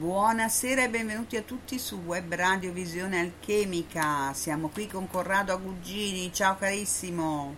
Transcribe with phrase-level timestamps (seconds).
[0.00, 4.32] Buonasera e benvenuti a tutti su Web Radio Visione Alchemica.
[4.32, 6.32] Siamo qui con Corrado Agugini.
[6.32, 7.54] Ciao carissimo.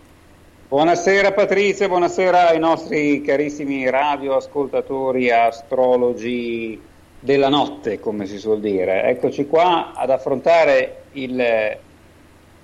[0.67, 6.77] Buonasera Patrizia, buonasera ai nostri carissimi radioascoltatori astrologi
[7.17, 9.03] della notte, come si suol dire.
[9.03, 11.77] Eccoci qua ad affrontare il,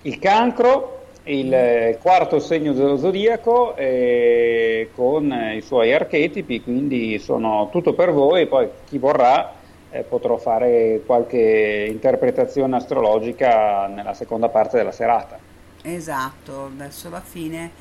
[0.02, 7.94] il cancro il quarto segno dello zodiaco eh, con i suoi archetipi, quindi sono tutto
[7.94, 9.58] per voi, poi chi vorrà
[9.92, 15.38] eh, potrò fare qualche interpretazione astrologica nella seconda parte della serata.
[15.82, 17.72] Esatto, verso la fine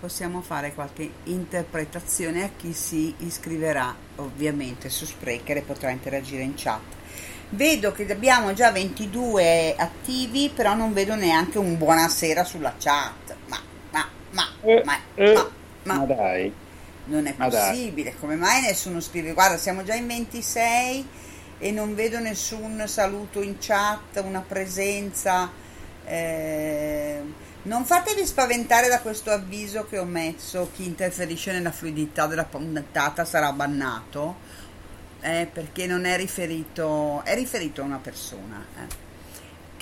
[0.00, 6.54] possiamo fare qualche interpretazione a chi si iscriverà ovviamente su Sprecher e potrà interagire in
[6.56, 6.82] chat.
[7.50, 13.34] Vedo che abbiamo già 22 attivi, però non vedo neanche un buonasera sulla chat.
[13.46, 13.58] Ma,
[13.92, 15.50] ma, ma, eh, ma, eh, ma,
[15.84, 16.52] ma, ma, dai.
[17.06, 18.18] Non è possibile, dai.
[18.18, 19.34] come mai nessuno scrive?
[19.34, 21.06] Guarda, siamo già in 26
[21.58, 25.50] e non vedo nessun saluto in chat, una presenza.
[26.04, 27.22] Eh,
[27.62, 33.24] non fatevi spaventare da questo avviso che ho messo, chi interferisce nella fluidità della puntata
[33.24, 34.36] sarà bannato
[35.24, 38.64] eh, perché non è riferito, è riferito a una persona.
[38.78, 39.02] Eh,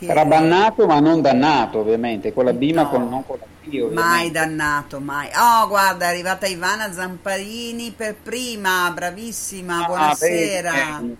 [0.07, 3.67] Sarà bannato ma non dannato ovviamente, con la B no, con, non con la P
[3.67, 3.95] ovviamente.
[3.95, 5.29] Mai dannato, mai.
[5.37, 11.01] Oh guarda è arrivata Ivana Zamparini per prima, bravissima, ah, buonasera.
[11.01, 11.17] Beh,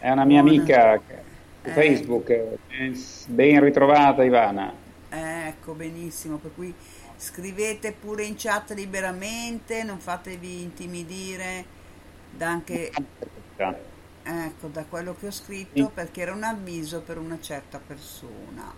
[0.00, 0.56] è una mia Buona.
[0.56, 1.00] amica
[1.62, 1.72] su eh.
[1.72, 2.34] Facebook,
[3.28, 4.72] ben ritrovata Ivana.
[5.08, 6.74] Ecco, benissimo, per cui
[7.16, 11.78] scrivete pure in chat liberamente, non fatevi intimidire
[12.30, 12.90] da anche
[14.22, 18.72] ecco da quello che ho scritto perché era un avviso per una certa persona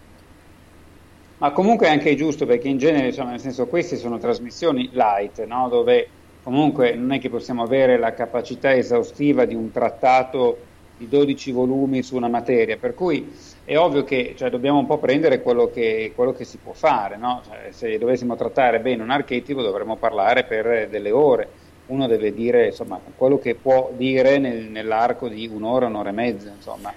[1.38, 5.44] ma comunque è anche giusto perché in genere insomma, nel senso queste sono trasmissioni light
[5.44, 5.68] no?
[5.68, 6.08] dove
[6.42, 10.70] comunque non è che possiamo avere la capacità esaustiva di un trattato
[11.02, 13.32] di 12 volumi su una materia per cui
[13.64, 17.16] è ovvio che cioè, dobbiamo un po' prendere quello che, quello che si può fare
[17.16, 17.42] no?
[17.46, 21.48] cioè, se dovessimo trattare bene un archetipo dovremmo parlare per delle ore
[21.86, 26.50] uno deve dire insomma, quello che può dire nel, nell'arco di un'ora, un'ora e mezza.
[26.54, 26.92] Insomma.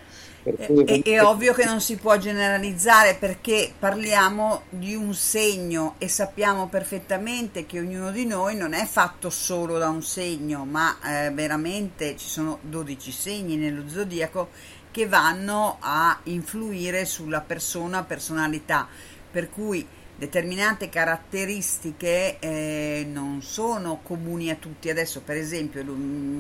[0.45, 6.67] È, è, ovvio che non si può generalizzare perché parliamo di un segno e sappiamo
[6.67, 12.15] perfettamente che ognuno di noi non è fatto solo da un segno, ma eh, veramente
[12.15, 14.49] ci sono 12 segni nello zodiaco
[14.91, 18.87] che vanno a influire sulla persona, personalità.
[19.31, 19.85] Per cui
[20.15, 24.89] determinate caratteristiche eh, non sono comuni a tutti.
[24.89, 25.83] Adesso, per esempio,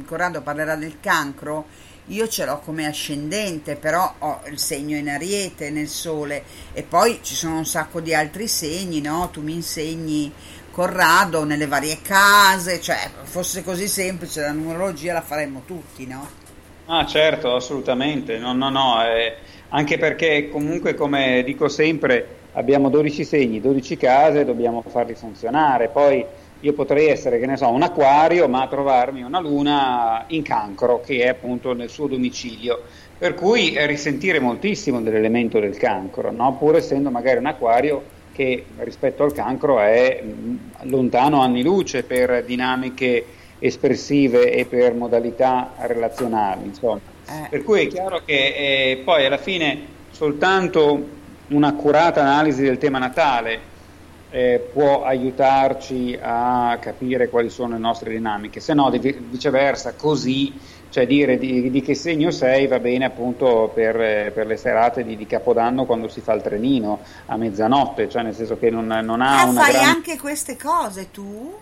[0.05, 1.65] Corrado parlerà del cancro,
[2.07, 6.43] io ce l'ho come ascendente, però ho il segno in ariete nel sole
[6.73, 9.29] e poi ci sono un sacco di altri segni, no?
[9.31, 10.31] Tu mi insegni
[10.75, 16.27] Corrado nelle varie case, cioè fosse così semplice la numerologia la faremmo tutti, no?
[16.87, 18.37] Ah, certo, assolutamente.
[18.37, 19.37] No, no, no, eh,
[19.69, 25.87] anche perché comunque come dico sempre abbiamo 12 segni, 12 case, dobbiamo farli funzionare.
[25.87, 26.25] Poi
[26.59, 31.23] io potrei essere, che ne so, un acquario, ma trovarmi una luna in cancro, che
[31.23, 32.81] è appunto nel suo domicilio.
[33.17, 36.55] Per cui eh, risentire moltissimo dell'elemento del cancro, no?
[36.57, 40.21] pur essendo magari un acquario che rispetto al cancro è
[40.81, 43.25] lontano anni luce per dinamiche
[43.59, 46.65] espressive e per modalità relazionali.
[46.65, 46.99] Insomma.
[47.27, 47.47] Eh.
[47.49, 51.07] Per cui è chiaro che eh, poi alla fine soltanto
[51.47, 53.73] un'accurata analisi del tema natale
[54.35, 60.51] eh, può aiutarci a capire quali sono le nostre dinamiche, se no viceversa così,
[60.89, 65.15] cioè dire di, di, che segno sei va bene appunto per, per le serate di,
[65.15, 69.21] di, Capodanno quando si fa il trenino a mezzanotte, cioè nel senso che non, non
[69.21, 69.61] ha ah, una...
[69.61, 69.85] fai gran...
[69.85, 71.53] anche queste cose tu?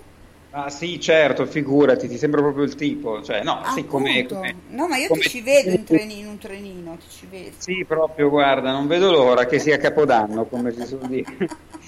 [0.55, 4.87] Ah sì, certo, figurati, ti sembra proprio il tipo, cioè no, sì, come, come, No,
[4.87, 5.21] ma io come...
[5.21, 7.51] ti ci vedo in, trenino, in un trenino, ti ci vedo.
[7.57, 11.25] Sì, proprio, guarda, non vedo l'ora che sia Capodanno, come si suol dire.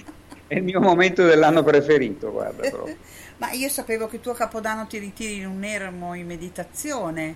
[0.48, 2.98] È il mio momento dell'anno preferito, guarda proprio.
[3.38, 7.36] ma io sapevo che tu a Capodanno ti ritiri in un ermo in meditazione.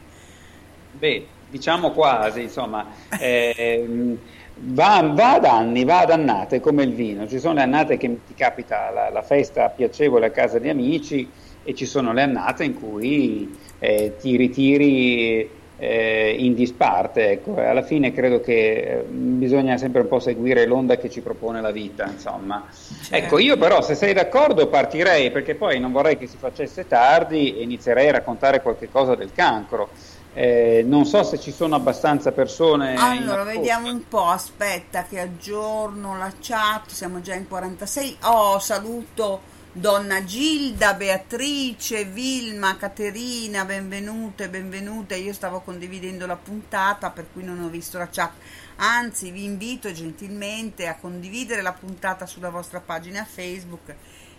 [0.91, 2.87] Beh, diciamo quasi, insomma...
[3.15, 4.17] Eh,
[4.61, 7.25] Va, va, ad anni, va ad annate come il vino.
[7.27, 11.31] Ci sono le annate che ti capita la, la festa piacevole a casa di amici
[11.63, 17.31] e ci sono le annate in cui eh, ti ritiri eh, in disparte.
[17.31, 17.55] Ecco.
[17.55, 21.71] Alla fine credo che eh, bisogna sempre un po' seguire l'onda che ci propone la
[21.71, 22.05] vita.
[22.05, 22.65] Insomma.
[22.69, 23.15] Certo.
[23.15, 27.57] Ecco, io però se sei d'accordo partirei perché poi non vorrei che si facesse tardi
[27.57, 29.89] e inizierei a raccontare qualche cosa del cancro.
[30.31, 32.95] Eh, non so se ci sono abbastanza persone.
[32.95, 34.27] Allora, vediamo un po'.
[34.27, 36.89] Aspetta, che aggiorno la chat.
[36.89, 38.17] Siamo già in 46.
[38.24, 45.15] Oh, saluto Donna Gilda, Beatrice, Vilma, Caterina, benvenute, benvenute.
[45.15, 48.31] Io stavo condividendo la puntata per cui non ho visto la chat.
[48.77, 53.95] Anzi, vi invito gentilmente a condividere la puntata sulla vostra pagina Facebook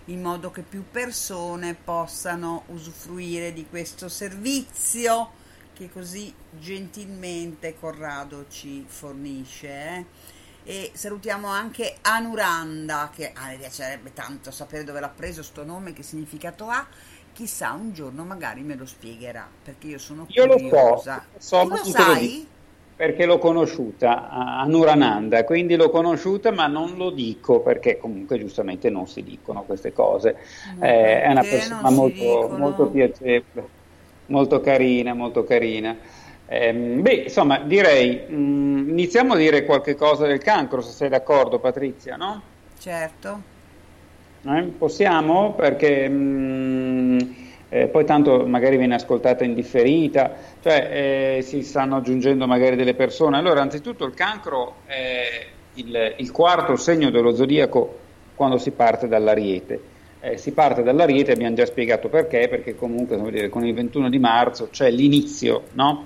[0.07, 5.31] in modo che più persone possano usufruire di questo servizio
[5.73, 9.69] che così gentilmente Corrado ci fornisce.
[9.69, 10.05] Eh?
[10.71, 15.93] E salutiamo anche Anuranda, che a me piacerebbe tanto sapere dove l'ha preso sto nome,
[15.93, 16.87] che significato ha.
[17.33, 21.25] Chissà, un giorno magari me lo spiegherà, perché io sono io curiosa.
[21.33, 22.47] Lo so, so lo sai?
[22.95, 28.91] perché l'ho conosciuta a Nurananda, quindi l'ho conosciuta ma non lo dico perché comunque giustamente
[28.91, 30.37] non si dicono queste cose.
[30.79, 33.69] Eh, è una persona molto, molto piacevole,
[34.27, 35.97] molto carina, molto carina.
[36.53, 41.09] Eh, beh, insomma, direi, mh, mm, iniziamo a dire qualche cosa del cancro, se sei
[41.09, 42.43] d'accordo Patrizia, no?
[42.77, 43.43] Certo.
[44.43, 45.53] Eh, possiamo?
[45.55, 46.09] Perché...
[46.09, 47.19] Mh, mm,
[47.73, 52.95] eh, poi tanto magari viene ascoltata in differita, cioè eh, si stanno aggiungendo magari delle
[52.95, 53.39] persone.
[53.39, 57.99] Allora, anzitutto il cancro è il, il quarto segno dello zodiaco
[58.35, 59.81] quando si parte dall'ariete.
[60.19, 64.19] Eh, si parte dall'ariete, abbiamo già spiegato perché, perché comunque dire, con il 21 di
[64.19, 66.05] marzo c'è l'inizio no?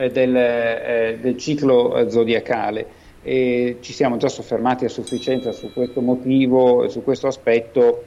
[0.00, 2.86] Eh, del, eh, del, ciclo eh, zodiacale
[3.22, 8.04] e ci siamo già soffermati a sufficienza su questo motivo, su questo aspetto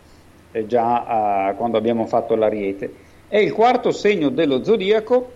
[0.51, 1.03] eh, già
[1.45, 2.91] a, quando abbiamo fatto l'ariete.
[3.27, 5.31] È il quarto segno dello zodiaco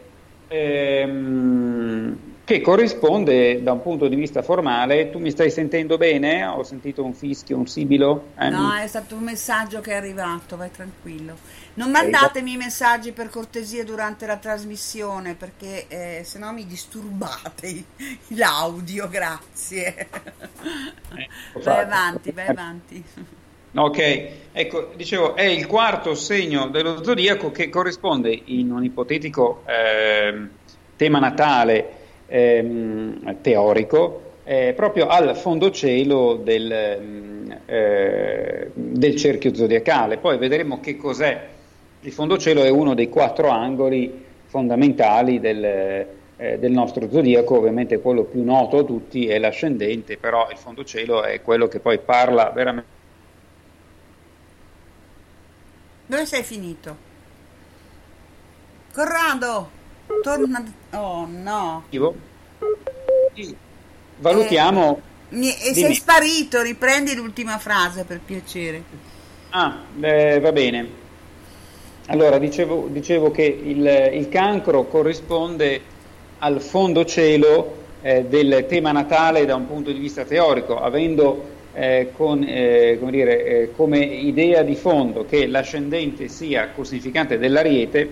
[0.47, 5.11] ehm, che corrisponde da un punto di vista formale.
[5.11, 6.43] Tu mi stai sentendo bene?
[6.43, 8.29] Ho sentito un fischio, un sibilo?
[8.39, 8.49] Eh?
[8.49, 11.35] No, è stato un messaggio che è arrivato, vai tranquillo.
[11.77, 17.83] Non mandatemi i messaggi per cortesia durante la trasmissione perché eh, se no mi disturbate
[18.29, 20.07] l'audio, grazie.
[21.15, 21.29] Eh,
[21.61, 23.03] vai avanti, vai avanti.
[23.75, 30.47] Ok, ecco, dicevo, è il quarto segno dello zodiaco che corrisponde in un ipotetico eh,
[30.95, 31.91] tema natale
[32.25, 40.17] eh, teorico eh, proprio al fondocielo del, mm, eh, del cerchio zodiacale.
[40.17, 41.55] Poi vedremo che cos'è.
[42.01, 48.23] Il fondocielo è uno dei quattro angoli fondamentali del, eh, del nostro zodiaco, ovviamente quello
[48.23, 52.95] più noto a tutti è l'ascendente, però il fondocielo è quello che poi parla veramente
[56.07, 56.95] Dove sei finito?
[58.93, 59.69] Corrado!
[60.23, 60.63] Torna...
[60.91, 61.83] Oh no!
[64.19, 65.01] Valutiamo...
[65.29, 68.81] Eh, e sei sparito, riprendi l'ultima frase per piacere.
[69.49, 71.05] Ah, eh, va bene.
[72.09, 75.81] Allora, dicevo, dicevo che il, il, cancro corrisponde
[76.37, 82.11] al fondo cielo eh, del tema natale da un punto di vista teorico, avendo eh,
[82.15, 88.09] con, eh, come, dire, eh, come, idea di fondo che l'ascendente sia cosificante dell'ariete,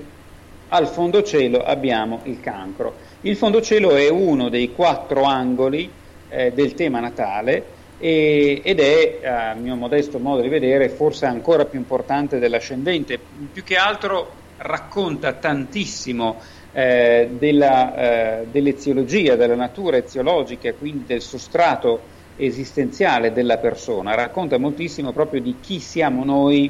[0.68, 2.96] al fondo cielo abbiamo il cancro.
[3.22, 5.90] Il fondo cielo è uno dei quattro angoli
[6.28, 11.66] eh, del tema natale e, ed è, a mio modesto modo di vedere, forse ancora
[11.66, 13.20] più importante dell'ascendente.
[13.52, 16.40] Più che altro racconta tantissimo
[16.72, 17.96] eh, della,
[18.42, 25.56] eh, dell'eziologia, della natura eziologica, quindi del sostrato esistenziale della persona, racconta moltissimo proprio di
[25.62, 26.70] chi siamo noi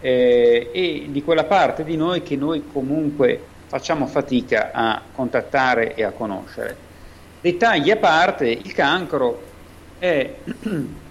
[0.00, 6.04] eh, e di quella parte di noi che noi comunque facciamo fatica a contattare e
[6.04, 6.76] a conoscere.
[7.40, 9.52] Dettagli a parte, il cancro
[9.98, 10.34] è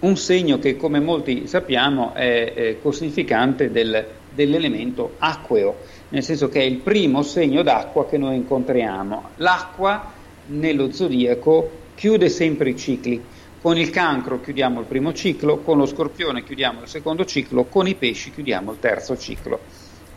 [0.00, 5.76] un segno che come molti sappiamo è, è cosificante del, dell'elemento acqueo,
[6.10, 9.30] nel senso che è il primo segno d'acqua che noi incontriamo.
[9.36, 10.12] L'acqua
[10.46, 13.22] nello zodiaco chiude sempre i cicli.
[13.60, 17.88] Con il cancro chiudiamo il primo ciclo, con lo scorpione chiudiamo il secondo ciclo, con
[17.88, 19.58] i pesci chiudiamo il terzo ciclo.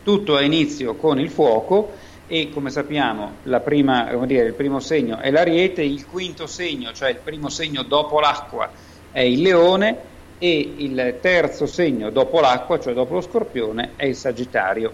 [0.02, 1.92] Tutto ha inizio con il fuoco
[2.30, 7.08] e come sappiamo prima, come dire, il primo segno è l'ariete, il quinto segno, cioè
[7.08, 8.70] il primo segno dopo l'acqua,
[9.10, 9.96] è il leone
[10.38, 14.92] e il terzo segno dopo l'acqua, cioè dopo lo scorpione, è il sagittario.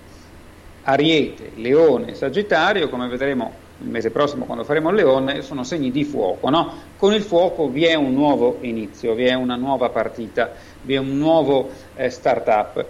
[0.85, 6.05] Ariete, leone, sagittario, come vedremo il mese prossimo quando faremo il leone, sono segni di
[6.05, 6.49] fuoco.
[6.51, 6.73] No?
[6.97, 10.99] Con il fuoco vi è un nuovo inizio, vi è una nuova partita, vi è
[10.99, 12.87] un nuovo eh, start-up.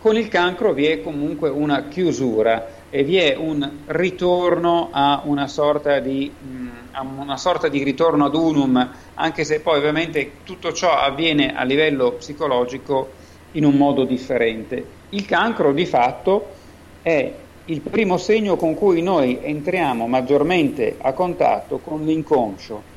[0.00, 5.48] Con il cancro vi è comunque una chiusura e vi è un ritorno a una
[5.48, 10.74] sorta di, mh, mm, una sorta di ritorno ad unum, anche se poi ovviamente tutto
[10.74, 13.12] ciò avviene a livello psicologico
[13.52, 14.84] in un modo differente.
[15.08, 16.48] Il cancro di fatto
[17.00, 17.32] è
[17.64, 22.90] il primo segno con cui noi entriamo maggiormente a contatto con l'inconscio.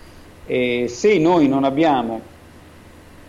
[0.45, 2.19] E se noi non abbiamo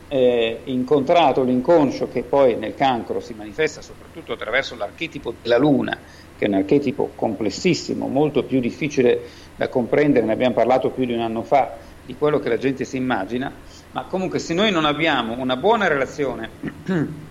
[0.09, 5.99] eh, incontrato l'inconscio che poi nel cancro si manifesta soprattutto attraverso l'archetipo della luna,
[6.37, 9.23] che è un archetipo complessissimo, molto più difficile
[9.57, 12.85] da comprendere, ne abbiamo parlato più di un anno fa, di quello che la gente
[12.85, 13.53] si immagina,
[13.93, 16.51] ma comunque se noi non abbiamo una buona relazione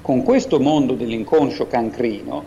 [0.00, 2.44] con questo mondo dell'inconscio cancrino,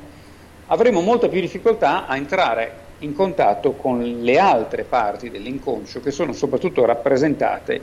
[0.68, 6.34] avremo molta più difficoltà a entrare in contatto con le altre parti dell'inconscio che sono
[6.34, 7.82] soprattutto rappresentate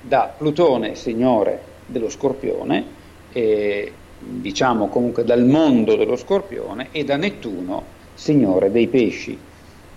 [0.00, 2.98] da Plutone, signore dello Scorpione,
[3.32, 7.84] e, diciamo comunque dal mondo dello Scorpione, e da Nettuno,
[8.14, 9.38] signore dei pesci,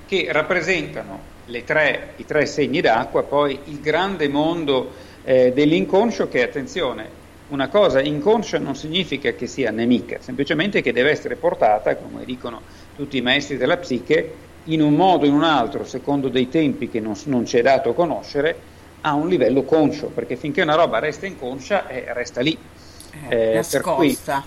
[0.08, 1.20] che rappresentano
[1.66, 4.92] tre, i tre segni d'acqua, poi il grande mondo
[5.24, 11.12] eh, dell'inconscio che, attenzione, una cosa inconscia non significa che sia nemica, semplicemente che deve
[11.12, 12.62] essere portata, come dicono
[12.96, 16.88] tutti i maestri della psiche, in un modo o in un altro, secondo dei tempi
[16.88, 18.62] che non, non ci è dato conoscere,
[19.02, 22.58] a un livello conscio, perché finché una roba resta inconscia, eh, resta lì.
[23.30, 24.44] Eh, eh nascosta.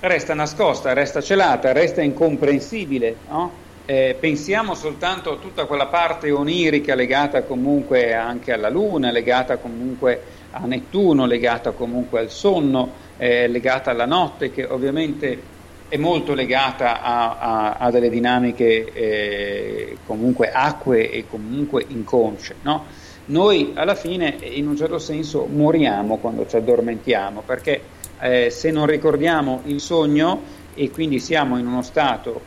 [0.00, 3.16] resta nascosta, resta celata, resta incomprensibile.
[3.28, 3.60] No?
[3.84, 10.22] Eh, pensiamo soltanto a tutta quella parte onirica legata comunque anche alla Luna, legata comunque
[10.52, 15.50] a Nettuno, legata comunque al sonno, eh, legata alla notte, che ovviamente
[15.88, 22.54] è molto legata a, a, a delle dinamiche eh, comunque acque e comunque inconsce.
[22.62, 22.84] No?
[23.26, 27.80] Noi alla fine in un certo senso moriamo quando ci addormentiamo perché
[28.20, 30.40] eh, se non ricordiamo il sogno
[30.74, 32.40] e quindi siamo in uno stato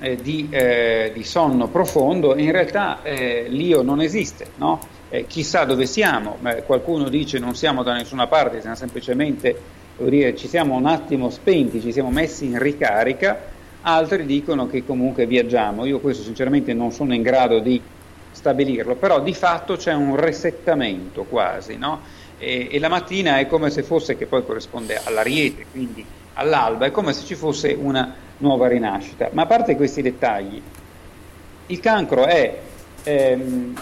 [0.00, 4.80] eh, di, eh, di, sonno profondo, in realtà eh, l'io non esiste, no?
[5.08, 9.56] Eh, chissà dove siamo, qualcuno dice non siamo da nessuna parte, siamo semplicemente,
[9.98, 13.38] dire, ci siamo un attimo spenti, ci siamo messi in ricarica,
[13.82, 17.80] altri dicono che comunque viaggiamo, io questo sinceramente non sono in grado di
[18.32, 22.00] stabilirlo, però di fatto c'è un resettamento quasi, no?
[22.42, 26.90] e, e, la mattina è come se fosse, che poi corrisponde all'ariete, quindi all'alba, è
[26.90, 29.28] come se ci fosse una nuova rinascita.
[29.32, 30.60] Ma a parte questi dettagli,
[31.66, 32.58] il cancro è
[33.04, 33.74] ehm,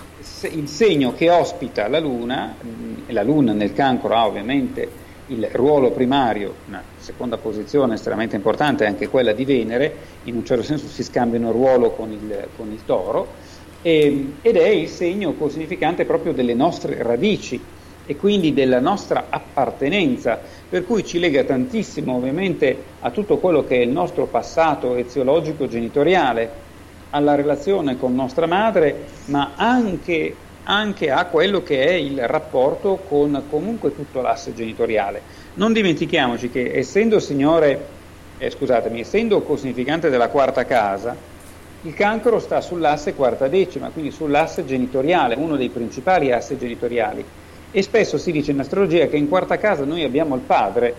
[0.50, 5.48] il segno che ospita la Luna, mm, e la Luna nel cancro ha ovviamente il
[5.52, 10.86] ruolo primario, una seconda posizione estremamente importante anche quella di Venere, in un certo senso
[10.86, 13.28] si scambiano ruolo con il, con il toro,
[13.82, 17.60] e, ed è il segno significante proprio delle nostre radici
[18.06, 20.38] e quindi della nostra appartenenza,
[20.68, 25.68] per cui ci lega tantissimo ovviamente a tutto quello che è il nostro passato eziologico
[25.68, 26.68] genitoriale,
[27.10, 33.44] alla relazione con nostra madre, ma anche, anche a quello che è il rapporto con
[33.48, 35.22] comunque tutto l'asse genitoriale.
[35.54, 37.86] Non dimentichiamoci che essendo signore,
[38.38, 41.16] eh, scusatemi, essendo co-significante della quarta casa,
[41.82, 47.24] il cancro sta sull'asse quarta decima, quindi sull'asse genitoriale, uno dei principali assi genitoriali.
[47.70, 50.94] E spesso si dice in astrologia che in quarta casa noi abbiamo il padre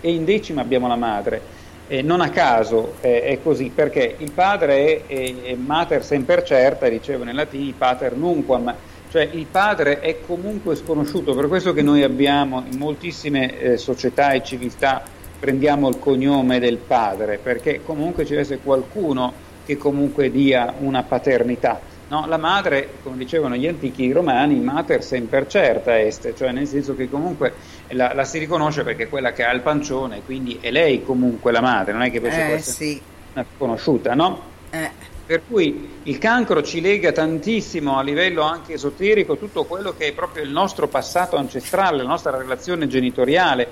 [0.00, 1.60] e in decima abbiamo la madre.
[1.88, 6.42] Eh, non a caso eh, è così, perché il padre è, è, è mater semper
[6.44, 8.74] certa, dicevo nel latino, pater nunquam,
[9.10, 14.30] cioè il padre è comunque sconosciuto, per questo che noi abbiamo in moltissime eh, società
[14.30, 15.02] e civiltà
[15.38, 21.02] prendiamo il cognome del padre, perché comunque ci deve essere qualcuno che comunque dia una
[21.02, 21.80] paternità.
[22.08, 26.94] No, la madre, come dicevano gli antichi romani, mater semper certa est, cioè nel senso
[26.94, 27.54] che comunque
[27.88, 31.52] la, la, si riconosce perché è quella che ha il pancione, quindi è lei comunque
[31.52, 33.00] la madre, non è che poi eh, sì.
[33.32, 34.42] una sconosciuta, no?
[34.68, 34.90] Eh.
[35.24, 40.12] Per cui il cancro ci lega tantissimo a livello anche esoterico tutto quello che è
[40.12, 43.66] proprio il nostro passato ancestrale, la nostra relazione genitoriale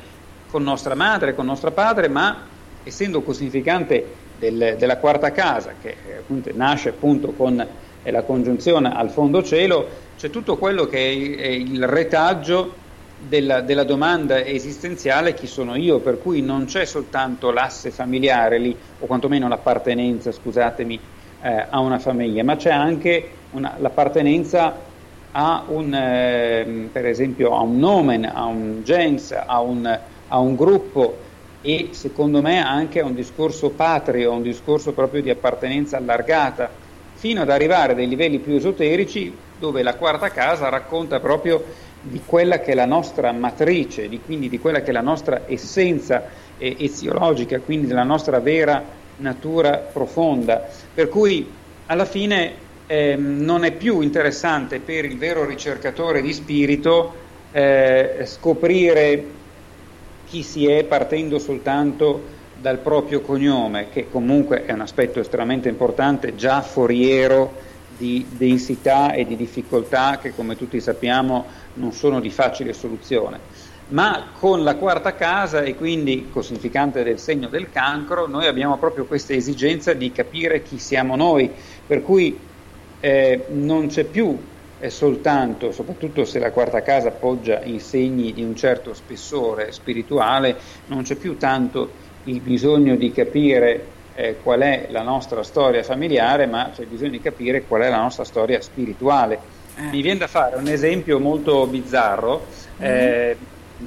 [0.51, 2.47] con nostra madre, con nostro padre, ma
[2.85, 7.65] essendo cosificante del, della quarta casa, che eh, appunto, nasce appunto con
[8.03, 12.75] eh, la congiunzione al fondo cielo, c'è tutto quello che è, è il retaggio
[13.19, 18.75] della, della, domanda esistenziale chi sono io, per cui non c'è soltanto l'asse familiare lì,
[18.99, 20.99] o quantomeno l'appartenenza, scusatemi,
[21.43, 24.75] eh, a una famiglia, ma c'è anche una, l'appartenenza
[25.33, 29.99] a un, eh, per esempio, a un nomen, a un gens, a un,
[30.29, 31.29] a un gruppo
[31.63, 36.71] e secondo me anche a un discorso patrio, a un discorso proprio di appartenenza allargata,
[37.15, 41.63] fino ad arrivare a dei livelli più esoterici dove la quarta casa racconta proprio
[42.01, 45.43] di quella che è la nostra matrice, di, quindi di quella che è la nostra
[45.47, 46.25] essenza
[46.57, 48.83] eh, eziologica, quindi della nostra vera
[49.17, 50.67] natura profonda.
[50.95, 51.47] Per cui
[51.87, 52.53] alla fine
[52.87, 57.15] eh, non è più interessante per il vero ricercatore di spirito
[57.53, 59.25] eh, scoprire
[60.31, 66.37] chi si è partendo soltanto dal proprio cognome, che comunque è un aspetto estremamente importante,
[66.37, 67.53] già foriero
[67.97, 73.41] di densità e di difficoltà che come tutti sappiamo non sono di facile soluzione.
[73.89, 78.79] Ma con la quarta casa e quindi col significante del segno del cancro, noi abbiamo
[78.79, 81.51] proprio questa esigenza di capire chi siamo noi,
[81.85, 82.39] per cui
[83.01, 84.39] eh, non c'è più
[84.81, 90.57] eh, soltanto, soprattutto se la quarta casa poggia in segni di un certo spessore spirituale,
[90.87, 96.47] non c'è più tanto il bisogno di capire eh, qual è la nostra storia familiare,
[96.47, 99.39] ma c'è bisogno di capire qual è la nostra storia spirituale.
[99.77, 99.83] Eh.
[99.91, 102.47] Mi viene da fare un esempio molto bizzarro,
[102.83, 103.33] mm-hmm.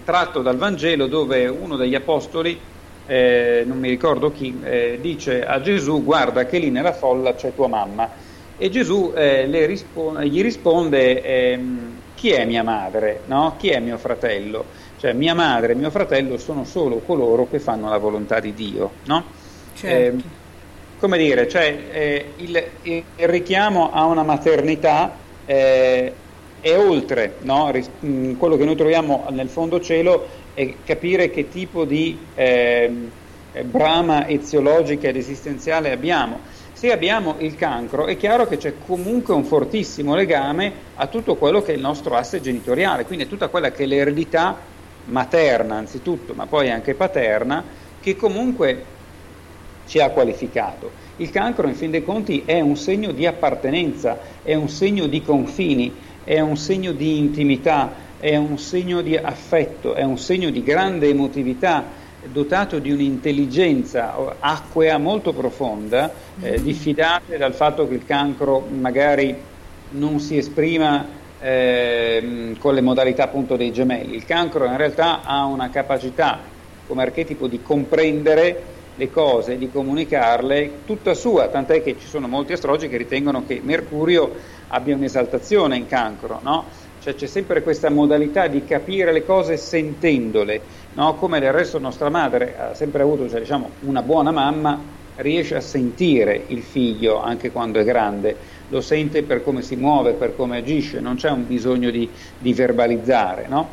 [0.06, 2.60] tratto dal Vangelo, dove uno degli apostoli,
[3.06, 7.54] eh, non mi ricordo chi, eh, dice a Gesù: Guarda che lì nella folla c'è
[7.54, 8.23] tua mamma.
[8.56, 13.24] E Gesù risponde, gli risponde: ehm, Chi è mia madre?
[13.26, 13.56] No?
[13.58, 14.66] Chi è mio fratello?
[14.96, 18.92] Cioè, mia madre e mio fratello sono solo coloro che fanno la volontà di Dio.
[19.06, 19.26] No?
[19.74, 20.18] Certo.
[20.18, 20.30] Eh,
[20.98, 26.14] come dire, cioè, eh, il, il, richiamo a una maternità eh,
[26.60, 27.72] è oltre no?
[27.72, 33.12] Ris- mh, quello che noi troviamo nel fondo cielo è capire che tipo di ehm,
[33.66, 36.40] brama eziologica ed esistenziale abbiamo.
[36.84, 41.62] Se abbiamo il cancro è chiaro che c'è comunque un fortissimo legame a tutto quello
[41.62, 44.58] che è il nostro asse genitoriale, quindi a tutta quella che è l'eredità
[45.06, 47.64] materna anzitutto, ma poi anche paterna,
[48.02, 48.84] che comunque
[49.88, 50.92] ci ha qualificato.
[51.16, 55.22] Il cancro, in fin dei conti, è un segno di appartenenza, è un segno di
[55.22, 60.62] confini, è un segno di intimità, è un segno di affetto, è un segno di
[60.62, 66.64] grande emotività, dotato di un'intelligenza acquea molto profonda, eh, mm-hmm.
[66.64, 69.36] diffidate dal fatto che il cancro magari
[69.92, 71.06] non si esprima
[71.40, 74.16] eh, con le modalità appunto dei gemelli.
[74.16, 76.40] Il cancro in realtà ha una capacità
[76.88, 82.54] come archetipo di comprendere le cose, di comunicarle tutta sua, tant'è che ci sono molti
[82.54, 84.32] astrologi che ritengono che Mercurio
[84.68, 86.66] abbia un'esaltazione in cancro, no?
[87.02, 90.62] Cioè c'è sempre questa modalità di capire le cose sentendole,
[90.94, 91.16] no?
[91.16, 94.80] come del resto nostra madre ha sempre avuto cioè, diciamo, una buona mamma,
[95.16, 98.36] riesce a sentire il figlio anche quando è grande,
[98.70, 102.54] lo sente per come si muove, per come agisce, non c'è un bisogno di, di
[102.54, 103.46] verbalizzare.
[103.48, 103.70] No?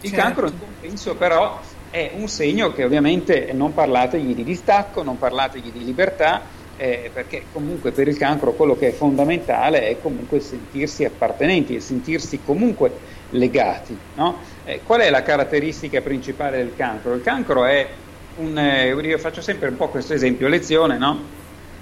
[0.00, 0.24] Il certo.
[0.24, 5.72] cancro in compenso però è un segno che ovviamente non parlategli di distacco, non parlategli
[5.72, 6.42] di libertà,
[6.76, 11.80] eh, perché comunque per il cancro quello che è fondamentale è comunque sentirsi appartenenti e
[11.80, 13.96] sentirsi comunque legati.
[14.14, 14.38] No?
[14.64, 17.14] Eh, qual è la caratteristica principale del cancro?
[17.14, 17.88] Il cancro è
[18.36, 21.20] un, eh, io faccio sempre un po' questo esempio lezione, no?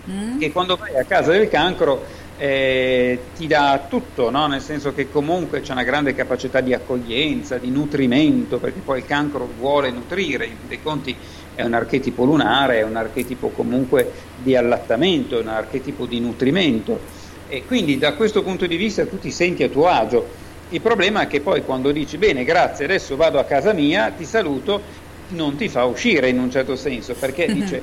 [0.08, 0.38] mm.
[0.38, 4.46] che quando vai a casa del cancro eh, ti dà tutto, no?
[4.46, 9.06] nel senso che comunque c'è una grande capacità di accoglienza, di nutrimento, perché poi il
[9.06, 11.16] cancro vuole nutrire, in dei conti
[11.54, 14.10] è un archetipo lunare, è un archetipo comunque
[14.42, 19.18] di allattamento, è un archetipo di nutrimento e quindi da questo punto di vista tu
[19.18, 20.42] ti senti a tuo agio.
[20.70, 24.24] Il problema è che poi quando dici bene, grazie, adesso vado a casa mia, ti
[24.24, 24.80] saluto,
[25.28, 27.82] non ti fa uscire in un certo senso, perché dice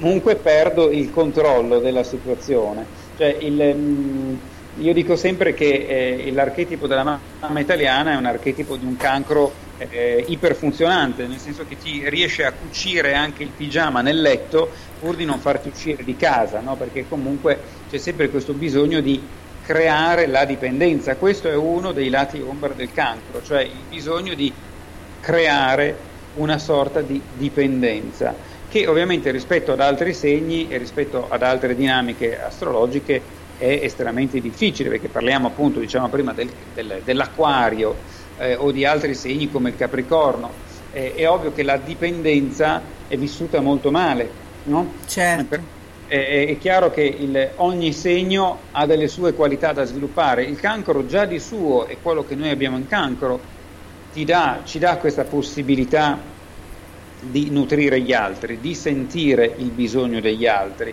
[0.00, 2.86] comunque perdo il controllo della situazione.
[3.16, 4.34] Cioè il, mm,
[4.78, 9.52] io dico sempre che eh, l'archetipo della mamma italiana è un archetipo di un cancro
[9.90, 15.16] eh, iperfunzionante, nel senso che ti riesce a cucire anche il pigiama nel letto pur
[15.16, 16.76] di non farti uscire di casa, no?
[16.76, 17.58] perché comunque
[17.90, 19.20] c'è sempre questo bisogno di
[19.64, 21.16] creare la dipendenza.
[21.16, 24.52] Questo è uno dei lati ombra del cancro, cioè il bisogno di
[25.20, 28.34] creare una sorta di dipendenza
[28.68, 33.20] che ovviamente rispetto ad altri segni e rispetto ad altre dinamiche astrologiche
[33.58, 37.94] è estremamente difficile perché parliamo appunto, diciamo prima, del, del, dell'acquario
[38.42, 40.50] eh, o di altri segni come il capricorno.
[40.92, 44.28] Eh, è ovvio che la dipendenza è vissuta molto male,
[44.64, 44.94] no?
[45.06, 45.80] Certo.
[46.06, 50.42] È, è chiaro che il, ogni segno ha delle sue qualità da sviluppare.
[50.42, 53.40] Il cancro già di suo è quello che noi abbiamo in cancro,
[54.12, 56.18] dà, ci dà questa possibilità
[57.20, 60.92] di nutrire gli altri, di sentire il bisogno degli altri,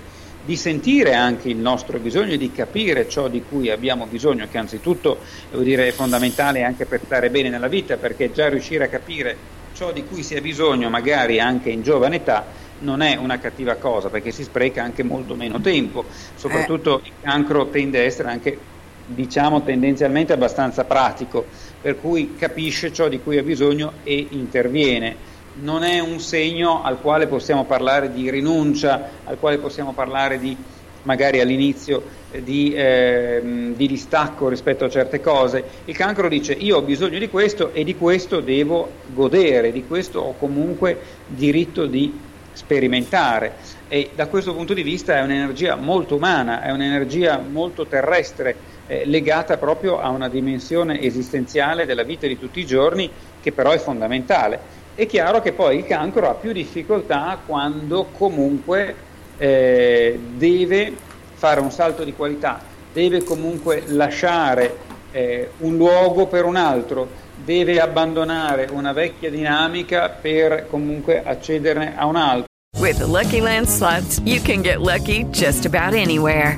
[0.49, 4.57] di sentire anche il nostro bisogno e di capire ciò di cui abbiamo bisogno, che
[4.57, 5.19] anzitutto
[5.51, 9.37] dire, è fondamentale anche per stare bene nella vita, perché già riuscire a capire
[9.73, 12.47] ciò di cui si ha bisogno, magari anche in giovane età,
[12.79, 17.69] non è una cattiva cosa, perché si spreca anche molto meno tempo, soprattutto il cancro
[17.69, 18.57] tende a essere anche
[19.05, 21.45] diciamo tendenzialmente abbastanza pratico,
[21.79, 25.15] per cui capisce ciò di cui ha bisogno e interviene
[25.61, 30.55] non è un segno al quale possiamo parlare di rinuncia, al quale possiamo parlare di
[31.03, 35.63] magari all'inizio eh, di, eh, di, distacco rispetto a certe cose.
[35.85, 40.19] Il cancro dice io ho bisogno di questo e di questo devo godere, di questo
[40.19, 43.53] ho comunque diritto di sperimentare
[43.87, 48.55] e da questo punto di vista è un'energia molto umana, è un'energia molto terrestre,
[48.87, 53.09] eh, legata proprio a una dimensione esistenziale della vita di tutti i giorni
[53.41, 54.77] che però è fondamentale.
[54.99, 58.93] È chiaro che poi il cancro ha più difficoltà quando comunque
[59.37, 60.93] eh, deve
[61.35, 62.59] fare un salto di qualità,
[62.91, 64.75] deve comunque lasciare
[65.13, 67.07] eh, un luogo per un altro,
[67.45, 72.47] deve abbandonare una vecchia dinamica per comunque accederne a un altro.
[72.77, 76.57] With the Lucky Land slots, you can get lucky just about anywhere.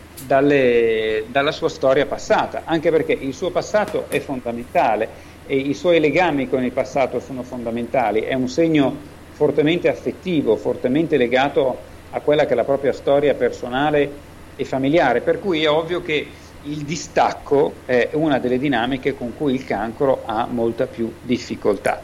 [0.25, 5.99] dalle, dalla sua storia passata, anche perché il suo passato è fondamentale e i suoi
[5.99, 8.95] legami con il passato sono fondamentali, è un segno
[9.31, 15.39] fortemente affettivo, fortemente legato a quella che è la propria storia personale e familiare, per
[15.39, 16.27] cui è ovvio che
[16.63, 22.01] il distacco è una delle dinamiche con cui il cancro ha molta più difficoltà.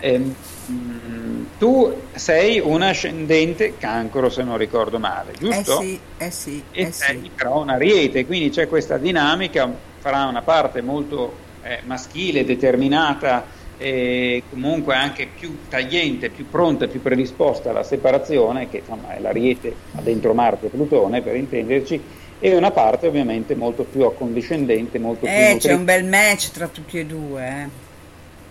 [0.00, 0.14] Eh.
[0.14, 0.34] Ehm,
[0.70, 5.80] mm, tu sei un ascendente cancro, se non ricordo male, Eh giusto?
[5.80, 7.30] sì, eh sì, e eh sei sì.
[7.34, 14.42] però un ariete, quindi c'è questa dinamica fra una parte molto eh, maschile, determinata e
[14.50, 20.00] comunque anche più tagliente, più pronta, più predisposta alla separazione, che insomma è l'ariete ha
[20.02, 22.00] dentro Marte e Plutone per intenderci,
[22.38, 26.68] e una parte ovviamente molto più accondiscendente, molto più Eh, c'è un bel match tra
[26.68, 27.88] tutti e due, eh.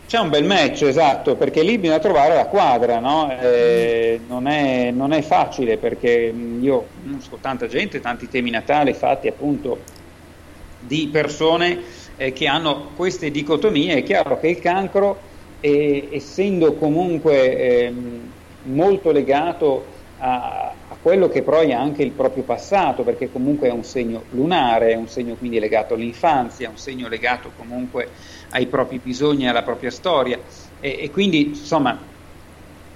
[0.10, 3.32] C'è un bel match, esatto, perché lì bisogna trovare la quadra, no?
[3.40, 8.94] Eh, non, è, non è facile perché mh, io conosco tanta gente, tanti temi natali
[8.94, 9.78] fatti appunto
[10.80, 11.80] di persone
[12.18, 13.98] eh, che hanno queste dicotomie.
[13.98, 15.20] È chiaro che il cancro,
[15.60, 18.32] eh, essendo comunque ehm,
[18.64, 19.86] molto legato
[20.18, 24.24] a, a quello che poi è anche il proprio passato, perché comunque è un segno
[24.32, 28.10] lunare, è un segno quindi legato all'infanzia, è un segno legato comunque
[28.52, 30.40] ai propri bisogni, alla propria storia
[30.80, 31.98] e, e quindi insomma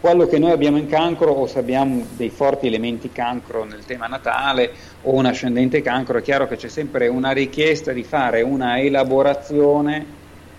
[0.04, 4.08] quello che noi abbiamo in cancro o se abbiamo dei forti elementi cancro nel tema
[4.08, 8.82] natale o un ascendente cancro, è chiaro che c'è sempre una richiesta di fare una
[8.82, 10.06] elaborazione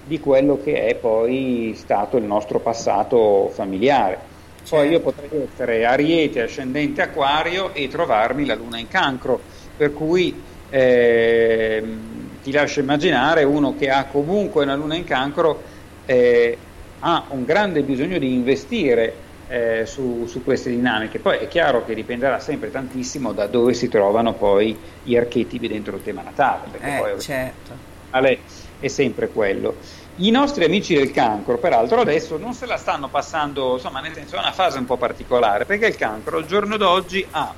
[0.07, 4.19] di quello che è poi stato il nostro passato familiare.
[4.67, 9.39] Poi io potrei essere ariete, ascendente acquario e trovarmi la luna in cancro,
[9.77, 10.35] per cui
[10.71, 12.14] ehm,
[12.45, 15.63] ti lascio immaginare uno che ha comunque una luna in cancro
[16.05, 16.59] eh,
[17.01, 19.15] ha un grande bisogno di investire
[19.49, 21.21] eh, su, su queste dinamiche.
[21.21, 25.97] Poi è chiaro che dipenderà sempre tantissimo da dove si trovano poi gli archetipi dentro
[25.97, 27.73] il tema natale, perché poi Eh, certo.
[28.11, 28.39] Ale
[28.79, 29.77] è sempre quello.
[30.17, 34.37] I nostri amici del cancro, peraltro, adesso non se la stanno passando, insomma, nel senso
[34.37, 37.55] è una fase un po' particolare, perché il cancro al giorno d'oggi ha,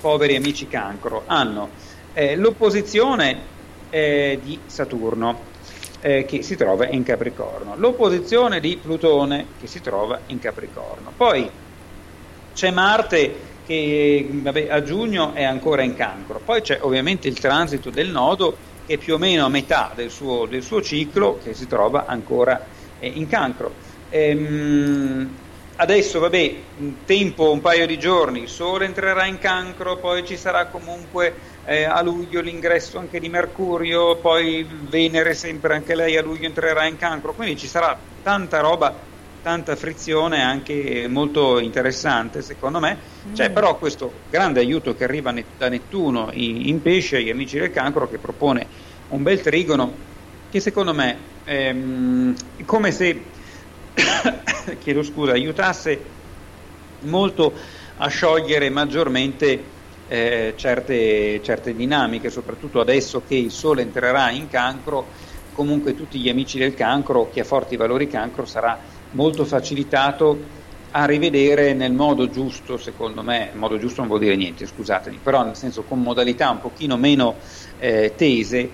[0.00, 1.68] poveri amici cancro, hanno
[2.14, 3.58] eh, l'opposizione
[3.90, 5.48] eh, di Saturno,
[6.00, 11.12] eh, che si trova in Capricorno, l'opposizione di Plutone, che si trova in Capricorno.
[11.16, 11.50] Poi
[12.54, 17.90] c'è Marte che vabbè, a giugno è ancora in cancro, poi c'è ovviamente il transito
[17.90, 21.54] del nodo che è più o meno a metà del suo, del suo ciclo che
[21.54, 22.66] si trova ancora
[22.98, 23.72] eh, in cancro.
[24.08, 25.30] Ehm,
[25.80, 26.64] adesso vabbè,
[27.04, 31.84] tempo, un paio di giorni, il Sole entrerà in cancro, poi ci sarà comunque eh,
[31.84, 36.96] a luglio l'ingresso anche di Mercurio, poi Venere sempre anche lei a luglio entrerà in
[36.96, 39.04] cancro, quindi ci sarà tanta roba
[39.42, 43.00] tanta frizione anche molto interessante secondo me.
[43.32, 47.58] C'è però questo grande aiuto che arriva ne- da Nettuno in, in pesce agli amici
[47.58, 48.68] del cancro che propone
[49.08, 50.08] un bel trigono
[50.50, 53.30] che secondo me ehm, è come se
[54.78, 56.00] chiedo scusa, aiutasse
[57.00, 57.52] molto
[57.96, 59.62] a sciogliere maggiormente
[60.08, 65.06] eh, certe, certe dinamiche, soprattutto adesso che il Sole entrerà in cancro,
[65.54, 68.78] comunque tutti gli amici del cancro, chi ha forti valori cancro, sarà
[69.12, 70.58] molto facilitato
[70.92, 75.44] a rivedere nel modo giusto, secondo me, modo giusto non vuol dire niente, scusatemi, però
[75.44, 77.36] nel senso con modalità un pochino meno
[77.78, 78.68] eh, tese,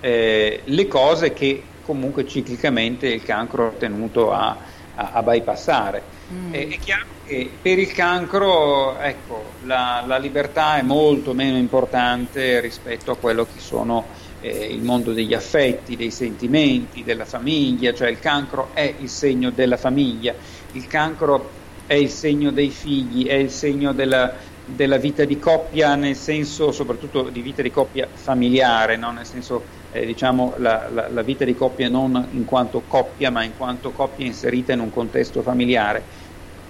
[0.00, 4.56] eh, le cose che comunque ciclicamente il cancro è tenuto a,
[4.94, 6.18] a, a bypassare.
[6.32, 6.52] Mm.
[6.52, 13.10] è chiaro che per il cancro ecco, la, la, libertà è molto meno importante rispetto
[13.10, 14.06] a quello che sono
[14.40, 19.50] eh, il mondo degli affetti, dei sentimenti, della famiglia, cioè il cancro è il segno
[19.50, 20.34] della famiglia,
[20.72, 24.32] il cancro è il segno dei figli, è il segno della,
[24.74, 29.10] della vita di coppia nel senso soprattutto di vita di coppia familiare, no?
[29.10, 33.42] nel senso eh, diciamo la, la, la, vita di coppia non in quanto coppia ma
[33.42, 36.02] in quanto coppia inserita in un contesto familiare.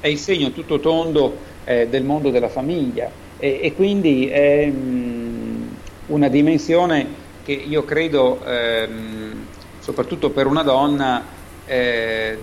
[0.00, 4.72] È il segno tutto tondo eh, del mondo della famiglia e, e quindi è mh,
[4.72, 5.68] mm,
[6.06, 7.06] una dimensione
[7.44, 9.46] che io credo ehm,
[9.80, 11.24] soprattutto per una donna
[11.66, 12.38] eh,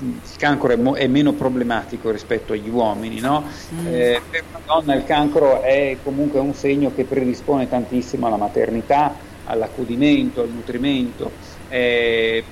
[0.00, 3.44] il cancro è, mo- è, meno problematico rispetto agli uomini, no?
[3.74, 3.86] mm.
[3.86, 9.14] eh, per una donna il cancro è comunque un segno che predispone tantissimo alla maternità,
[9.46, 11.30] all'accudimento, al nutrimento.
[11.68, 12.44] Eh,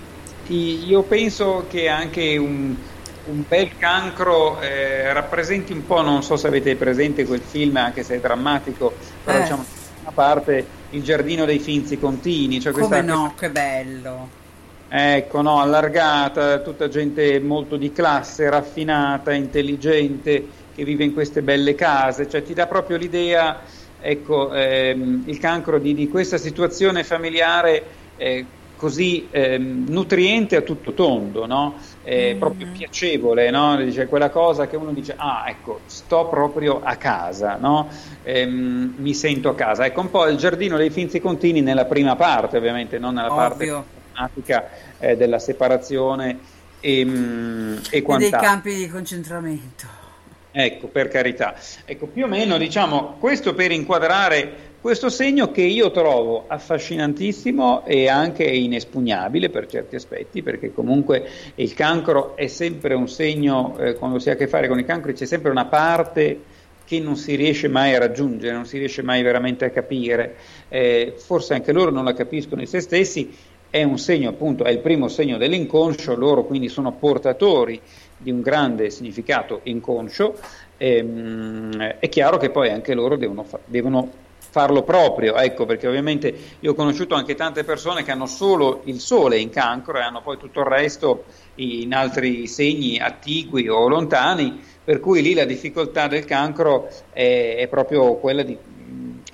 [0.49, 2.75] io penso che anche un,
[3.27, 8.03] un bel cancro eh, rappresenti un po', non so se avete presente quel film, anche
[8.03, 9.43] se è drammatico, però eh.
[9.43, 9.65] diciamo
[10.05, 12.61] a parte il giardino dei finzi contini.
[12.61, 14.45] Cioè Come no, che bello.
[14.89, 21.75] Ecco, no, allargata, tutta gente molto di classe, raffinata, intelligente, che vive in queste belle
[21.75, 23.61] case, cioè ti dà proprio l'idea
[24.01, 27.83] ecco, ehm, il cancro di, di, questa situazione familiare
[28.17, 28.45] eh,
[28.77, 31.77] così ehm, nutriente a tutto tondo, no?
[32.05, 32.39] eh, mm.
[32.39, 33.77] proprio piacevole, no?
[33.77, 37.89] dice, quella cosa che uno dice, ah ecco, sto proprio a casa, no?
[38.23, 39.87] ehm, mi sento a casa.
[39.87, 43.75] Ecco un po' il giardino dei Finzi Contini nella prima parte, ovviamente, non nella Ovvio.
[43.75, 43.95] parte
[44.99, 46.39] eh, della separazione
[46.81, 50.05] e, mm, e, e dei campi di concentramento.
[50.51, 51.55] Ecco, per carità.
[51.85, 58.09] Ecco, più o meno diciamo questo per inquadrare questo segno che io trovo affascinantissimo e
[58.09, 64.21] anche inespugnabile per certi aspetti, perché comunque il cancro è sempre un segno, eh, quando
[64.21, 66.41] si ha a che fare con i cancri c'è sempre una parte
[66.85, 70.37] che non si riesce mai a raggiungere, non si riesce mai veramente a capire,
[70.69, 73.37] eh, forse anche loro non la capiscono in se stessi,
[73.77, 77.79] è un segno appunto, è il primo segno dell'inconscio, loro quindi sono portatori
[78.17, 80.35] di un grande significato inconscio,
[80.79, 86.35] ehm, è chiaro che poi anche loro devono, fa- devono farlo proprio, ecco perché ovviamente
[86.61, 90.23] io ho conosciuto anche tante persone che hanno solo il sole in cancro e hanno
[90.23, 91.25] poi tutto il resto
[91.57, 97.69] in altri segni attigui o lontani, per cui lì la difficoltà del cancro è, è
[97.69, 98.57] proprio quella di,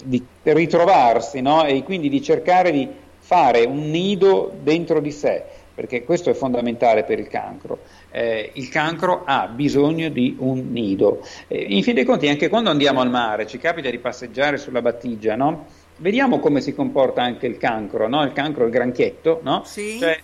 [0.03, 1.65] di ritrovarsi no?
[1.65, 2.89] e quindi di cercare di
[3.33, 5.43] fare un nido dentro di sé,
[5.75, 7.79] perché questo è fondamentale per il cancro
[8.13, 11.27] eh, il cancro ha bisogno di un nido.
[11.49, 14.83] Eh, in fin dei conti, anche quando andiamo al mare, ci capita di passeggiare sulla
[14.83, 15.67] battigia, no?
[15.97, 18.23] Vediamo come si comporta anche il cancro, no?
[18.23, 19.63] Il cancro il granchietto, no?
[19.65, 19.99] Sì.
[19.99, 20.21] Cioè,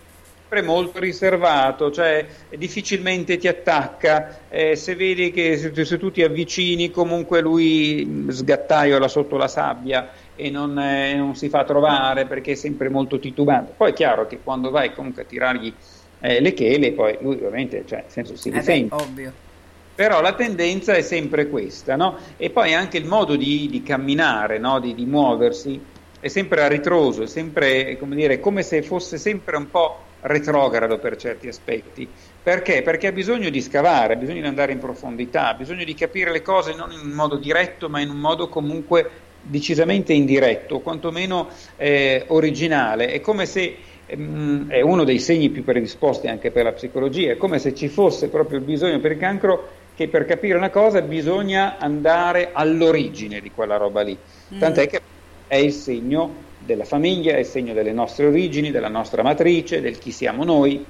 [0.48, 2.24] sempre molto riservato, cioè
[2.56, 9.08] difficilmente ti attacca, eh, se vedi che se, se, tu ti avvicini comunque lui sgattaiola
[9.08, 10.08] sotto la sabbia
[10.38, 13.72] e non, eh, non, si fa trovare perché è sempre molto titubante.
[13.76, 15.74] Poi è chiaro che quando vai comunque a tirargli
[16.20, 18.94] eh, le chele, poi lui ovviamente, cioè, nel senso si difende.
[18.94, 19.32] Eh beh, ovvio.
[19.96, 22.16] Però la tendenza è sempre questa, no?
[22.36, 24.78] E poi anche il modo di, di camminare, no?
[24.78, 25.80] di, di, muoversi,
[26.20, 30.98] è sempre a ritroso, è sempre come, dire, come se fosse sempre un po' retrogrado
[30.98, 32.08] per certi aspetti.
[32.40, 32.82] Perché?
[32.82, 36.30] Perché ha bisogno di scavare, ha bisogno di andare in profondità, ha bisogno di capire
[36.30, 39.10] le cose non in un modo diretto, ma in un modo comunque
[39.40, 43.08] decisamente indiretto, o quantomeno eh, originale.
[43.12, 43.76] È come se
[44.08, 47.88] Ehm, è uno dei segni più predisposti anche per la psicologia, è come se ci
[47.88, 53.40] fosse proprio il bisogno per il cancro che per capire una cosa bisogna andare all'origine
[53.40, 54.58] di quella roba lì, mm.
[54.58, 55.00] tant'è che
[55.46, 59.98] è il segno della famiglia, è il segno delle nostre origini, della nostra matrice, del
[59.98, 60.84] chi siamo noi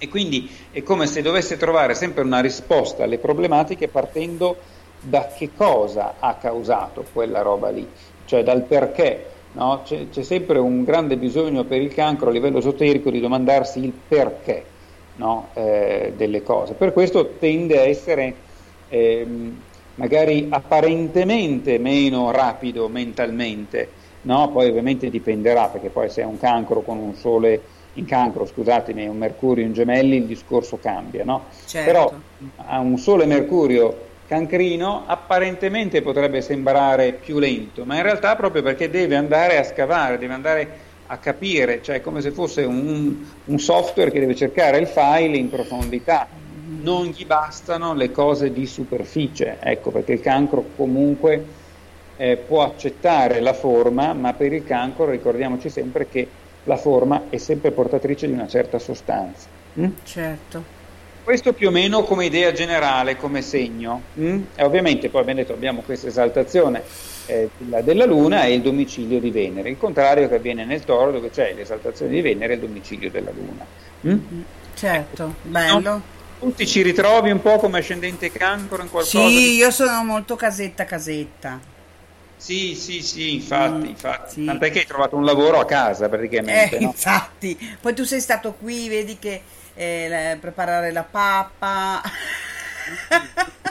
[0.00, 4.56] e quindi è come se dovesse trovare sempre una risposta alle problematiche partendo
[5.00, 7.88] da che cosa ha causato quella roba lì,
[8.24, 9.80] cioè dal perché No?
[9.82, 13.92] C'è, c'è, sempre un grande bisogno per il cancro a livello esoterico di domandarsi il
[14.06, 14.62] perché
[15.16, 15.48] no?
[15.54, 16.74] eh, delle cose.
[16.74, 18.34] Per questo tende a essere
[18.88, 19.26] eh,
[19.94, 23.88] magari apparentemente meno rapido mentalmente,
[24.22, 24.50] no?
[24.50, 27.60] poi ovviamente dipenderà, perché poi se è un cancro con un sole
[27.94, 31.46] in cancro, scusatemi, un mercurio in gemelli, il discorso cambia, no?
[31.64, 31.90] Certo.
[31.90, 32.12] Però
[32.66, 38.90] a un sole mercurio Cancrino apparentemente potrebbe sembrare più lento, ma in realtà proprio perché
[38.90, 40.68] deve andare a scavare, deve andare
[41.06, 45.48] a capire, cioè come se fosse un, un software che deve cercare il file in
[45.48, 46.28] profondità.
[46.82, 51.42] Non gli bastano le cose di superficie, ecco perché il cancro comunque
[52.18, 56.28] eh, può accettare la forma, ma per il cancro ricordiamoci sempre che
[56.64, 59.48] la forma è sempre portatrice di una certa sostanza.
[59.80, 59.88] Mm?
[60.04, 60.77] Certo.
[61.28, 64.00] Questo più o meno come idea generale, come segno.
[64.18, 64.44] Mm?
[64.54, 66.82] E ovviamente poi abbiamo detto abbiamo questa esaltazione
[67.26, 71.28] eh, della, Luna e il domicilio di Venere, il contrario che avviene nel Toro dove
[71.28, 73.66] c'è l'esaltazione di Venere e il domicilio della Luna.
[74.06, 74.40] Mm?
[74.72, 76.02] Certo, bello.
[76.38, 76.52] No?
[76.56, 79.18] Tu ci ritrovi un po' come ascendente cancro in qualcosa?
[79.18, 79.54] Sì, di...
[79.56, 81.60] io sono molto casetta casetta.
[82.38, 84.32] Sì, sì, sì, infatti, mm, infatti.
[84.32, 84.44] Sì.
[84.46, 86.76] Tant'è che hai trovato un lavoro a casa praticamente.
[86.76, 86.86] Eh, no?
[86.86, 87.76] infatti.
[87.78, 89.42] Poi tu sei stato qui, vedi che
[89.78, 92.02] eh, preparare la pappa.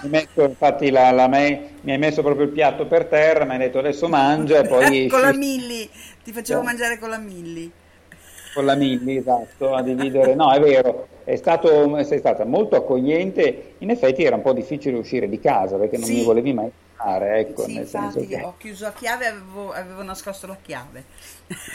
[0.03, 3.51] mi messo, infatti la, la me, mi hai messo proprio il piatto per terra, mi
[3.51, 5.08] hai detto adesso mangia e poi...
[5.12, 5.89] con la Milli,
[6.24, 6.66] ti facevo sì.
[6.66, 7.70] mangiare con la Milli.
[8.53, 10.34] Con la Milli, esatto, a dividere.
[10.34, 14.97] No, è vero, è stato, sei stata molto accogliente, in effetti era un po' difficile
[14.97, 16.16] uscire di casa perché non sì.
[16.16, 16.72] mi volevi mai
[17.08, 18.41] fare, ecco, sì, infatti che...
[18.43, 21.05] ho chiuso a chiave e avevo, avevo nascosto la chiave.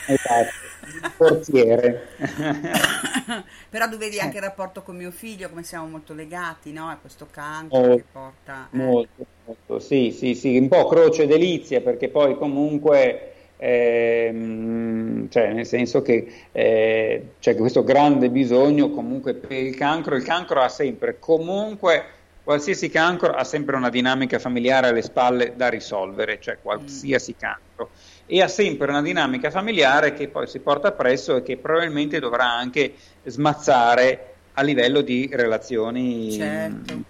[0.06, 0.50] Esatto,
[1.16, 2.08] portiere.
[3.70, 6.88] Però tu vedi anche il rapporto con mio figlio, come siamo molto legati, no?
[6.88, 8.68] A questo cancro molto, che porta...
[8.70, 8.76] Eh.
[8.76, 13.28] Molto, molto, sì, sì, sì, un po' croce delizia, perché poi comunque...
[13.62, 20.24] Eh, cioè nel senso che eh, c'è questo grande bisogno comunque per il cancro, il
[20.24, 22.04] cancro ha sempre comunque
[22.44, 27.40] qualsiasi cancro ha sempre una dinamica familiare alle spalle da risolvere, cioè qualsiasi mm.
[27.40, 27.90] cancro,
[28.26, 32.50] e ha sempre una dinamica familiare che poi si porta appresso e che probabilmente dovrà
[32.50, 37.00] anche smazzare a livello di relazioni certo.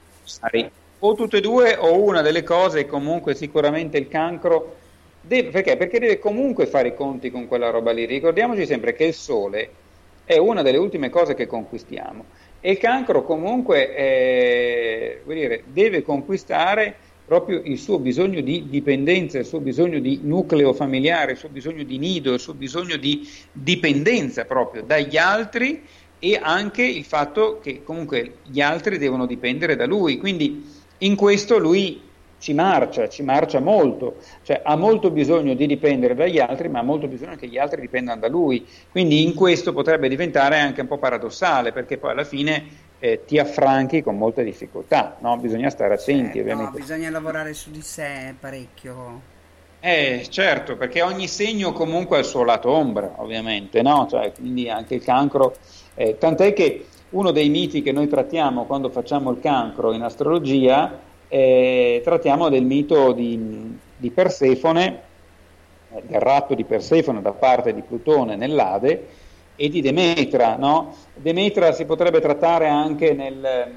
[1.01, 4.77] o tutte e due o una delle cose comunque sicuramente il cancro
[5.21, 5.77] deve, perché?
[5.77, 9.71] perché deve comunque fare i conti con quella roba lì ricordiamoci sempre che il sole
[10.25, 12.25] è una delle ultime cose che conquistiamo
[12.65, 16.95] e il cancro comunque eh, dire, deve conquistare
[17.25, 21.83] proprio il suo bisogno di dipendenza, il suo bisogno di nucleo familiare, il suo bisogno
[21.83, 25.83] di nido, il suo bisogno di dipendenza proprio dagli altri
[26.21, 30.19] e anche il fatto che comunque gli altri devono dipendere da lui.
[30.19, 30.65] Quindi
[30.99, 32.01] in questo lui
[32.43, 36.83] ci marcia, ci marcia molto, cioè ha molto bisogno di dipendere dagli altri, ma ha
[36.83, 38.67] molto bisogno che gli altri dipendano da lui.
[38.91, 42.65] Quindi in questo potrebbe diventare anche un po' paradossale, perché poi alla fine
[42.99, 45.37] eh, ti affranchi con molte difficoltà, no?
[45.37, 46.73] bisogna stare attenti eh, ovviamente.
[46.73, 49.31] No, bisogna lavorare su di sé parecchio.
[49.79, 54.09] Eh, certo, perché ogni segno comunque ha il suo lato ombra, ovviamente, no?
[54.11, 55.55] Cioè, quindi anche il cancro,
[55.95, 61.11] eh, tant'è che uno dei miti che noi trattiamo quando facciamo il cancro in astrologia
[61.35, 65.01] eh, trattiamo del mito di, di Persefone,
[65.91, 69.07] eh, del ratto di Persefone da parte di Plutone nell'Ade
[69.57, 70.57] e di Demetra.
[70.57, 70.95] No?
[71.15, 73.73] Demetra si potrebbe trattare anche, nel,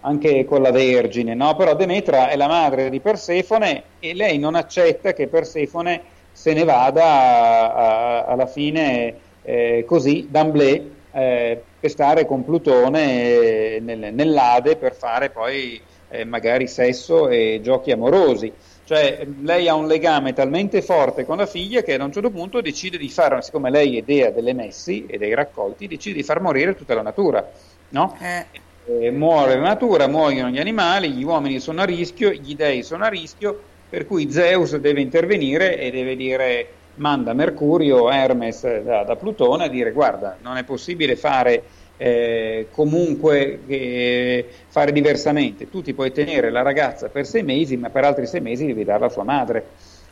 [0.00, 1.54] anche con la Vergine, no?
[1.54, 6.64] però Demetra è la madre di Persefone e lei non accetta che Persefone se ne
[6.64, 10.82] vada a, a, alla fine eh, così, d'amblè,
[11.12, 15.80] eh, per stare con Plutone nel, nell'Ade per fare poi
[16.10, 18.52] eh, magari sesso e giochi amorosi.
[18.84, 22.60] Cioè lei ha un legame talmente forte con la figlia che ad un certo punto
[22.60, 26.40] decide di fare, siccome lei è dea delle messi e dei raccolti, decide di far
[26.40, 27.48] morire tutta la natura.
[27.90, 28.16] No?
[28.20, 28.46] Eh.
[28.86, 33.04] Eh, muore la natura, muoiono gli animali, gli uomini sono a rischio, gli dei sono
[33.04, 39.16] a rischio, per cui Zeus deve intervenire e deve dire manda Mercurio, Hermes da, da
[39.16, 41.62] Plutone a dire guarda non è possibile fare
[42.02, 45.68] eh, comunque eh, fare diversamente.
[45.68, 48.84] Tu ti puoi tenere la ragazza per sei mesi, ma per altri sei mesi devi
[48.84, 49.66] darla a sua madre.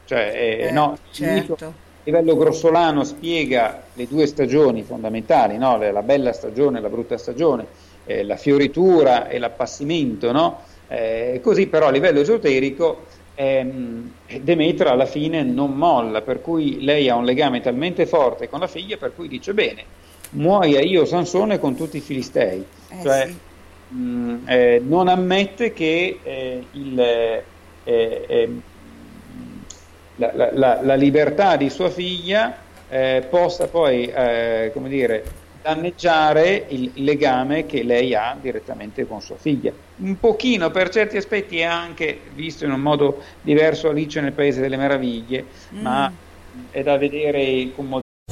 [0.05, 1.65] Cioè, eh, eh no, certo.
[1.65, 1.73] a
[2.05, 5.79] livello grossolano spiega le due stagioni fondamentali, no?
[5.79, 7.65] la bella stagione e la brutta stagione,
[8.05, 10.61] eh, la fioritura e l'appassimento, no?
[10.89, 17.09] Eh, così però a livello esoterico ehm, Demetra alla fine non molla, per cui lei
[17.09, 19.85] ha un legame talmente forte con la figlia per cui dice bene,
[20.31, 23.95] muoia io Sansone con tutti i filistei, eh, cioè sì.
[23.95, 28.63] mh, mm, eh, non ammette che eh, il, eh, ehm,
[30.17, 32.57] la, la, la, la, libertà di sua figlia
[32.89, 35.25] eh, possa poi, eh, come dire,
[35.63, 39.73] danneggiare il legame che lei ha direttamente con sua figlia.
[39.97, 44.61] Un pochino per certi aspetti è anche visto in un modo diverso Alice nel Paese
[44.61, 45.81] delle Meraviglie, mm.
[45.81, 46.13] ma
[46.71, 48.01] è da vedere con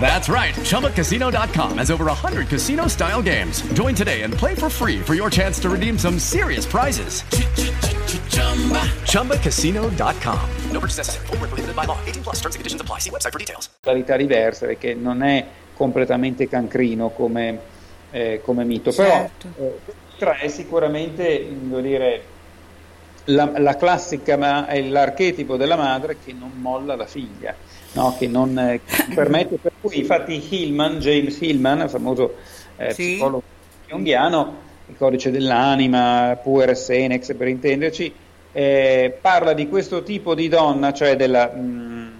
[0.00, 0.54] That's right.
[0.54, 3.62] ChumbaCasino.com has over 100 casino style games.
[3.74, 7.22] Join today and play for free for your chance to redeem some serious prizes.
[9.06, 10.40] ChumbaCasino.com.
[10.72, 11.26] No purchase necessary.
[11.26, 11.98] Full prohibited by law.
[12.06, 12.98] 18 plus terms and conditions apply.
[12.98, 13.70] See website for details.
[13.80, 17.58] Qualità diverse perché non è completamente cancrino come,
[18.10, 18.90] eh, come mito.
[18.92, 19.48] Certo.
[20.18, 22.24] Però eh, è sicuramente, devo dire,
[23.26, 27.54] la, la classica, ma è l'archetipo della madre che non molla la figlia
[27.92, 28.80] no, che non eh,
[29.14, 32.34] permette, per cui infatti Hillman, James Hillman, il famoso
[32.76, 33.12] eh, Sì.
[33.12, 33.42] psicologo
[33.86, 38.12] junghiano, il codice dell'anima, Puer Senex per intenderci,
[38.52, 42.12] eh, parla di questo tipo di donna, cioè della, mh,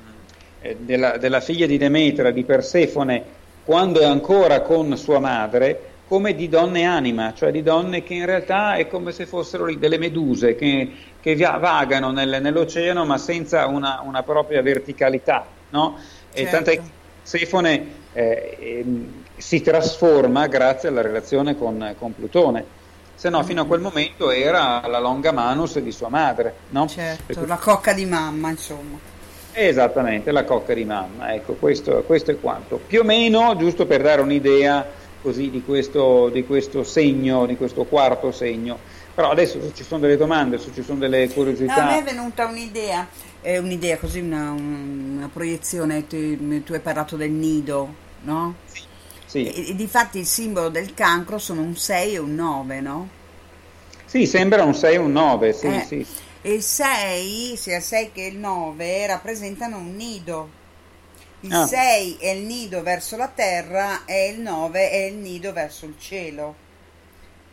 [0.63, 3.23] eh, della, della figlia di Demetra, di Persefone,
[3.65, 8.27] quando è ancora con sua madre, come di donne anima, cioè di donne che in
[8.27, 14.03] realtà è come se fossero delle meduse che, che vagano nel- nell'oceano ma senza una,
[14.05, 15.99] una propria verticalità, no?
[16.33, 16.51] E Certo.
[16.51, 22.65] tant'è che Persefone eh, ehm, si trasforma grazie alla relazione con, con Plutone,
[23.15, 26.89] se no fino a quel momento era la longa manus di sua madre, no?
[26.89, 28.99] Certo, cui- la cocca di mamma, insomma.
[29.53, 32.81] Esattamente, la cocca di mamma, ecco, questo, questo è quanto.
[32.85, 34.85] Più o meno, giusto per dare un'idea
[35.23, 38.79] così di questo, di questo segno, di questo quarto segno.
[39.15, 41.35] Però adesso se ci sono delle domande, se ci sono delle No, a me è
[41.35, 43.07] curiosità, venuta un'idea,
[43.43, 48.63] eh, un'idea così, una, una proiezione, tu, tu hai parlato del nido, no?
[49.27, 53.17] sì, E, e difatti il simbolo del cancro sono un 6 e un 9, no?
[54.05, 56.07] sì, sembra un 6 e un 9, sì, Eh, sì.
[56.41, 60.61] E il 6, sia il 6 che il 9, rappresentano un nido.
[61.41, 61.59] Il Ah.
[61.59, 65.97] 6 è il nido verso la terra e il 9 è il nido verso il
[65.99, 66.62] cielo.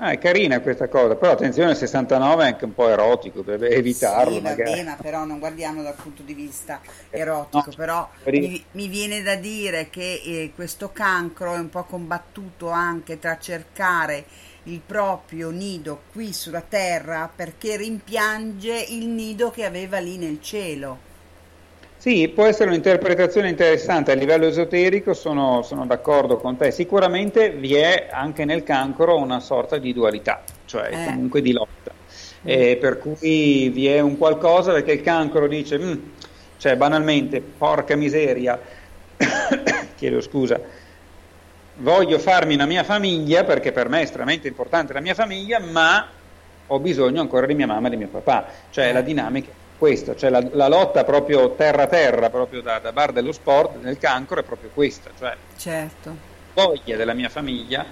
[0.02, 3.70] Ah, è carina questa cosa, però attenzione, il 69 è anche un po' erotico, deve
[3.70, 4.72] evitarlo Sì, magari.
[4.72, 8.88] vabbè, ma però non guardiamo dal punto di vista erotico, No, però per- mi, mi
[8.88, 14.26] viene da dire che eh, questo cancro è un po' combattuto anche tra cercare
[14.64, 21.08] il proprio nido qui sulla terra perché rimpiange il nido che aveva lì nel cielo.
[22.02, 26.72] Sì, può essere un'interpretazione interessante a livello esoterico, sono, sono d'accordo con te.
[26.72, 31.04] Sicuramente vi è anche nel cancro una sorta di dualità, cioè Eh.
[31.04, 31.94] comunque di lotta.
[32.42, 36.12] Eh, per cui vi è un qualcosa perché il cancro dice, "Mm",
[36.56, 38.62] cioè banalmente, porca miseria,
[39.98, 40.62] chiedo scusa,
[41.80, 46.14] voglio farmi una mia famiglia perché per me è estremamente importante la mia famiglia, ma
[46.66, 48.94] ho bisogno ancora di mia mamma e di mio papà, cioè Eh.
[48.94, 52.92] la dinamica è questa, cioè la, la lotta proprio terra a terra, proprio da, da
[52.94, 56.24] bar dello sport nel cancro è proprio questa, cioè Certo.
[56.54, 57.86] voglia della mia famiglia,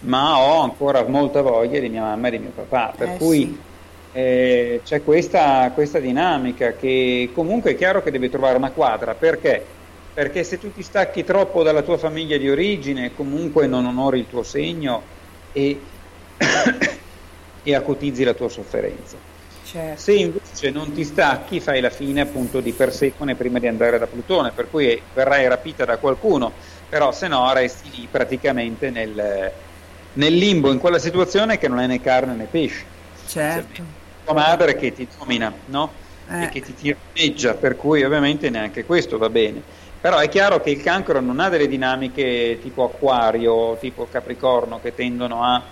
[0.00, 3.46] ma ho ancora molta voglia di mia mamma e di mio papà, per Eh, cui
[3.46, 3.66] sì.
[4.10, 9.76] eh, c'è questa, questa dinamica che comunque è chiaro che deve trovare una quadra, perché?
[10.12, 14.26] Perché se tu ti stacchi troppo dalla tua famiglia di origine, comunque non onori il
[14.26, 15.12] tuo segno
[15.52, 15.92] e,
[17.62, 19.22] e acutizzi la tua sofferenza.
[19.70, 20.00] Certo.
[20.00, 24.06] Se invece non ti stacchi, fai la fine appunto di Persefone prima di andare da
[24.06, 26.52] Plutone, per cui verrai rapita da qualcuno,
[26.88, 29.52] però se no resti lì praticamente nel,
[30.14, 32.82] nel limbo, in quella situazione che non è né carne né pesce.
[33.26, 33.82] Certo.
[34.24, 35.92] Tua madre che ti domina, no?
[36.30, 36.44] Eh.
[36.44, 39.60] E che ti tiraneggia, per cui ovviamente neanche questo va bene.
[40.00, 44.94] Però è chiaro che il cancro non ha delle dinamiche tipo acquario, tipo capricorno, che
[44.94, 45.62] tendono a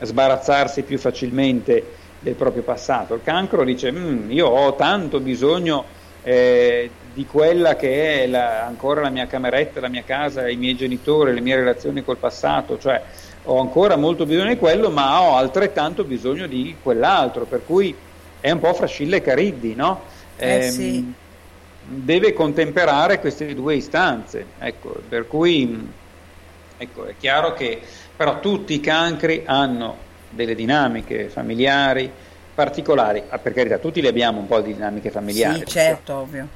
[0.00, 3.14] sbarazzarsi più facilmente del proprio passato.
[3.14, 5.84] Il cancro dice, "Mm, io ho tanto bisogno
[6.24, 10.76] eh, di quella che è la- ancora la mia cameretta, la mia casa, i miei
[10.76, 13.02] genitori, le mie relazioni col passato, cioè
[13.44, 17.92] ho ancora molto bisogno di quello, ma ho altrettanto bisogno di quell'altro, per cui
[18.38, 20.02] è un po' fra Scilla e Cariddi, no?
[20.36, 21.12] Eh, Ehm, sì.
[21.84, 25.92] Deve contemperare queste due istanze, ecco, per cui
[26.76, 27.80] ecco, è chiaro che
[28.14, 29.96] però tutti i cancri hanno
[30.34, 32.10] delle dinamiche familiari
[32.54, 35.60] particolari, ah, per carità, tutti le abbiamo un po' di dinamiche familiari.
[35.60, 36.48] Sì, certo, ovvio.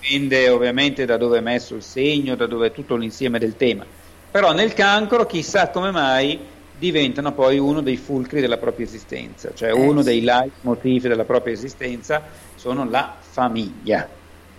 [0.00, 3.84] Dipende ovviamente da dove è messo il segno, da dove è tutto l'insieme del tema.
[4.30, 6.38] però nel cancro chissà come mai
[6.78, 12.22] diventano poi uno dei fulcri della propria esistenza, cioè uno dei leitmotiv della propria esistenza
[12.54, 14.08] sono la famiglia.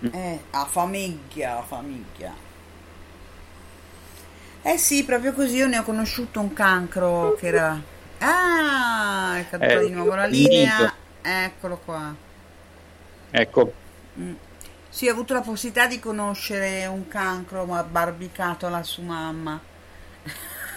[0.00, 2.32] Eh, a famiglia, a famiglia.
[4.62, 7.80] Eh sì, proprio così io ne ho conosciuto un cancro che era...
[8.22, 10.96] Ah, è caduta Eh, di nuovo la linea.
[11.20, 12.16] Eccolo qua.
[13.32, 13.74] Ecco,
[14.18, 14.34] Mm.
[14.88, 19.60] Sì, ho avuto la possibilità di conoscere un cancro ma barbicato alla sua mamma.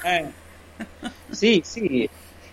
[0.02, 0.34] Eh.
[1.30, 2.08] Sì, sì,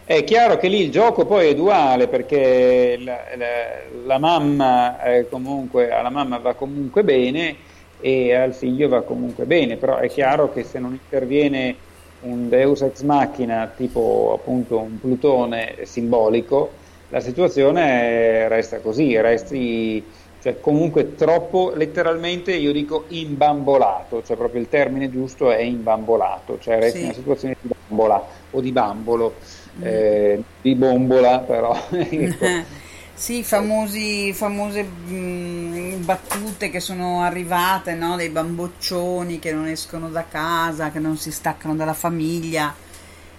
[0.05, 5.29] è chiaro che lì il gioco poi è duale perché la, la- la mamma eh,
[5.29, 7.57] comunque, alla mamma va comunque bene
[7.99, 11.77] e al figlio va comunque bene, però è chiaro che se non interviene
[12.23, 16.73] un Deus ex machina tipo appunto un Plutone simbolico,
[17.09, 20.05] la situazione resta così, resti
[20.43, 26.81] cioè comunque troppo letteralmente io dico imbambolato, cioè proprio il termine giusto è imbambolato, cioè
[26.81, 27.05] resta Sì.
[27.05, 29.35] una situazione di bambola o di bambolo,
[29.81, 31.77] eh, di bombola però.
[31.91, 32.47] ecco.
[33.15, 38.17] Sì, famosi, famose mm, battute che sono arrivate, no?
[38.17, 42.75] Dei bamboccioni che non escono da casa, che non si staccano dalla famiglia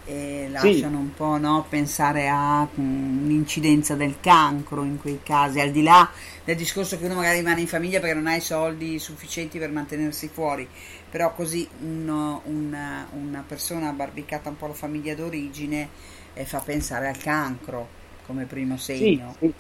[0.06, 5.72] e lasciano un po' no, pensare a mm, un'incidenza del cancro in quei casi, al
[5.72, 6.10] di là
[6.46, 9.72] del discorso che uno magari rimane in famiglia perché non ha i soldi sufficienti per
[9.72, 10.68] mantenersi fuori,
[11.10, 15.90] però così uno- una, una persona barbicata un po' la famiglia d'origine
[16.34, 19.36] eh, fa pensare al cancro come primo Sì, segno.
[19.40, 19.54] sì,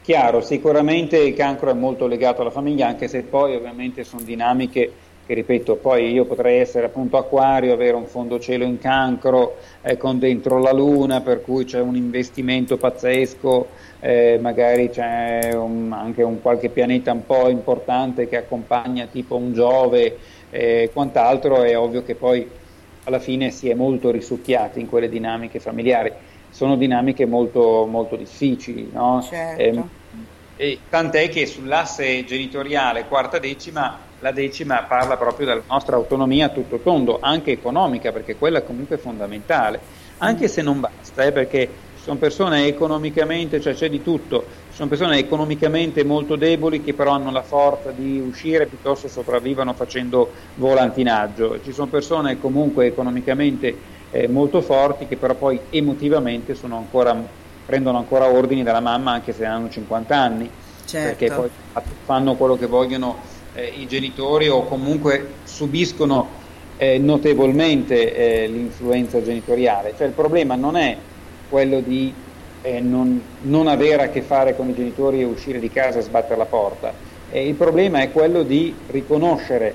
[0.00, 4.96] chiaro, sicuramente il cancro è molto legato alla famiglia, anche se poi ovviamente sono dinamiche
[5.22, 9.96] che, ripeto, poi io potrei essere appunto acquario, avere un fondo cielo in cancro eh,
[9.96, 16.22] con dentro la luna, per cui c'è un investimento pazzesco, eh, magari c'è un- anche
[16.24, 20.18] un qualche pianeta un po' importante che accompagna tipo un Giove
[20.48, 22.50] e quant'altro, è ovvio che poi
[23.04, 26.12] alla fine si è molto risucchiati in quelle dinamiche familiari.
[26.50, 29.22] Sono dinamiche molto, molto difficili, no?
[29.22, 29.62] Certo.
[29.62, 29.90] Ehm,
[30.60, 36.50] e tant'è che sull'asse genitoriale quarta decima, la decima parla proprio della nostra autonomia a
[36.50, 39.80] tutto tondo, anche economica, perché quella comunque è fondamentale,
[40.18, 44.76] anche se non basta, eh, perché ci sono persone economicamente, cioè c'è di tutto, ci
[44.76, 50.34] sono persone economicamente molto deboli che però hanno la forza di uscire piuttosto sopravvivono facendo
[50.56, 53.80] volantinaggio, ci sono persone comunque economicamente
[54.10, 57.16] eh, molto forti che però poi emotivamente sono ancora,
[57.66, 60.50] prendono ancora ordini dalla mamma anche se hanno 50 anni,
[60.84, 61.06] Certo.
[61.06, 61.48] perché poi
[62.04, 63.16] fanno quello che vogliono
[63.54, 66.26] eh, i genitori o comunque subiscono
[66.76, 69.94] eh, notevolmente eh, l'influenza genitoriale.
[69.96, 70.96] Cioè il problema non è
[71.48, 72.12] quello di
[72.62, 76.02] eh, non, non avere a che fare con i genitori e uscire di casa e
[76.02, 76.92] sbattere la porta,
[77.32, 79.72] Eh, il problema è quello di riconoscere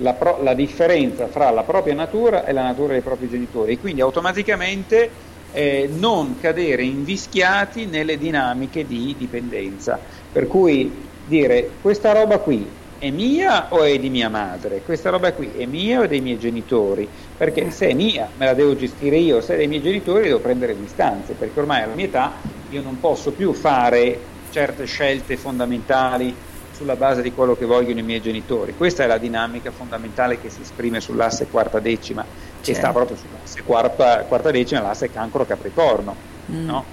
[0.00, 3.78] la, pro- la differenza fra la propria natura e la natura dei propri genitori e
[3.78, 5.10] quindi automaticamente
[5.52, 9.98] eh, non cadere invischiati nelle dinamiche di dipendenza.
[10.32, 14.82] Per cui dire questa roba qui è mia o è di mia madre?
[14.84, 17.08] Questa roba qui è mia o è dei miei genitori?
[17.36, 20.40] Perché se è mia me la devo gestire io, se è dei miei genitori devo
[20.40, 22.32] prendere distanze, perché ormai alla mia età
[22.68, 24.18] io non posso più fare
[24.50, 26.34] certe scelte fondamentali
[26.80, 28.74] sulla base di quello che vogliono i miei genitori.
[28.74, 32.80] Questa è la dinamica fondamentale che si esprime sull'asse quarta decima, che Certo.
[32.80, 36.16] sta proprio sull'asse quarta, quarta decima, l'asse cancro capricorno.
[36.50, 36.64] Mm.
[36.64, 36.84] No?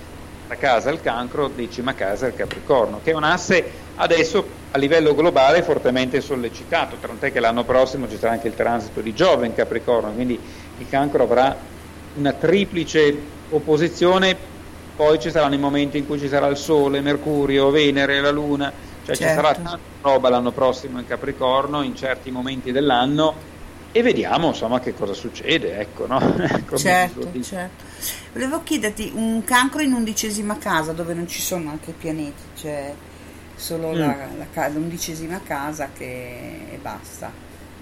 [0.49, 3.63] La casa il cancro, decima casa il capricorno, che è un asse
[3.95, 8.99] adesso a livello globale fortemente sollecitato, tant'è che l'anno prossimo ci sarà anche il transito
[8.99, 10.37] di Giove in capricorno, quindi
[10.79, 11.55] il cancro avrà
[12.15, 13.17] una triplice
[13.51, 14.35] opposizione,
[14.97, 18.71] poi ci saranno i momenti in cui ci sarà il Sole, Mercurio, Venere, la Luna,
[19.07, 19.41] cioè ci Certo.
[19.41, 23.47] sarà tanta roba l'anno prossimo in Capricorno in certi momenti dell'anno
[23.91, 26.19] e vediamo insomma che cosa succede, ecco, no?
[26.65, 27.85] Come Certo, certo.
[28.33, 32.93] Volevo chiederti, un cancro in undicesima casa dove non ci sono anche pianeti, c'è
[33.55, 33.97] solo Mm.
[33.97, 37.31] la, la l'undicesima casa che e basta.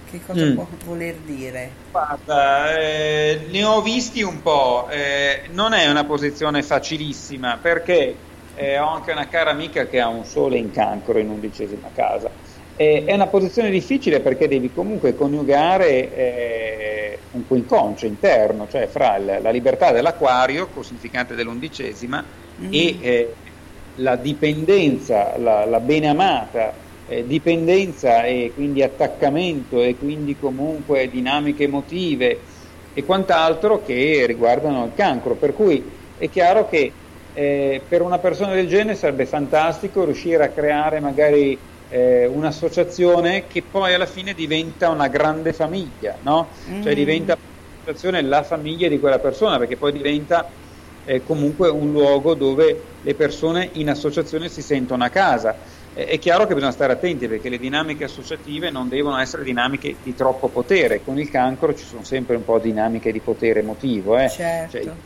[0.04, 0.54] Che cosa Mm.
[0.54, 1.72] può voler dire?
[1.90, 8.14] Guarda, eh, ne ho visti un po', eh, non è una posizione facilissima perché
[8.56, 12.34] eh, ho anche una cara amica che ha un sole in cancro in undicesima casa.
[12.74, 19.16] Eh, è una posizione difficile perché devi comunque coniugare eh, un quincuncio interno, cioè fra
[19.16, 22.26] il- la libertà dell'acquario, cosificante dell'undicesima,
[22.58, 22.68] Mm.
[22.70, 23.38] e eh,
[23.94, 32.42] la dipendenza, la, la beneamata eh, dipendenza e quindi attaccamento e quindi comunque dinamiche emotive
[32.92, 35.36] e quant'altro che riguardano il cancro.
[35.38, 36.94] Per cui è chiaro che
[37.36, 43.62] eh, per una persona del genere sarebbe fantastico riuscire a creare magari eh, un'associazione che
[43.62, 46.50] poi alla fine diventa una grande famiglia, no?
[46.80, 46.96] Cioè Mm.
[46.96, 47.36] diventa
[47.78, 50.50] situazione la famiglia di quella persona, perché poi diventa
[51.02, 55.58] eh, comunque un luogo dove le persone in associazione si sentono a casa.
[55.92, 59.98] Eh, è chiaro che bisogna stare attenti perché le dinamiche associative non devono essere dinamiche
[60.02, 64.16] di troppo potere, con il cancro ci sono sempre un po' dinamiche di potere emotivo,
[64.18, 64.28] eh?
[64.28, 64.78] Certo.
[64.82, 64.96] Cioè,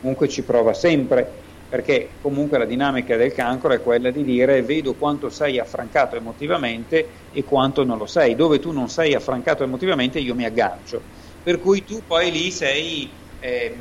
[0.00, 4.94] comunque ci prova sempre perché comunque la dinamica del cancro è quella di dire vedo
[4.94, 10.18] quanto sei affrancato emotivamente e quanto non lo sei, dove tu non sei affrancato emotivamente
[10.18, 11.04] io mi aggancio,
[11.42, 13.76] per cui tu poi lì sei eh,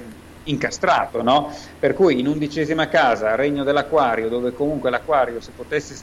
[0.47, 1.49] incastrato, no?
[1.77, 5.95] per cui in undicesima casa, regno dell'acquario, dove comunque l'acquario se potesse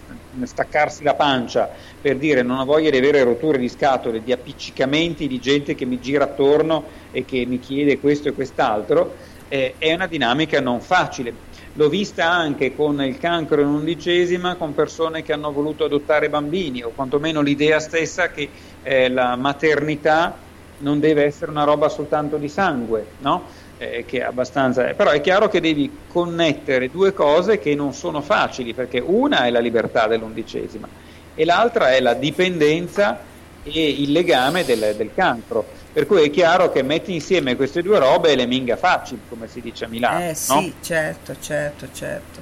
[0.43, 1.70] staccarsi la pancia
[2.01, 5.87] per dire non ho voglia di avere rotture di scatole, di appiccicamenti di gente che
[5.87, 9.16] mi gira attorno e che mi chiede questo e quest'altro,
[9.49, 11.45] eh, è una dinamica non facile
[11.77, 16.83] L'ho vista anche con il cancro in undicesima, con persone che hanno voluto adottare bambini,
[16.83, 18.49] o quantomeno l'idea stessa che
[18.83, 20.37] eh, la maternità
[20.79, 23.45] non deve essere una roba soltanto di sangue, no?
[23.79, 24.85] eh, che è abbastanza...
[24.95, 29.51] Però è chiaro che devi connettere due cose che non sono facili, perché una è
[29.51, 30.87] la libertà dell'undicesima
[31.35, 33.18] e l'altra è la dipendenza
[33.64, 35.83] e il legame del, del cancro.
[35.95, 39.47] Per cui è chiaro che metti insieme queste due robe e le minga facili, come
[39.47, 40.28] si dice a Milano.
[40.28, 40.72] Eh sì, no?
[40.80, 42.40] certo, certo, certo.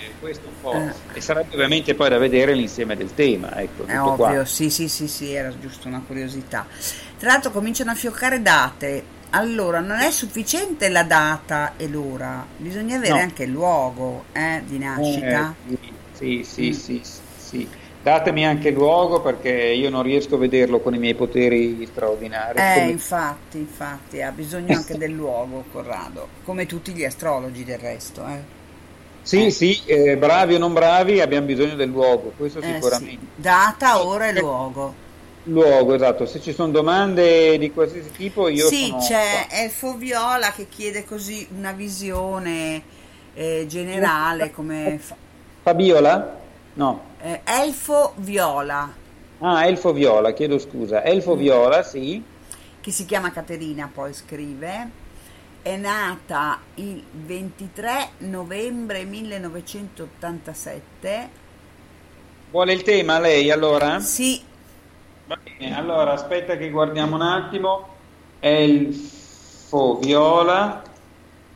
[0.00, 0.72] E questo un po'.
[0.74, 0.92] Eh.
[1.14, 3.56] E sarebbe ovviamente poi da vedere l'insieme del tema.
[3.60, 4.44] Ecco, È ovvio, qua.
[4.44, 6.66] sì, sì, sì, sì, era giusto una curiosità.
[7.18, 9.16] Tra l'altro cominciano a fioccare date.
[9.30, 13.18] Allora, non è sufficiente la data e l'ora, bisogna avere No.
[13.18, 15.54] anche il luogo eh, di nascita.
[15.68, 15.78] Eh,
[16.12, 16.72] sì, sì, Mm.
[16.72, 17.68] sì, sì, sì.
[18.00, 22.62] Datemi anche luogo perché io non riesco a vederlo con i miei poteri straordinari.
[22.62, 27.78] Eh, Come- infatti, infatti, ha bisogno anche del luogo, Corrado, come tutti gli astrologi del
[27.78, 28.26] resto.
[28.26, 28.56] Eh.
[29.22, 33.26] Sì, sì, eh, bravi o non bravi abbiamo bisogno del luogo, questo Eh, sicuramente.
[33.26, 33.30] sì.
[33.34, 34.94] Data, ora e luogo.
[35.44, 36.26] Luogo, esatto.
[36.26, 39.56] Se ci sono domande di qualsiasi tipo io sì, c'è qua.
[39.58, 42.82] Elfo Viola che chiede così una visione
[43.34, 45.16] eh, generale come fa-
[45.62, 46.40] Fabiola?
[46.74, 47.07] No.
[47.18, 49.06] Eh, Elfo Viola
[49.40, 51.02] Ah, Elfo Viola, chiedo scusa.
[51.02, 51.36] Elfo Mm.
[51.36, 52.22] Viola, sì.
[52.80, 55.06] che si chiama Caterina poi scrive
[55.62, 61.28] è nata il 23 novembre 1987
[62.50, 63.98] Vuole il tema lei allora?
[64.00, 64.40] sì
[65.26, 67.96] Va bene, allora aspetta che guardiamo un attimo.
[68.40, 70.82] Elfo Viola.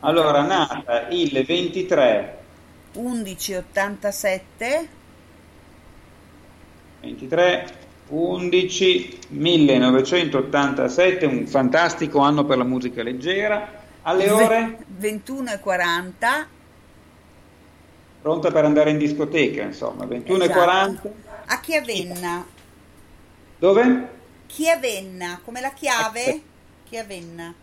[0.01, 2.39] Allora, nata il 23
[2.93, 4.89] 1187
[7.03, 13.81] 23 11 1987, un fantastico anno per la musica leggera.
[14.03, 16.47] Alle ore 21 e 40
[18.21, 20.59] pronta per andare in discoteca, insomma, 21 e Esatto.
[20.59, 21.11] 40.
[21.47, 22.47] a Chiavenna
[23.59, 24.09] Dove?
[24.47, 26.41] Chiavenna come la chiave
[26.89, 27.55] Chiavenna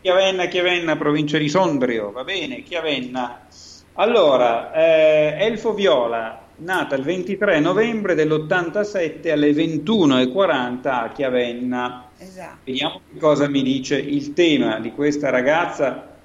[0.00, 3.46] Chiavenna, Chiavenna, provincia di Sondrio, va bene, Chiavenna.
[3.94, 12.08] Allora, eh, Elfo Viola, nata il 23 novembre dell'87 alle 21.40 a Chiavenna.
[12.18, 16.16] esatto Vediamo che cosa mi dice il tema di questa ragazza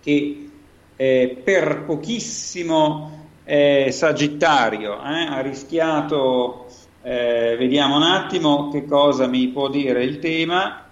[0.00, 0.48] che
[0.96, 6.66] eh, per pochissimo eh, Sagittario eh, ha rischiato,
[7.02, 10.84] eh, vediamo un attimo che cosa mi può dire il tema.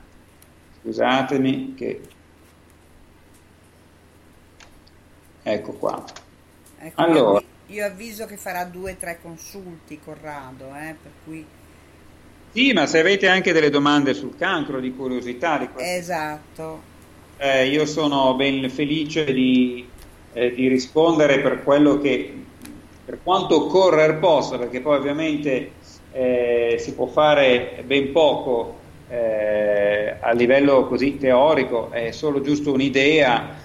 [0.81, 2.01] Scusatemi che...
[5.43, 6.03] Ecco qua.
[6.79, 7.41] Ecco, Allora.
[7.41, 11.47] io, io avviso che farà due o tre consulti Corrado eh, per cui
[12.51, 16.83] Sì, ma se avete anche delle domande sul cancro, di curiosità, di qualsiasi esatto
[17.39, 19.87] Eh, io sono ben felice di,
[20.33, 22.47] eh, di rispondere per quello che,
[23.05, 25.73] per quanto occorrer possa, perché poi ovviamente
[26.13, 33.65] eh, si può fare ben poco eh, a livello così teorico, è solo giusto un'idea.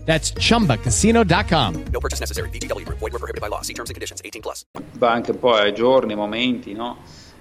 [0.11, 1.85] That's chumbacasino.com.
[1.93, 2.49] No purchase necessary.
[2.49, 2.99] VGW Group.
[2.99, 3.61] Void were prohibited by law.
[3.61, 4.19] See terms and conditions.
[4.25, 4.65] 18 plus.
[4.97, 6.97] va anche un po' ai giorni, ai momenti, no?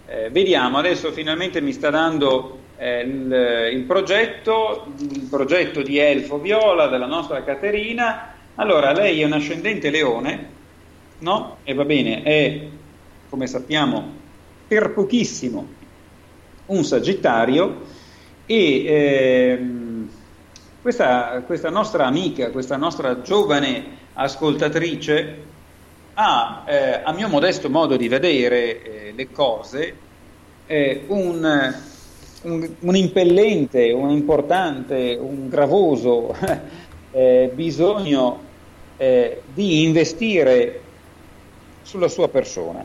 [0.06, 6.38] Eh, vediamo, adesso finalmente mi sta dando eh, il, il progetto, il progetto di Elfo
[6.38, 8.34] Viola della nostra Caterina.
[8.54, 10.48] Allora, lei è un ascendente leone,
[11.18, 11.56] no?
[11.64, 12.68] E va bene, è,
[13.28, 14.14] come sappiamo,
[14.68, 15.66] per pochissimo
[16.66, 17.82] un sagittario
[18.46, 19.79] e ehm,
[20.82, 25.42] questa, questa nostra amica, questa nostra giovane ascoltatrice
[26.14, 29.94] ha, eh, a mio modesto modo di vedere eh, le cose,
[30.66, 31.74] eh, un,
[32.42, 36.34] un, un impellente, un importante, un gravoso
[37.12, 38.40] eh, bisogno
[38.96, 40.80] eh, di investire
[41.82, 42.84] sulla sua persona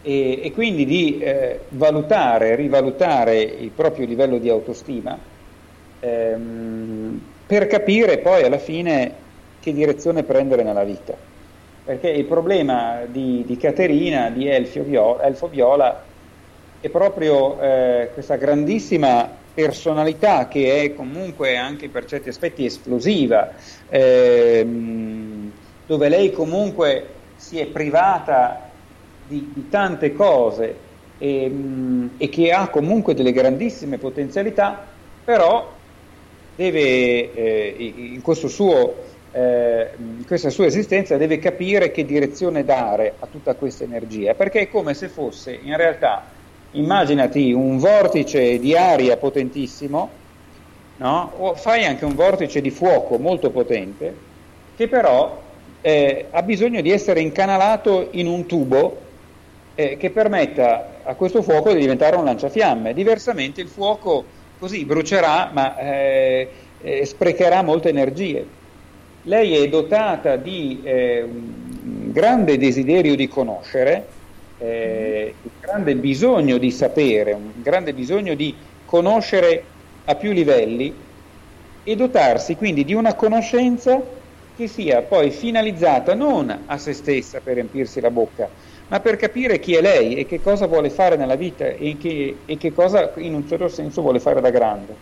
[0.00, 5.30] e, e quindi di eh, valutare, rivalutare il proprio livello di autostima
[6.02, 9.18] ehm, per capire poi alla fine
[9.58, 11.16] che direzione prendere nella vita.
[11.84, 16.06] Perché il problema di, di Caterina, di Elfio Viola, Elfo Viola,
[16.78, 23.54] è proprio eh, questa grandissima personalità che è comunque anche per certi aspetti esplosiva,
[23.88, 25.52] ehm,
[25.84, 28.76] dove lei comunque si è privata
[29.20, 35.81] di, di tante cose e, mh, e che ha comunque delle grandissime potenzialità, però
[36.54, 38.94] deve eh, in, suo,
[39.32, 44.60] eh, in questa sua esistenza deve capire che direzione dare a tutta questa energia, perché
[44.60, 46.24] è come se fosse in realtà,
[46.72, 50.10] immaginati un vortice di aria potentissimo,
[50.96, 51.32] no?
[51.36, 54.30] o fai anche un vortice di fuoco molto potente,
[54.76, 55.40] che però
[55.80, 59.00] eh, ha bisogno di essere incanalato in un tubo
[59.74, 65.50] eh, che permetta a questo fuoco di diventare un lanciafiamme, diversamente il fuoco così brucerà
[65.52, 66.48] ma eh,
[66.82, 68.46] eh, sprecherà molte energie.
[69.22, 74.06] Lei è dotata di eh, un grande desiderio di conoscere,
[74.58, 78.54] eh, un grande bisogno di sapere, un grande bisogno di
[78.84, 79.64] conoscere
[80.04, 80.94] a più livelli
[81.82, 84.00] e dotarsi quindi di una conoscenza
[84.56, 88.48] che sia poi finalizzata non a se stessa per riempirsi la bocca,
[88.92, 92.36] ma per capire chi è lei e che cosa vuole fare nella vita e che,
[92.44, 94.94] e che cosa in un certo senso vuole fare da grande.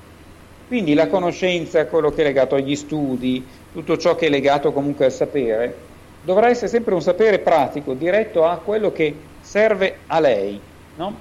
[0.69, 5.07] Quindi la conoscenza, quello che è legato agli studi, tutto ciò che è legato comunque
[5.07, 5.75] al sapere,
[6.23, 10.61] dovrà essere sempre un sapere pratico, diretto a quello che serve a lei.
[10.95, 11.13] No?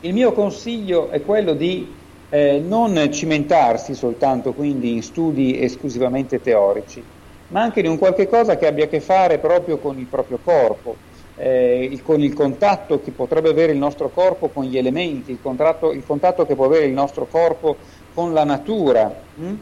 [0.00, 1.90] Il mio consiglio è quello di
[2.28, 7.02] eh, non cimentarsi soltanto quindi in studi esclusivamente teorici,
[7.46, 10.38] ma anche di un qualche cosa che abbia a che fare proprio con il proprio
[10.44, 10.96] corpo,
[11.36, 15.38] eh, con il contatto che potrebbe avere il nostro corpo con gli elementi, il,
[15.92, 17.76] il contatto che può avere il nostro corpo
[18.14, 19.12] con la natura.
[19.38, 19.54] Hm?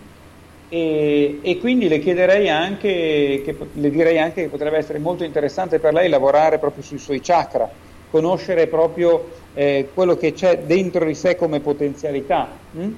[0.69, 5.79] E, e, quindi le chiederei anche, che, le direi anche che potrebbe essere molto interessante
[5.79, 7.69] per lei lavorare proprio sui suoi chakra,
[8.11, 12.49] conoscere proprio eh, quello che c'è dentro di sé come potenzialità.
[12.71, 12.93] Hm?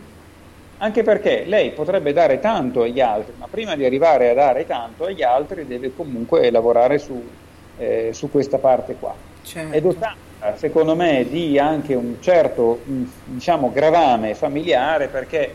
[0.79, 5.05] Anche perché lei potrebbe dare tanto agli altri, ma prima di arrivare a dare tanto
[5.05, 7.21] agli altri deve comunque lavorare su,
[7.79, 9.15] eh, su questa parte qua.
[9.43, 9.75] Certo.
[9.75, 12.81] È dotata, secondo me, di anche un certo
[13.25, 15.53] diciamo, gravame familiare perché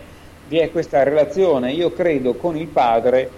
[0.48, 3.30] vi è questa relazione, io credo, con il padre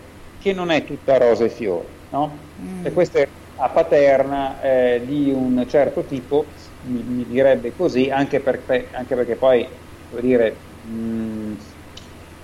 [0.41, 1.87] che non è tutta rose e fiori.
[2.09, 2.37] No?
[2.61, 2.85] Mm.
[2.85, 3.27] E questa è
[3.57, 6.45] la paterna eh, di un certo tipo,
[6.83, 8.59] mi, mi direbbe così, anche, per,
[8.91, 9.67] anche perché poi,
[10.09, 11.53] vuol dire, mh,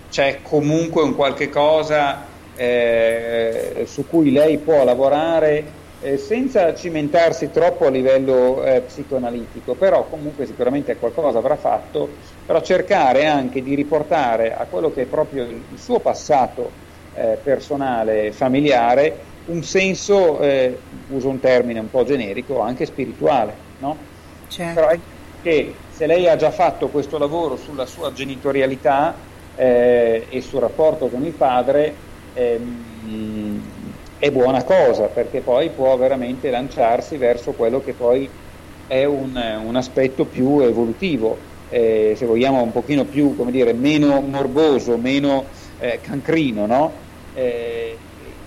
[0.10, 2.26] c'è comunque un qualche cosa
[2.56, 10.08] eh, su cui lei può lavorare eh, senza cimentarsi troppo a livello eh, psicoanalitico, però
[10.08, 12.10] comunque sicuramente qualcosa avrà fatto,
[12.46, 16.70] però cercare anche di riportare a quello che è proprio il, il suo passato
[17.16, 20.78] eh, personale, familiare, un senso, eh,
[21.10, 23.98] uso un termine un po' generico, anche spirituale, no?
[24.48, 24.74] Certo.
[24.80, 25.00] Però è
[25.42, 29.16] che se lei ha già fatto questo lavoro sulla sua genitorialità
[29.56, 31.96] eh, e sul rapporto con il padre,
[32.34, 33.77] ehm,
[34.20, 38.30] è buona cosa perché poi può veramente lanciarsi verso quello che poi
[38.88, 41.38] è un, un aspetto più evolutivo,
[41.70, 45.46] eh, se vogliamo un pochino più, come dire, meno morboso, meno
[45.80, 46.94] eh, cancrino, no?
[47.34, 47.98] Eh,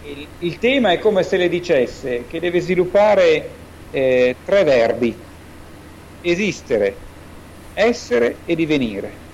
[0.03, 3.51] il, il, tema è come se le dicesse che deve sviluppare
[3.91, 5.15] eh, tre verbi,
[6.23, 6.95] esistere,
[7.75, 9.29] essere e divenire.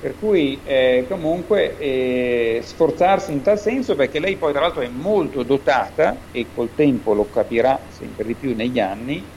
[0.00, 4.88] Per cui eh, comunque eh, sforzarsi in tal senso perché lei poi tra l'altro è
[4.88, 9.30] molto dotata e col tempo lo capirà sempre di più negli anni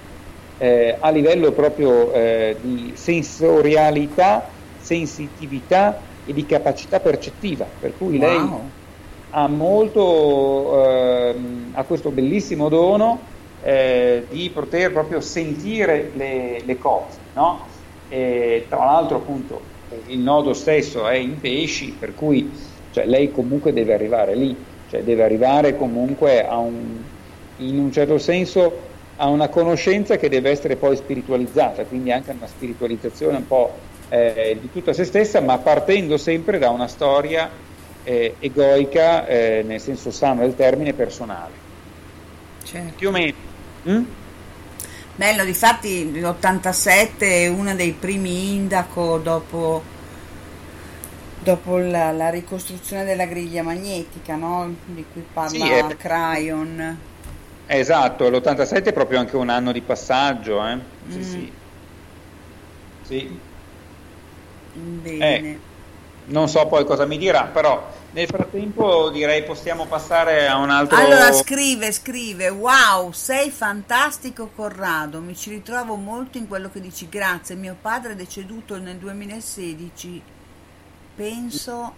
[0.55, 8.57] eh, a livello proprio eh, di sensorialità, sensitività e di capacità percettiva, per cui lei
[8.57, 8.71] Wow.
[9.29, 10.83] ha molto,
[11.31, 17.67] ehm, ha questo bellissimo dono eh, di poter proprio sentire le, le cose, no?
[18.07, 19.72] E tra l'altro appunto
[20.07, 22.49] il nodo stesso è in pesci, per cui
[22.91, 24.55] cioè, lei comunque deve arrivare lì,
[24.89, 27.01] cioè deve arrivare comunque a un,
[27.57, 32.47] in un certo senso a una conoscenza che deve essere poi spiritualizzata, quindi anche una
[32.47, 33.71] spiritualizzazione un po'
[34.09, 37.49] eh, di tutta se stessa, ma partendo sempre da una storia
[38.03, 41.53] eh, egoica, eh, nel senso sano del termine, personale.
[42.63, 42.93] Certo.
[42.97, 43.33] Più o meno.
[43.87, 44.03] Mm?
[45.15, 49.89] Bello, difatti l'87 è uno dei primi indaco dopo,
[51.37, 54.81] dopo la, la ricostruzione della griglia magnetica, no?
[54.85, 57.05] Di cui parla Sì, è- Cryon.
[57.65, 60.79] Esatto, l'87 è proprio anche un anno di passaggio, eh?
[61.07, 61.23] Sì, Mm.
[61.23, 61.53] sì.
[63.01, 63.39] Sì.
[64.75, 65.41] Bene.
[65.41, 65.61] Eh,
[66.25, 70.97] non so poi cosa mi dirà, però nel frattempo direi possiamo passare a un altro...
[70.97, 77.09] Allora scrive, scrive, wow, sei fantastico Corrado, mi ci ritrovo molto in quello che dici,
[77.09, 80.21] grazie, mio padre è deceduto nel 2016,
[81.15, 81.93] penso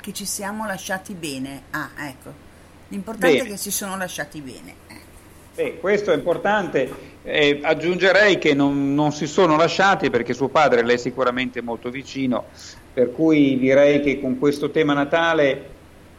[0.00, 1.62] che ci siamo lasciati bene.
[1.70, 2.32] Ah, ecco,
[2.88, 3.48] l'importante Bene.
[3.48, 4.74] è che si sono lasciati bene.
[4.86, 5.08] Eh.
[5.54, 7.08] Beh, questo è importante.
[7.22, 11.90] Eh, aggiungerei che non, non si sono lasciati perché suo padre le è sicuramente molto
[11.90, 12.46] vicino,
[12.92, 15.68] per cui direi che con questo tema Natale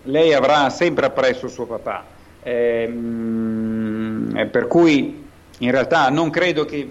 [0.03, 2.05] lei avrà sempre appresso suo papà.
[2.43, 5.23] Ehm, eh, per cui
[5.59, 6.87] in realtà non credo che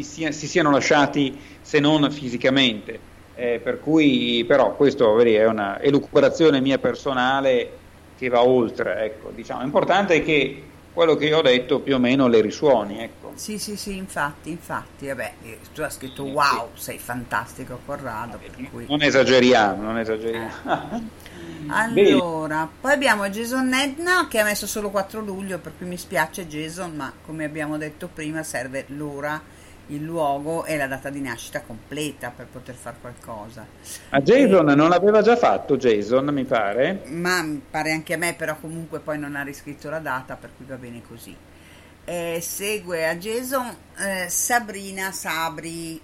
[0.00, 2.98] sia- si siano lasciati se non fisicamente.
[3.36, 7.70] Eh, per cui però questo vedi, è una elucubrazione mia personale
[8.16, 9.04] che va oltre.
[9.04, 9.30] Ecco.
[9.30, 10.62] Diciamo, l'importante è che
[10.92, 13.00] quello che io ho detto più o meno le risuoni.
[13.02, 13.23] Ecco.
[13.34, 18.38] Sì, sì, sì, infatti, infatti, vabbè, eh, tu hai scritto Sì, wow, sei fantastico Corrado,
[18.38, 18.86] per cui...
[18.88, 20.52] Non esageriamo, non esageriamo.
[20.62, 21.10] Bene.
[21.66, 26.46] Allora, poi abbiamo Jason Edna che ha messo solo 4 luglio, per cui mi spiace
[26.46, 29.40] Jason, ma come abbiamo detto prima serve l'ora,
[29.86, 33.66] il luogo e la data di nascita completa per poter fare qualcosa.
[34.10, 37.02] Ma Jason non l'aveva già fatto, Jason, mi pare.
[37.06, 40.50] Ma mi pare anche a me, però comunque poi non ha riscritto la data, per
[40.56, 41.34] cui va bene così.
[42.06, 45.98] Eh, segue a Jason eh, Sabrina Sabri.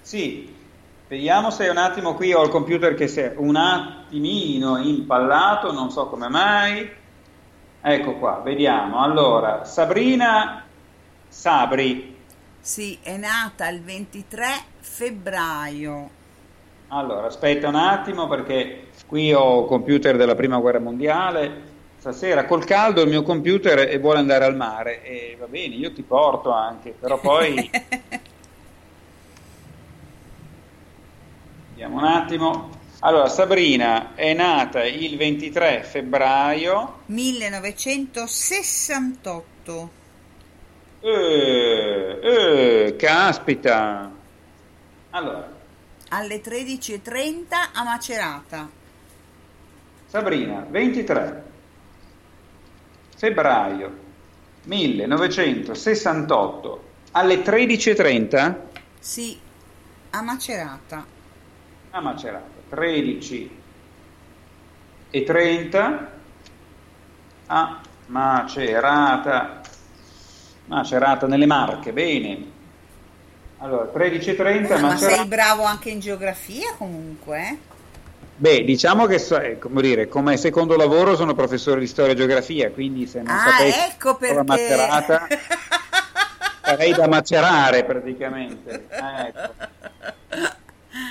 [0.00, 0.54] Sì,
[1.08, 5.90] vediamo se un attimo qui ho il computer che si è un attimino impallato, non
[5.90, 6.90] so come mai.
[7.82, 9.02] Ecco qua, vediamo.
[9.02, 10.64] Allora, Sabrina
[11.28, 12.16] Sabri.
[12.58, 14.46] Sì, è nata il 23
[14.80, 16.10] febbraio.
[16.88, 21.73] Allora, aspetta un attimo perché qui ho il computer della prima guerra mondiale.
[22.04, 25.90] Stasera col caldo il mio computer e vuole andare al mare e va bene, io
[25.90, 27.54] ti porto anche, però poi
[31.70, 32.68] vediamo un attimo.
[32.98, 37.04] Allora, Sabrina è nata il 23 febbraio.
[37.06, 39.90] 1968.
[41.00, 44.12] Eh, eh, caspita.
[45.08, 45.50] Allora,
[46.10, 48.68] alle 13.30 a Macerata.
[50.04, 51.52] Sabrina, 23
[53.28, 53.90] febbraio
[54.64, 58.54] 1968 alle 13.30
[58.98, 59.38] Sì,
[60.10, 61.06] a Macerata.
[61.90, 62.52] a Macerata.
[62.68, 63.50] 13
[65.10, 66.10] e 30
[67.46, 69.60] a Macerata.
[70.66, 72.52] Macerata nelle Marche, bene.
[73.58, 75.16] Allora, 13 e 30 Ah, ma Macerata.
[75.16, 77.58] sei bravo anche in geografia comunque, eh?
[78.36, 82.70] Beh, diciamo che eh, come, dire, come secondo lavoro sono professore di storia e geografia,
[82.70, 84.42] quindi se non Ah, sapessi ecco perché.
[84.42, 85.26] Macerata,
[86.62, 88.86] sarei da macerare praticamente.
[88.90, 89.52] Eh, ecco.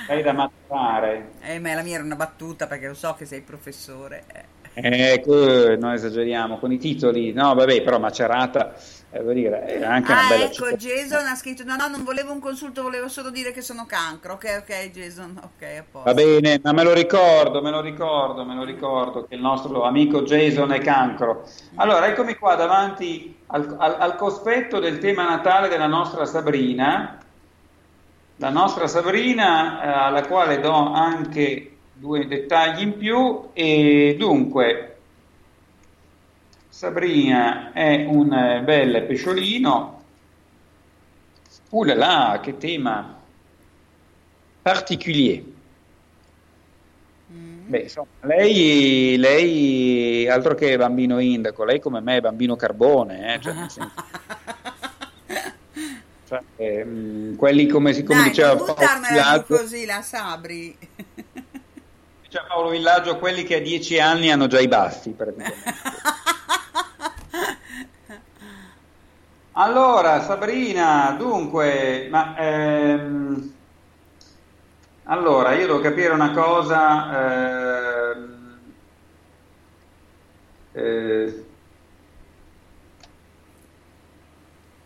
[0.06, 1.30] Sarei da macerare.
[1.40, 4.24] Eh, ma la mia era una battuta perché lo so che sei professore.
[4.32, 4.44] eh.
[4.76, 8.74] Ecco, non esageriamo con i titoli, no, vabbè, però Macerata,
[9.14, 10.76] eh, dire, è anche una Ah, bella ecco, città.
[10.76, 14.34] Jason ha scritto: No, no, non volevo un consulto, volevo solo dire che sono cancro.
[14.34, 16.04] Ok, ok, Jason, ok, a posto.
[16.06, 19.84] Va bene, ma me lo ricordo, me lo ricordo, me lo ricordo che il nostro
[19.84, 21.46] amico Jason è cancro.
[21.76, 27.18] Allora, eccomi qua davanti al, al- al cospetto del tema natale della nostra Sabrina,
[28.36, 34.93] la nostra Sabrina eh, alla quale do anche due dettagli in più e dunque
[36.74, 40.02] Sabrina è un eh, bel pesciolino.
[41.70, 43.16] Uh là là, che tema
[44.60, 45.44] particulier.
[47.28, 53.40] Beh, insomma, lei, lei altro che bambino indaco, lei come me è bambino carbone, eh,
[53.40, 53.54] cioè,
[56.26, 58.74] cioè, ehm, quelli come, si- come Dai, diceva non
[59.14, 60.76] l'altro- così la Sabri.
[62.20, 65.10] dice a Paolo Villaggio quelli che a dieci anni hanno già i baffi.
[65.10, 65.72] praticamente.
[69.54, 73.52] allora, Sabrina, dunque, ma, ehm,
[75.04, 78.10] allora, io devo capire una cosa.
[78.12, 78.74] ehm,
[80.72, 81.44] eh,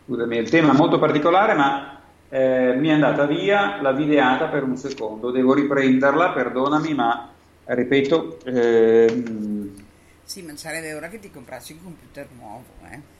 [0.04, 4.62] scusami, il tema è molto particolare, ma eh, mi è andata via la videata per
[4.62, 5.30] un secondo.
[5.30, 7.32] Devo riprenderla, perdonami, ma
[7.64, 8.40] ripeto.
[8.44, 9.86] ehm,
[10.22, 13.17] Sì, ma sarebbe ora che ti comprassi un computer nuovo, eh.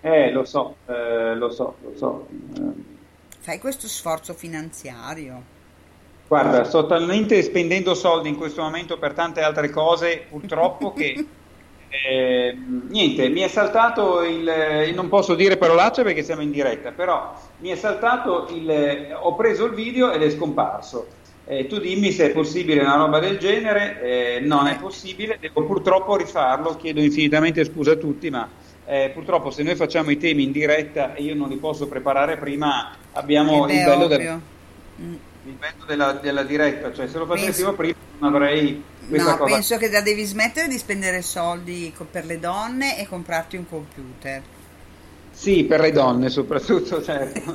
[0.00, 2.26] Eh, lo so, eh, lo so, lo so.
[2.56, 2.96] eh.
[3.40, 5.56] Fai questo sforzo finanziario.
[6.28, 11.26] Guarda, sto talmente spendendo soldi in questo momento per tante altre cose, purtroppo, che
[11.88, 12.54] eh,
[12.88, 14.92] niente, mi è saltato il.
[14.94, 19.16] Non posso dire parolacce perché siamo in diretta, però mi è saltato il.
[19.20, 21.06] Ho preso il video ed è scomparso.
[21.46, 24.02] Eh, tu dimmi se è possibile una roba del genere.
[24.02, 26.76] Eh, non è possibile, devo purtroppo rifarlo.
[26.76, 28.46] Chiedo infinitamente scusa a tutti, ma
[28.88, 32.36] eh, purtroppo se noi facciamo i temi in diretta e io non li posso preparare
[32.38, 34.40] prima, abbiamo Ed il è bello del.
[35.00, 35.14] Mm.
[35.44, 39.36] il bello della, della diretta, cioè se lo Penso- facessimo prima non avrei questa No,
[39.36, 39.52] cosa.
[39.54, 44.42] penso che la devi smettere di spendere soldi per le donne e comprarti un computer.
[45.30, 47.52] Sì, per le donne soprattutto, certo.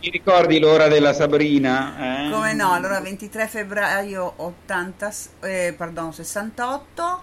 [0.00, 2.26] Ti ricordi l'ora della Sabrina?
[2.26, 2.30] eh?
[2.30, 2.72] Come no?
[2.72, 7.22] Allora 23 febbraio 80, eh, pardon, 68,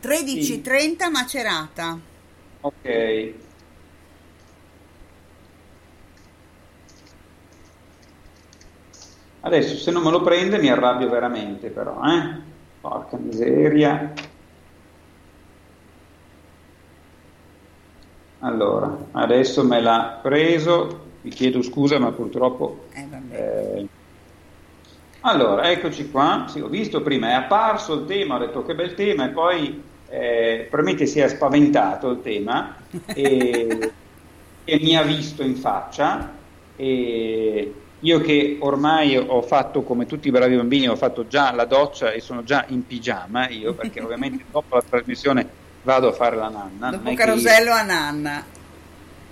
[0.00, 1.98] 13.30 Macerata.
[2.62, 3.34] Ok.
[9.42, 12.38] Adesso se non me lo prende mi arrabbio veramente però, eh?
[12.80, 14.12] Porca miseria.
[18.40, 22.86] Allora, adesso me l'ha preso, vi chiedo scusa ma purtroppo...
[22.92, 23.86] Eh, eh,
[25.20, 28.94] Allora, eccoci qua, sì, ho visto prima, è apparso il tema, ho detto che bel
[28.94, 33.92] tema e poi eh, probabilmente si è spaventato il tema e,
[34.64, 36.32] e mi ha visto in faccia
[36.76, 41.64] e io che ormai ho fatto come tutti i bravi bambini, ho fatto già la
[41.64, 45.46] doccia e sono già in pigiama io perché ovviamente dopo la trasmissione
[45.82, 46.90] vado a fare la nanna.
[46.90, 48.44] Dopo è che- carosello a nanna.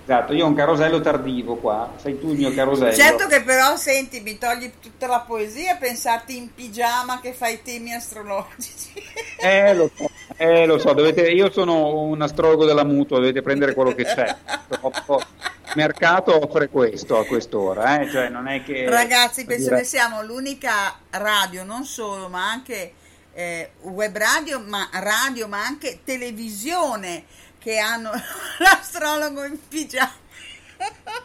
[0.09, 2.93] Esatto, io ho un carosello tardivo qua, sei tu il mio carosello.
[2.93, 7.93] Certo che però, senti, mi togli tutta la poesia pensarti in pigiama che fai temi
[7.93, 9.03] astrologici.
[9.39, 13.75] Eh, lo so, eh, lo so, dovete- io sono un astrologo della mutua, dovete prendere
[13.75, 14.35] quello che c'è.
[14.67, 15.21] Purtroppo
[15.69, 18.89] Il mercato offre questo a quest'ora, eh, cioè non è che...
[18.89, 22.93] Ragazzi, penso dire- che siamo l'unica radio, non solo, ma anche
[23.31, 27.25] eh, web radio, ma radio, ma anche televisione
[27.59, 28.09] che hanno
[28.59, 30.11] l'astrologo in pigiama.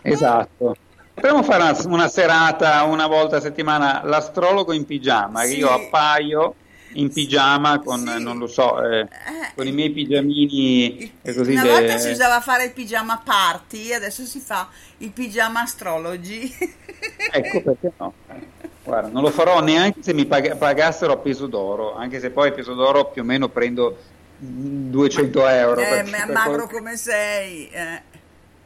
[0.03, 0.77] Esatto.
[1.15, 5.59] Potremmo fare una, una serata una volta a settimana, l'astrologo in pigiama, Sì.
[5.59, 6.57] io appaio
[6.97, 8.23] in pigiama con, Sì.
[8.23, 9.09] non lo so, eh, Eh,
[9.55, 11.53] con i miei pigiamini e così.
[11.53, 16.53] Una de- volta si usava fare il pigiama party, adesso si fa il pigiama astrology.
[17.31, 18.13] Ecco perché no.
[18.83, 22.49] Guarda, non lo farò neanche se mi pag- pagassero a peso d'oro, anche se poi
[22.49, 23.97] a peso d'oro più o meno prendo
[24.45, 25.81] 200 euro.
[25.81, 27.69] Eh, ma per magro quello- come sei.
[27.71, 28.03] eh.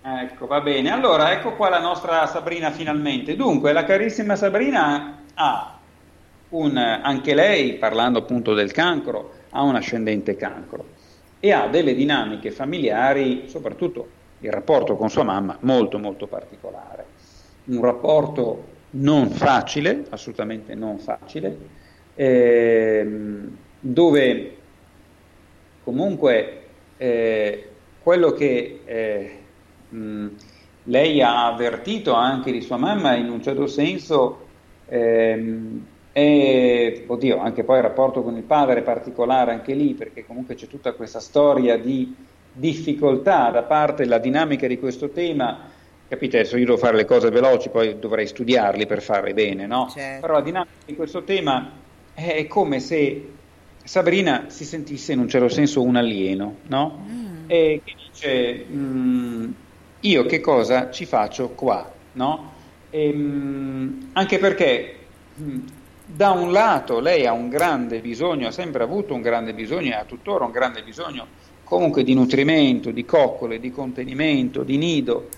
[0.02, 0.90] Ecco, va bene.
[0.90, 3.36] Allora, ecco qua la nostra Sabrina finalmente.
[3.36, 5.78] Dunque, la carissima Sabrina ha
[6.50, 10.96] un, anche lei, parlando appunto del cancro, ha un ascendente cancro
[11.40, 14.08] e ha delle dinamiche familiari, soprattutto
[14.40, 17.04] il rapporto con sua mamma, molto molto particolare.
[17.66, 21.56] Un rapporto non facile, assolutamente non facile,
[22.14, 24.56] ehm, dove
[25.88, 26.64] comunque
[26.98, 27.68] eh,
[28.02, 29.38] quello che eh,
[29.88, 30.26] mh,
[30.84, 34.46] lei ha avvertito anche di sua mamma in un certo senso
[34.86, 40.26] ehm, è, oddio, anche poi il rapporto con il padre è particolare anche lì perché
[40.26, 42.14] comunque c'è tutta questa storia di
[42.52, 45.70] difficoltà da parte della dinamica di questo tema
[46.06, 49.88] capite adesso io devo fare le cose veloci poi dovrei studiarli per farle bene no?
[49.90, 50.20] Certo.
[50.20, 51.70] però la dinamica di questo tema
[52.12, 53.36] è come se
[53.88, 57.06] Sabrina si sentisse in un certo senso un alieno, no?
[57.46, 59.50] E che dice, "Mm,
[60.00, 62.52] io che cosa ci faccio qua, no?
[62.90, 64.94] E, mm, anche perché
[65.40, 65.58] mm,
[66.04, 69.94] da un lato lei ha un grande bisogno, ha sempre avuto un grande bisogno e
[69.94, 71.26] ha tuttora un grande bisogno
[71.64, 75.28] comunque di nutrimento, di coccole, di contenimento, di nido,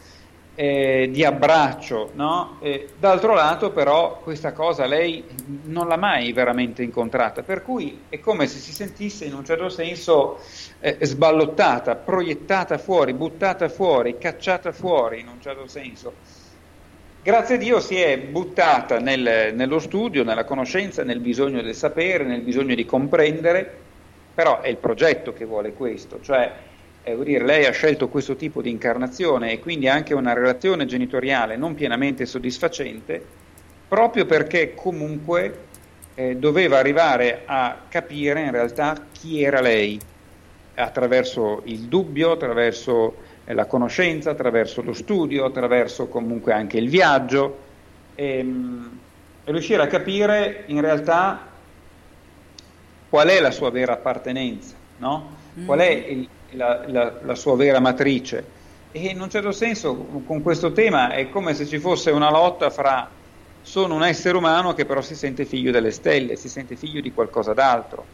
[0.55, 2.59] eh, di abbraccio, no?
[2.61, 5.25] Eh, d'altro lato però questa cosa lei
[5.65, 9.69] non l'ha mai veramente incontrata, per cui è come se si sentisse in un certo
[9.69, 10.39] senso
[10.81, 16.19] eh, sballottata, proiettata fuori, buttata fuori, cacciata fuori in un certo senso.
[17.23, 22.25] grazie a Dio si è buttata nel- nello studio, nella conoscenza, nel bisogno del sapere,
[22.25, 23.89] nel bisogno di comprendere,
[24.33, 26.70] però è il progetto che vuole questo, cioè
[27.03, 31.57] eh, dire, lei ha scelto questo tipo di incarnazione e quindi anche una relazione genitoriale
[31.57, 33.25] non pienamente soddisfacente,
[33.89, 35.69] proprio perché comunque
[36.15, 39.99] eh, doveva arrivare a capire in realtà chi era lei,
[40.75, 47.59] attraverso il dubbio, attraverso eh, la conoscenza, attraverso lo studio, attraverso comunque anche il viaggio,
[48.15, 48.99] ehm,
[49.45, 51.49] e riuscire a capire in realtà
[53.09, 55.39] qual è la sua vera appartenenza, no?
[55.65, 58.55] qual è il- la, la- la sua vera matrice.
[58.91, 62.71] E in un certo senso con questo tema è come se ci fosse una lotta
[62.71, 63.15] fra
[63.61, 67.13] sono un essere umano che però si sente figlio delle stelle, si sente figlio di
[67.13, 68.11] qualcosa d'altro,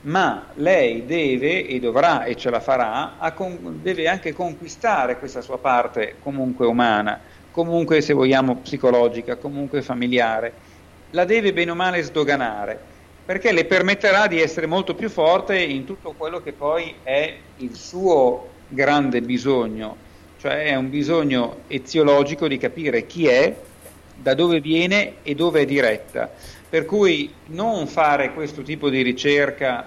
[0.00, 5.60] ma lei deve e dovrà e ce la farà, con- deve anche conquistare questa sua
[5.60, 10.60] parte comunque umana, comunque se vogliamo psicologica, comunque familiare,
[11.10, 12.97] la deve bene o male sdoganare,
[13.28, 17.74] perché le permetterà di essere molto più forte in tutto quello che poi è il
[17.74, 19.96] suo grande bisogno,
[20.38, 23.54] cioè è un bisogno eziologico di capire chi è,
[24.16, 26.30] da dove viene e dove è diretta.
[26.70, 29.84] Per cui non fare questo tipo di ricerca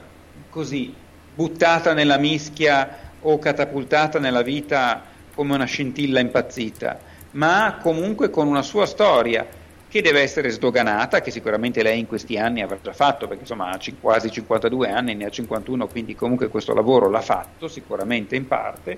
[0.52, 0.94] così
[1.34, 5.04] buttata nella mischia o catapultata nella vita
[5.34, 7.00] come una scintilla impazzita,
[7.32, 9.48] ma comunque con una sua storia
[9.92, 13.72] che deve essere sdoganata, che sicuramente lei in questi anni avrà già fatto, perché insomma
[13.72, 18.38] ha cin- quasi 52 anni, ne ha 51, quindi comunque questo lavoro l'ha fatto, sicuramente
[18.38, 18.98] in parte,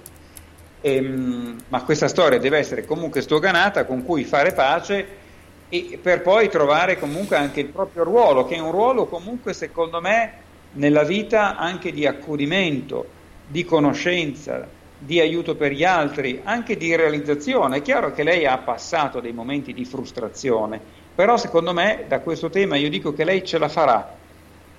[0.86, 5.22] Ehm, ma questa storia deve essere comunque sdoganata con cui fare pace
[5.70, 10.02] e per poi trovare comunque anche il proprio ruolo, che è un ruolo comunque secondo
[10.02, 10.34] me
[10.74, 13.08] nella vita anche di accudimento,
[13.48, 14.68] di conoscenza,
[15.06, 17.78] di aiuto per gli altri, anche di realizzazione.
[17.78, 20.80] È chiaro che lei ha passato dei momenti di frustrazione,
[21.14, 24.16] però secondo me da questo tema io dico che lei ce la farà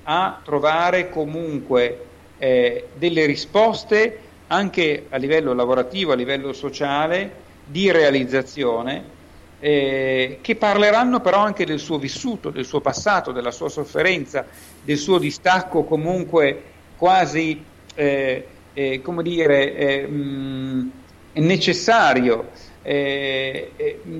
[0.05, 2.05] a trovare comunque
[2.39, 4.19] eh, delle risposte
[4.49, 9.13] anche a livello lavorativo, a livello sociale, di realizzazione,
[9.61, 14.45] eh, che parleranno però anche del suo vissuto, del suo passato, della sua sofferenza,
[14.83, 16.63] del suo distacco comunque
[16.97, 17.65] quasi,
[17.95, 20.91] eh, eh, come dire, eh, mh,
[21.35, 22.51] necessario.
[22.83, 23.71] Eh,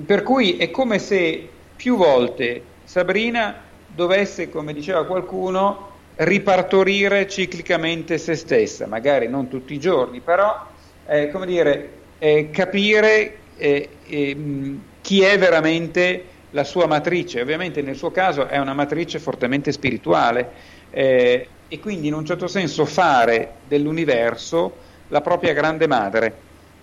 [0.05, 8.35] per cui è come se più volte Sabrina dovesse, come diceva qualcuno, ripartorire ciclicamente se
[8.35, 10.67] stessa, magari non tutti i giorni, però
[11.31, 11.89] come dire,
[12.51, 17.41] capire ehm, chi è veramente la sua matrice.
[17.41, 20.51] Ovviamente nel suo caso è una matrice fortemente spirituale
[20.89, 24.77] eh, e quindi in un certo senso fare dell'universo
[25.09, 26.35] la propria grande madre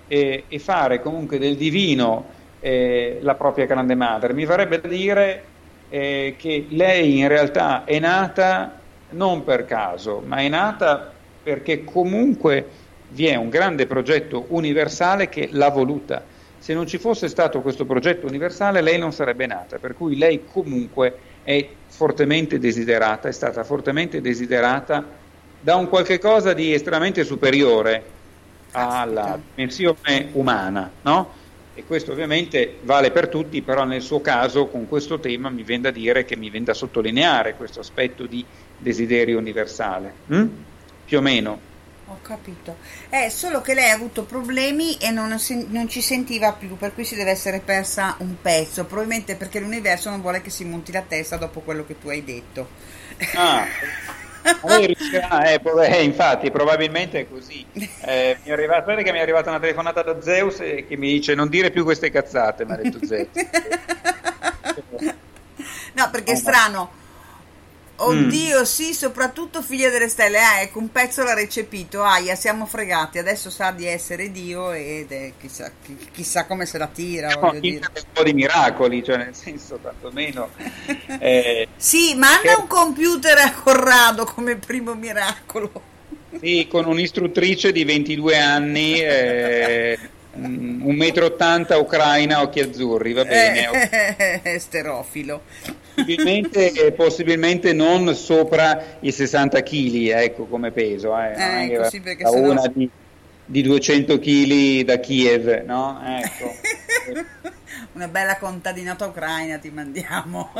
[0.09, 4.33] e, e fare comunque del divino eh, la propria grande madre.
[4.33, 5.45] Mi verrebbe da dire
[5.89, 8.81] eh, che lei in realtà è nata
[9.11, 12.67] non per caso, ma è nata perché comunque
[13.09, 16.25] vi è un grande progetto universale che l'ha voluta.
[16.59, 20.45] Se non ci fosse stato questo progetto universale, lei non sarebbe nata, per cui lei
[20.45, 25.05] comunque è fortemente desiderata, è stata fortemente desiderata
[25.61, 28.05] da un qualche cosa di estremamente superiore
[28.73, 31.41] alla dimensione umana, no?
[31.75, 35.83] E questo ovviamente vale per tutti, però nel suo caso con questo tema mi viene
[35.83, 38.45] da dire che mi viene da sottolineare questo aspetto di
[38.77, 40.13] desiderio universale.
[40.33, 40.47] Mm?
[41.05, 41.71] Più o meno.
[42.13, 42.77] Ho capito.
[43.09, 45.35] È solo che lei ha avuto problemi e non,
[45.69, 50.11] non ci sentiva più, per cui si deve essere persa un pezzo, probabilmente perché l'universo
[50.11, 52.69] non vuole che si monti la testa dopo quello che tu hai detto.
[53.35, 53.65] Ah,
[54.77, 57.65] riuscirà, eh, eh, infatti, probabilmente è così.
[57.73, 61.49] Eh, mi è arrivata, mi è arrivata una telefonata da Zeus che mi dice non
[61.49, 63.29] dire più queste cazzate, mi ha detto Zeus.
[65.95, 67.02] No, perché è strano.
[67.97, 70.39] Oddio, sì, soprattutto figlia delle stelle.
[70.41, 72.03] Ah, ecco, un pezzo l'ha recepito.
[72.03, 73.19] Aia, siamo fregati.
[73.19, 77.53] Adesso sa di essere Dio ed è, chissà, chi- chissà come se la tira, No,
[77.59, 77.87] dire.
[77.95, 80.55] un po' di miracoli, cioè nel senso, tantomeno...
[81.19, 85.91] Eh, Sì, manda un computer a Corrado come primo miracolo.
[86.39, 89.97] Sì, con un'istruttrice di 22 anni, eh,
[90.33, 93.69] un metro ottanta ucraina, occhi azzurri, va bene.
[94.43, 95.45] Eh, sterofilo.
[95.95, 101.17] Possibilmente, possibilmente non sopra i 60 kg, ecco, come peso.
[101.19, 102.91] Eh, Eh, ecco, sì, perché sennò- una di,
[103.45, 106.01] di 200 kg da Kiev, no?
[106.05, 106.61] Ecco.
[107.95, 110.53] Una bella contadinata ucraina ti mandiamo.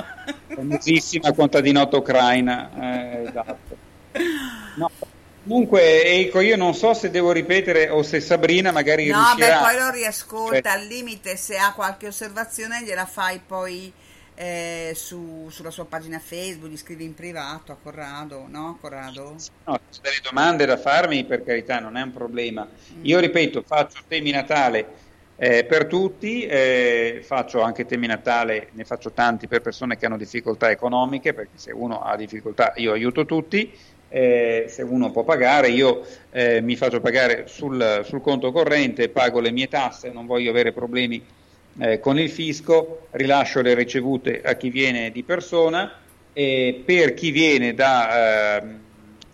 [0.53, 2.71] famosissima contadinota ucraina,
[3.21, 3.79] eh, esatto.
[4.75, 4.89] No,
[5.45, 9.59] Comunque, ecco, io non so se devo ripetere o se Sabrina magari No, riuscirà...
[9.61, 13.93] beh, poi lo riascolta, Cioè- al limite se ha qualche osservazione gliela fai poi
[14.35, 19.37] eh, su- sulla sua pagina Facebook, gli scrivi in privato a Corrado, no Corrado?
[19.65, 22.67] No, se delle domande da farmi, per carità, non è un problema.
[23.03, 29.11] Io ripeto, faccio temi Natale eh, per tutti, eh, faccio anche temi Natale, ne faccio
[29.11, 33.73] tanti per persone che hanno difficoltà economiche, perché se uno ha difficoltà io aiuto tutti,
[34.09, 39.41] eh, se uno può pagare, io eh, mi faccio pagare sul, sul conto corrente, pago
[39.41, 41.25] le mie tasse, non voglio avere problemi
[41.79, 46.01] eh, con il fisco, rilascio le ricevute a chi viene di persona
[46.33, 48.81] e per chi viene da ehm,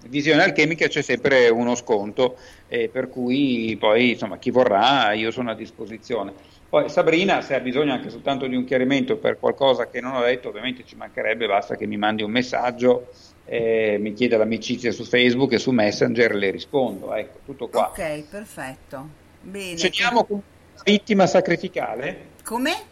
[0.09, 2.36] visione alchemica c'è sempre uno sconto,
[2.69, 6.32] eh, per cui poi insomma chi vorrà io sono a disposizione.
[6.69, 10.23] Poi Sabrina, se ha bisogno anche soltanto di un chiarimento per qualcosa che non ho
[10.23, 13.09] detto, ovviamente ci mancherebbe, basta che mi mandi un messaggio,
[13.47, 17.15] eh, mi chieda l'amicizia su Facebook e su Messenger le rispondo.
[17.15, 17.89] Ecco, tutto qua.
[17.89, 19.09] Ok, perfetto.
[19.40, 19.69] Bene.
[19.69, 22.26] Procediamo con una vittima sacrificale?
[22.42, 22.86] Come?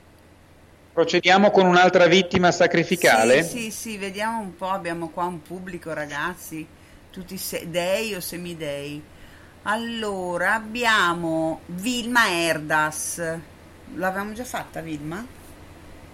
[0.92, 3.42] Procediamo con un'altra vittima sacrificale?
[3.42, 6.66] Sì, sì, sì, vediamo un po', abbiamo qua un pubblico ragazzi,
[7.10, 9.02] tutti se- dei o semidei.
[9.64, 13.18] Allora, abbiamo Vilma Erdas.
[13.94, 15.24] L'avevamo già fatta Vilma?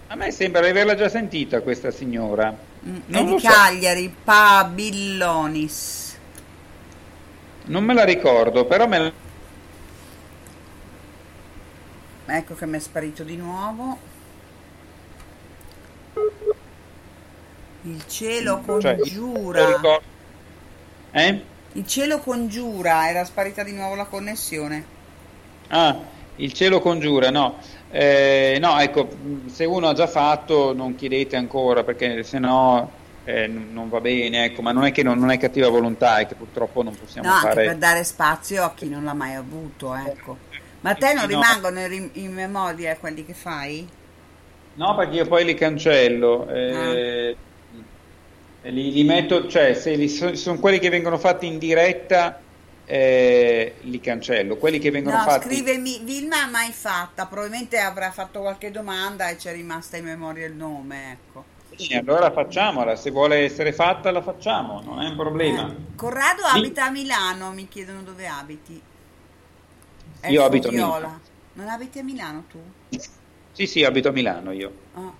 [0.07, 2.55] A me sembra di averla già sentita questa signora.
[2.85, 3.47] Mm, è di lo so.
[3.49, 6.17] Cagliari, Pabillonis.
[7.65, 9.11] Non me la ricordo, però me la...
[12.25, 13.97] Ecco che mi è sparito di nuovo.
[17.83, 19.65] Il cielo cioè, congiura.
[19.65, 20.01] ricordo.
[21.11, 21.41] Eh?
[21.73, 24.85] Il cielo congiura, era sparita di nuovo la connessione.
[25.67, 25.97] Ah,
[26.37, 27.57] il cielo congiura, no.
[27.89, 29.09] Eh, no, ecco,
[29.47, 32.89] se uno ha già fatto non chiedete ancora perché se no
[33.23, 36.27] eh, non va bene, ecco, ma non è che non, non è cattiva volontà, è
[36.27, 37.65] che purtroppo non possiamo No, fare...
[37.65, 40.37] per dare spazio a chi non l'ha mai avuto, ecco.
[40.83, 41.27] Ma a te non No.
[41.27, 43.91] rimangono in, in memoria quelli che fai?
[44.75, 46.47] No, perché io poi li cancello.
[46.69, 47.03] Ah.
[47.29, 47.37] eh,
[48.65, 52.45] e li, li metto, cioè, se so- sono quelli che vengono fatti in diretta,
[52.83, 54.57] eh, li cancello.
[54.57, 55.63] Quelli che vengono No, fatti.
[55.63, 60.55] scrivemi, Vilma mai fatta, probabilmente avrà fatto qualche domanda e c'è rimasta in memoria il
[60.55, 61.49] nome, ecco.
[61.75, 65.67] Sì, allora facciamola, se vuole essere fatta la facciamo, non è un problema.
[65.69, 66.45] Eh, Corrado Sì.
[66.45, 68.85] abita a Milano, mi chiedono dove abiti.
[70.23, 70.97] È Io abito a Foviola.
[70.99, 71.21] Milano.
[71.55, 72.59] Non abiti a Milano tu?
[73.51, 74.71] Sì, sì, abito a Milano io.
[74.93, 75.11] Ah.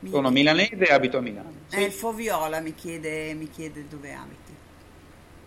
[0.00, 1.52] Mi- Sono milanese e abito a Milano.
[1.70, 4.52] Eh, il Foviola mi chiede, mi chiede dove abiti.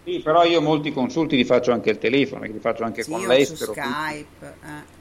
[0.05, 3.19] Sì, però io molti consulti li faccio anche al telefono, li faccio anche Sì, con
[3.19, 3.73] o su l'estero.
[3.73, 4.57] Skype.
[4.63, 4.93] eh.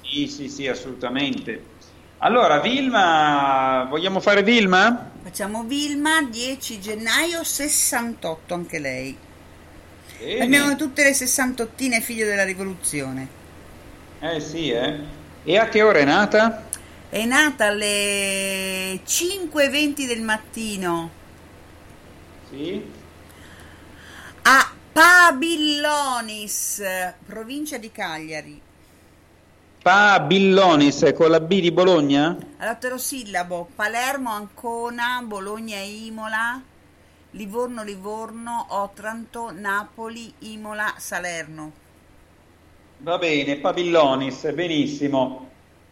[0.00, 1.72] Sì, sì, sì, assolutamente.
[2.18, 5.10] Allora, Vilma, vogliamo fare Vilma?
[5.22, 9.16] Facciamo Vilma, 10 gennaio 68, anche lei.
[10.18, 10.42] Bene.
[10.44, 13.28] Abbiamo tutte le sessantottine figlie della rivoluzione.
[14.20, 15.00] Eh sì, eh.
[15.42, 16.68] E a che ora è nata?
[17.08, 21.10] È nata alle 5.20 del mattino
[22.48, 22.82] Sì.
[24.42, 26.82] a Pabillonis,
[27.24, 28.60] provincia di Cagliari.
[29.82, 32.36] Pa Billonis con la B di Bologna?
[32.56, 36.60] All'otterosillabo Palermo, Ancona, Bologna Imola,
[37.34, 41.72] Livorno, Livorno, Otranto, Napoli, Imola, Salerno.
[42.98, 45.50] Va bene, Pabillonis, benissimo.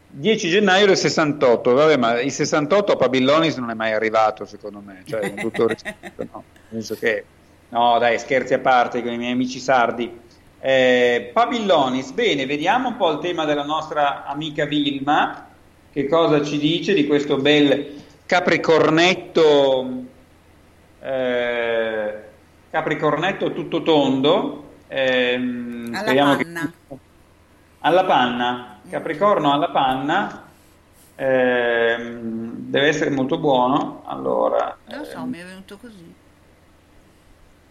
[0.09, 4.81] 10 gennaio del 68, vabbè, ma il 68 a Pabillonis non è mai arrivato, secondo
[4.85, 6.45] me, cioè, con tutto rispetto, no.
[6.69, 7.25] Penso che...
[7.71, 10.21] No, dai, scherzi a parte con i miei amici sardi.
[10.61, 15.49] Eh, Pabillonis, bene, vediamo un po' il tema della nostra amica Vilma,
[15.91, 20.11] che cosa ci dice di questo bel capricornetto,
[21.03, 22.23] eh,
[22.71, 24.59] capricornetto tutto tondo.
[24.89, 26.73] ehm, Alla speriamo che- panna.
[27.81, 30.45] alla panna, Capricorno alla panna,
[31.15, 34.03] ehm, deve essere molto buono.
[34.07, 36.15] Allora, Non lo so, ehm, mi è venuto così.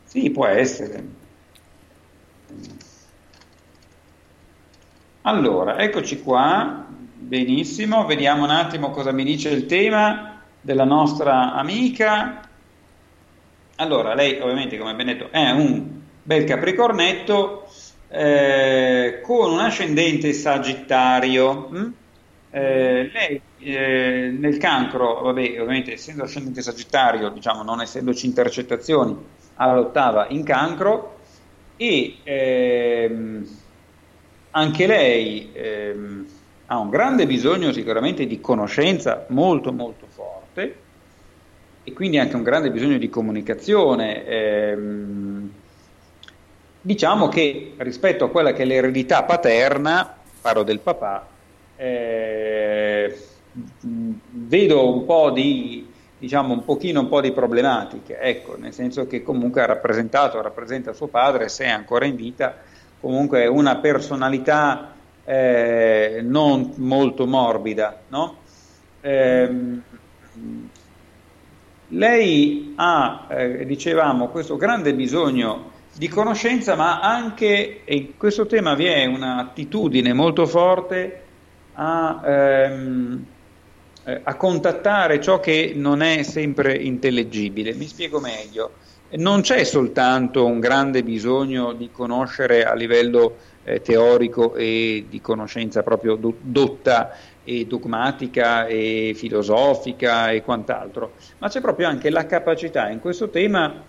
[0.06, 1.20] sì, può essere.
[5.24, 12.50] Allora, eccoci qua, benissimo, vediamo un attimo cosa mi dice il tema della nostra amica.
[13.78, 17.68] Allora, lei ovviamente, come ben detto, è un bel capricornetto
[18.10, 21.70] eh, con un ascendente sagittario.
[21.74, 21.92] mm?
[22.54, 29.18] Eh, lei eh, nel cancro, vabbè, ovviamente essendo ascendente sagittario, diciamo non essendoci intercettazioni,
[29.56, 31.20] all'ottava in cancro
[31.78, 33.48] e ehm,
[34.52, 36.26] anche lei ehm,
[36.68, 40.76] ha un grande bisogno sicuramente di conoscenza molto molto forte
[41.84, 44.26] e quindi anche un grande bisogno di comunicazione.
[44.26, 45.52] ehm,
[46.82, 51.28] diciamo che rispetto a quella che è l'eredità paterna, parlo del papà,
[51.76, 53.18] eh,
[53.82, 59.24] vedo un po' di diciamo un pochino un po' di problematiche, ecco, nel senso che
[59.24, 62.58] comunque ha rappresentato, rappresenta suo padre, se è ancora in vita,
[63.00, 64.94] comunque una personalità
[65.26, 68.38] eh, non molto morbida, no?
[69.02, 69.50] eh,
[71.92, 78.86] lei ha, eh, dicevamo, questo grande bisogno di conoscenza, ma anche, in questo tema vi
[78.86, 81.22] è un'attitudine molto forte
[81.74, 82.22] a...
[82.26, 83.26] Ehm,
[84.04, 87.76] eh, a contattare ciò che non è sempre intellegibile.
[87.76, 88.72] Mi spiego meglio.
[89.12, 95.84] Non c'è soltanto un grande bisogno di conoscere a livello eh, teorico e di conoscenza
[95.84, 102.90] proprio do- dotta e dogmatica e filosofica e quant'altro, ma c'è proprio anche la capacità
[102.90, 103.82] in questo tema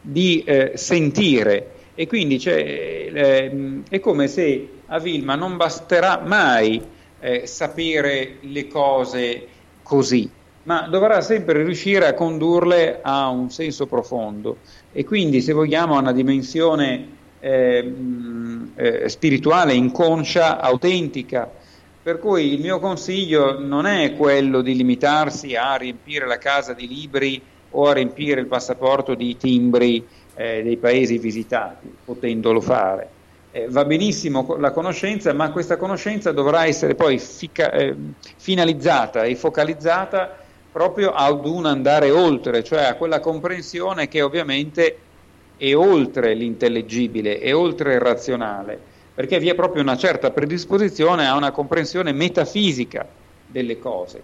[0.00, 1.80] di eh, sentire.
[1.94, 6.80] E quindi eh, è come se a Vilma non basterà mai
[7.20, 9.46] eh, sapere le cose
[9.82, 10.28] così,
[10.64, 14.58] ma dovrà sempre riuscire a condurle a un senso profondo.
[14.92, 17.92] E quindi se vogliamo a una dimensione eh,
[18.74, 21.50] eh, spirituale, inconscia, autentica.
[22.02, 26.88] Per cui il mio consiglio non è quello di limitarsi a riempire la casa di
[26.88, 30.04] libri o a riempire il passaporto di timbri
[30.34, 33.08] eh, dei paesi visitati, potendolo fare.
[33.52, 37.94] Eh, va benissimo la conoscenza, ma questa conoscenza dovrà essere poi fica, eh,
[38.36, 40.38] finalizzata e focalizzata
[40.72, 44.96] proprio ad un andare oltre, cioè a quella comprensione che ovviamente
[45.56, 51.36] è oltre l'intellegibile, è oltre il razionale, perché vi è proprio una certa predisposizione a
[51.36, 53.06] una comprensione metafisica
[53.46, 54.22] delle cose.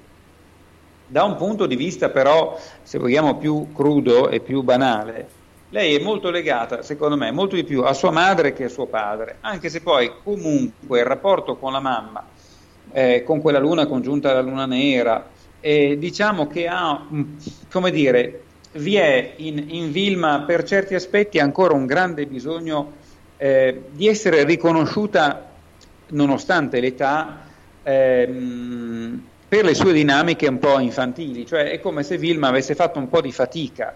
[1.07, 5.37] Da un punto di vista però, se vogliamo, più crudo e più banale,
[5.71, 8.87] lei è molto legata, secondo me, molto di più a sua madre che a suo
[8.87, 12.25] padre, anche se poi comunque il rapporto con la mamma,
[12.93, 15.29] eh, con quella luna congiunta alla luna nera,
[15.61, 17.07] eh, diciamo che ha,
[17.71, 18.43] come dire,
[18.73, 22.93] vi è in, in, Vilma per certi aspetti ancora un grande bisogno
[23.39, 25.47] eh, di essere riconosciuta,
[26.09, 27.39] nonostante l'età,
[27.83, 32.99] ehm, per le sue dinamiche un po' infantili, cioè è come se Vilma avesse fatto
[32.99, 33.95] un po' di fatica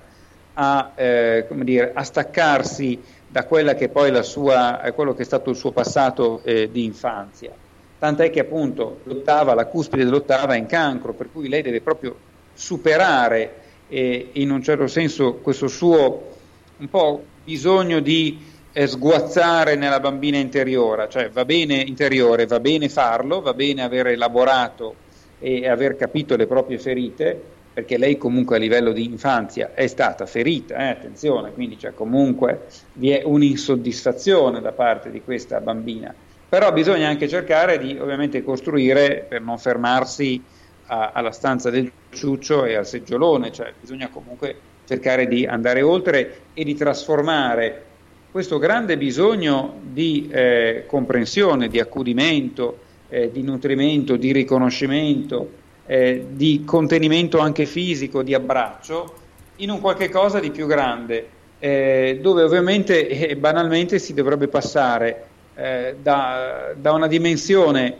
[0.54, 2.98] a, eh, dire, a staccarsi
[3.28, 6.70] da quella che poi la sua, eh, quello che è stato il suo passato eh,
[6.70, 7.50] di infanzia.
[7.98, 12.16] Tant'è che appunto l'ottava, la cuspide dell'ottava è in cancro, per cui lei deve proprio
[12.54, 16.30] superare eh, in un certo senso questo suo
[16.78, 23.40] un po' bisogno di sguazzare nella bambina interiore, cioè va bene interiore, va bene farlo,
[23.40, 24.94] va bene aver elaborato
[25.38, 27.40] e aver capito le proprie ferite,
[27.72, 32.66] perché lei comunque a livello di infanzia è stata ferita, eh, attenzione, quindi cioè, comunque
[32.94, 36.14] vi è un'insoddisfazione da parte di questa bambina,
[36.48, 40.42] però bisogna anche cercare di ovviamente costruire per non fermarsi
[40.86, 46.40] a, alla stanza del ciuccio e al seggiolone, cioè bisogna comunque cercare di andare oltre
[46.54, 47.90] e di trasformare
[48.32, 52.78] questo grande bisogno di eh, comprensione, di accudimento,
[53.10, 55.50] eh, di nutrimento, di riconoscimento,
[55.84, 59.16] eh, di contenimento anche fisico, di abbraccio,
[59.56, 61.28] in un qualche cosa di più grande,
[61.58, 67.96] eh, dove ovviamente e banalmente si dovrebbe passare eh, da, da, una dimensione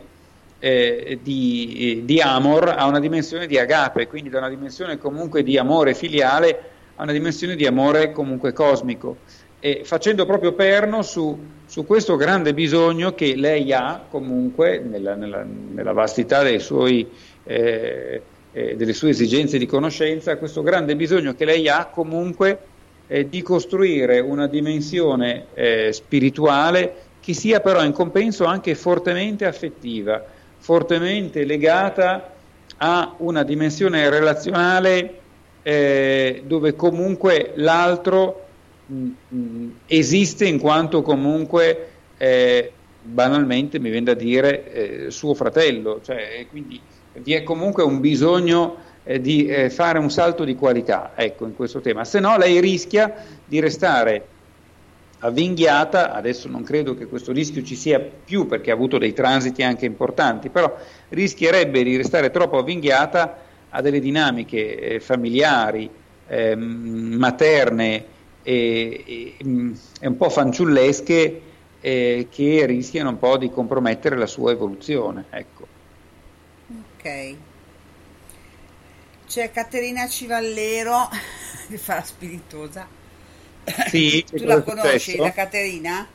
[0.57, 5.59] eh, di, di, amor a una dimensione di agape, quindi da una dimensione comunque di
[5.59, 9.17] amore filiale a una dimensione di amore comunque cosmico.
[9.65, 15.45] E facendo proprio perno su, su questo grande bisogno che lei ha comunque nella, nella,
[15.45, 17.09] nella vastità suoi
[17.45, 18.21] eh,
[18.51, 22.59] eh, delle sue esigenze di conoscenza, questo grande bisogno che lei ha comunque
[23.07, 30.21] eh, di costruire una dimensione eh, spirituale che sia però in compenso anche fortemente affettiva,
[30.57, 32.33] fortemente legata
[32.79, 35.19] a una dimensione relazionale
[35.61, 38.41] eh, dove comunque l'altro
[39.87, 46.79] esiste in quanto comunque eh, banalmente mi viene da dire suo fratello, cioè, quindi
[47.13, 51.55] vi è comunque un bisogno eh, di eh, fare un salto di qualità ecco, in
[51.55, 53.13] questo tema, se no lei rischia
[53.45, 54.27] di restare
[55.19, 59.63] avvinghiata, adesso non credo che questo rischio ci sia più perché ha avuto dei transiti
[59.63, 60.75] anche importanti, però
[61.09, 63.37] rischierebbe di restare troppo avvinghiata
[63.69, 65.89] a delle dinamiche eh, familiari,
[66.27, 68.05] ehm, materne
[68.43, 69.03] e,
[69.37, 71.41] e, mm, e, un po' fanciullesche
[71.81, 75.25] eh, che rischiano un po' di compromettere la sua evoluzione.
[75.29, 75.67] Ecco
[77.03, 77.35] ok
[79.27, 81.09] c'è Caterina Civallero
[81.67, 82.87] che fa la spiritosa
[83.87, 85.23] Sì, Tu la conosci, successo?
[85.23, 86.07] la Caterina?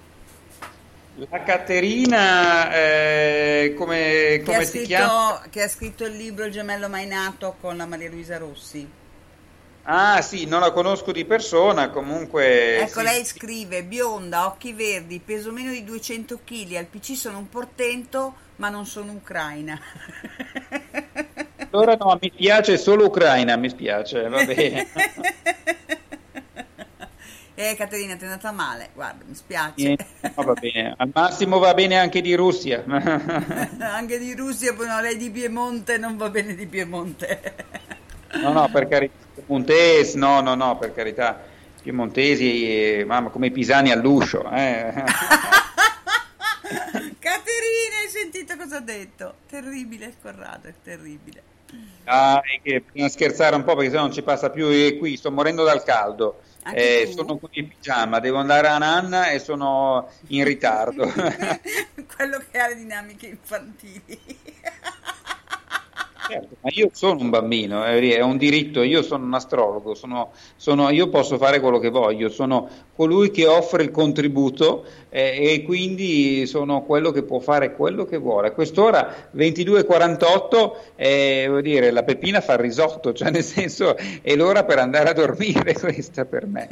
[1.31, 5.35] La Caterina, eh, come, come si chiama?
[5.35, 8.89] scritto, che ha scritto il libro Il gemello mai nato con la Maria Luisa Rossi.
[9.91, 12.81] Ah sì, non la conosco di persona, comunque...
[12.81, 17.39] Ecco, sì, lei scrive, bionda, occhi verdi, peso meno di 200 kg, al PC sono
[17.39, 19.81] un portento, ma non sono ucraina.
[21.71, 24.89] Allora no, mi piace solo Ucraina, mi spiace, va bene.
[27.55, 29.97] eh, Caterina, ti è andata male, guarda, mi spiace.
[30.21, 30.95] No, va bene.
[30.99, 32.85] Al massimo va bene anche di Russia.
[33.81, 37.97] Anche di Russia, poi no, lei di Piemonte non va bene di Piemonte.
[38.35, 41.41] No, no, per carità, Piemontesi, no, no, no, per carità,
[41.83, 44.49] Piemontesi, eh, mamma, come i pisani all'uscio.
[44.51, 44.93] Eh.
[47.19, 49.37] Caterina, hai sentito cosa ha detto?
[49.49, 51.43] Terribile Corrado, è terribile.
[52.05, 54.69] Ah, è che bisogna scherzare un po' perché sennò non ci passa più.
[54.69, 56.43] E qui sto morendo dal caldo.
[56.73, 61.07] Eh, sono con il pigiama, devo andare a Nanna e sono in ritardo.
[62.17, 64.21] Quello che ha le dinamiche infantili.
[66.29, 70.33] Certo, ma io sono un bambino, eh, è un diritto, io sono un astrologo, sono,
[70.57, 75.63] sono- io posso fare quello che voglio, sono colui che offre il contributo eh, e
[75.63, 78.49] quindi sono quello che può fare quello che vuole.
[78.49, 84.35] A quest'ora 22.48, eh, vuol dire, la Peppina fa il risotto, cioè nel senso è
[84.37, 86.69] l'ora per andare a dormire questa per me.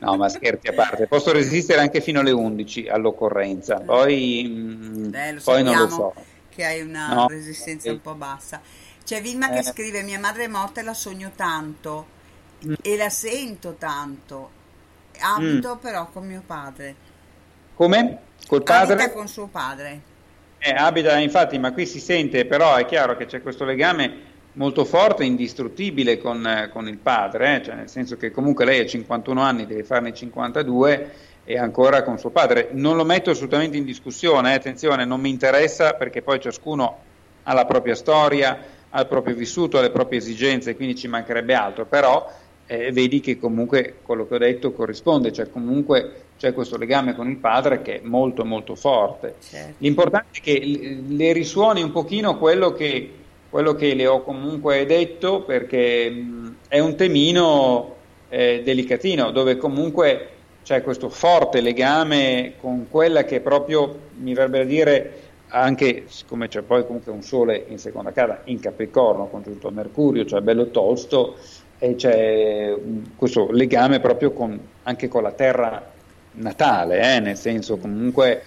[0.00, 5.32] No, ma scherzi a parte, posso resistere anche fino alle 11 all'occorrenza, poi, mm, Eh,
[5.32, 6.14] lo poi non lo so.
[6.54, 7.26] che hai una No.
[7.28, 8.00] resistenza un Eh.
[8.00, 8.60] po' bassa.
[9.04, 9.62] C'è Vilma che Eh.
[9.62, 12.06] scrive: Mia madre è morta e la sogno tanto
[12.66, 12.74] Mm.
[12.82, 14.50] e la sento tanto.
[15.20, 16.94] Abito però con mio padre.
[17.74, 18.18] Come?
[18.46, 18.94] Col padre?
[18.94, 20.00] Abita con suo padre.
[20.58, 24.84] Eh, abita, infatti, ma qui si sente, però è chiaro che c'è questo legame molto
[24.84, 29.40] forte, indistruttibile con, con il padre, eh, cioè nel senso che comunque lei ha 51
[29.40, 31.12] anni, deve farne 52
[31.44, 32.68] e ancora con suo padre.
[32.72, 36.98] Non lo metto assolutamente in discussione, eh, attenzione, non mi interessa perché poi ciascuno
[37.42, 38.56] ha la propria storia,
[38.94, 42.30] ha il proprio vissuto, ha le proprie esigenze, quindi ci mancherebbe altro, però
[42.66, 47.28] eh, vedi che comunque quello che ho detto corrisponde, cioè comunque c'è questo legame con
[47.28, 49.36] il padre che è molto molto forte.
[49.40, 49.74] Certo.
[49.78, 53.10] L'importante è che le risuoni un pochino quello che,
[53.48, 57.94] quello che le ho comunque detto perché mh, è un temino
[58.28, 60.28] eh, delicatino dove comunque
[60.64, 65.21] c'è questo forte legame con quella che proprio mi verrebbe a dire
[65.52, 70.24] anche siccome c'è poi comunque un sole in seconda casa in Capricorno congiunto a Mercurio,
[70.24, 71.36] cioè bello tosto
[71.78, 75.90] e c'è mh, questo legame proprio con, anche con la terra
[76.34, 78.42] natale, eh, nel senso comunque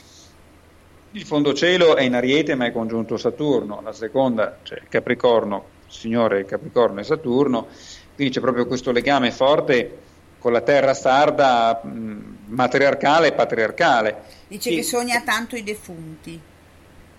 [1.12, 7.00] il fondocielo è in Ariete ma è congiunto Saturno, la seconda, cioè Capricorno, Signore Capricorno
[7.00, 7.68] e Saturno,
[8.16, 10.00] quindi c'è proprio questo legame forte
[10.40, 14.22] con la terra sarda mh, matriarcale e patriarcale.
[14.48, 14.76] Dice Sì.
[14.76, 16.40] che sogna tanto i defunti.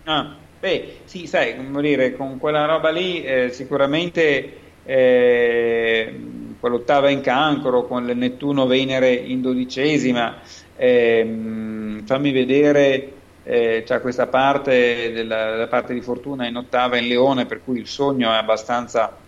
[0.09, 7.21] Ah, beh, sì, sai, come dire, con quella roba lì eh, sicuramente eh, quell'ottava in
[7.21, 10.41] cancro, con il Nettuno Venere in dodicesima,
[10.77, 17.09] ehm, fammi vedere, eh, c'è questa parte della, la parte di fortuna in ottava in
[17.09, 19.27] Leone, per cui il sogno è abbastanza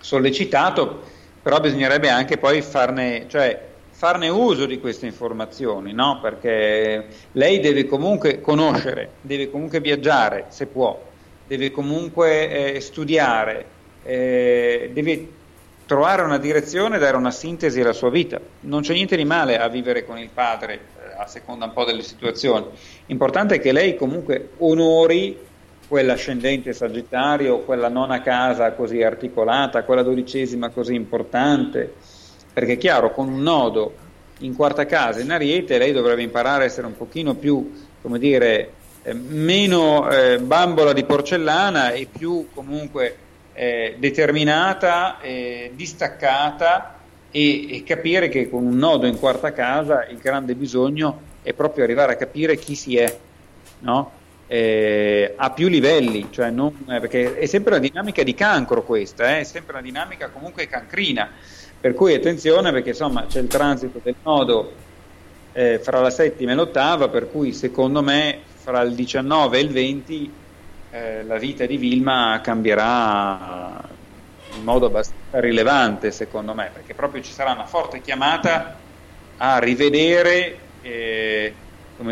[0.00, 1.02] sollecitato,
[1.40, 6.18] però bisognerebbe anche poi farne, cioè, farne uso di queste informazioni, no?
[6.20, 11.02] perché lei deve comunque conoscere, deve comunque viaggiare se può,
[11.46, 13.64] deve comunque eh, studiare,
[14.02, 15.28] eh, deve
[15.86, 18.38] trovare una direzione, dare una sintesi alla sua vita.
[18.60, 21.84] Non c'è niente di male a vivere con il padre, eh, a seconda un po'
[21.84, 22.66] delle situazioni.
[23.06, 25.38] L'importante è che lei comunque onori
[25.88, 31.94] quell'ascendente sagittario, quella nona casa così articolata, quella dodicesima così importante,
[32.56, 33.94] perché è chiaro, con un nodo
[34.38, 37.70] in quarta casa in Ariete lei dovrebbe imparare a essere un pochino più,
[38.00, 38.72] come dire,
[39.02, 43.14] eh, meno eh, bambola di porcellana e più comunque
[43.52, 46.98] eh, determinata, eh, distaccata
[47.30, 51.84] e, e capire che con un nodo in quarta casa il grande bisogno è proprio
[51.84, 53.18] arrivare a capire chi si è,
[53.80, 54.12] no?
[54.46, 59.36] Eh, a più livelli, cioè non, eh, perché è sempre una dinamica di cancro questa,
[59.36, 61.28] eh, è sempre una dinamica comunque cancrina,
[61.80, 64.72] per cui attenzione perché insomma c'è il transito del nodo
[65.52, 69.70] eh, fra la settima e l'ottava, per cui secondo me fra il 19 e il
[69.70, 70.32] 20
[70.90, 73.82] eh, la vita di Vilma cambierà
[74.56, 78.76] in modo abbastanza rilevante secondo me, perché proprio ci sarà una forte chiamata
[79.38, 81.54] a rivedere eh,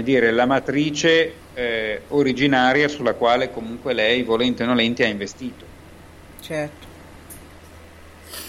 [0.02, 5.64] dire, la matrice eh, originaria sulla quale comunque lei, volente o nolente, ha investito.
[6.40, 6.83] Certo.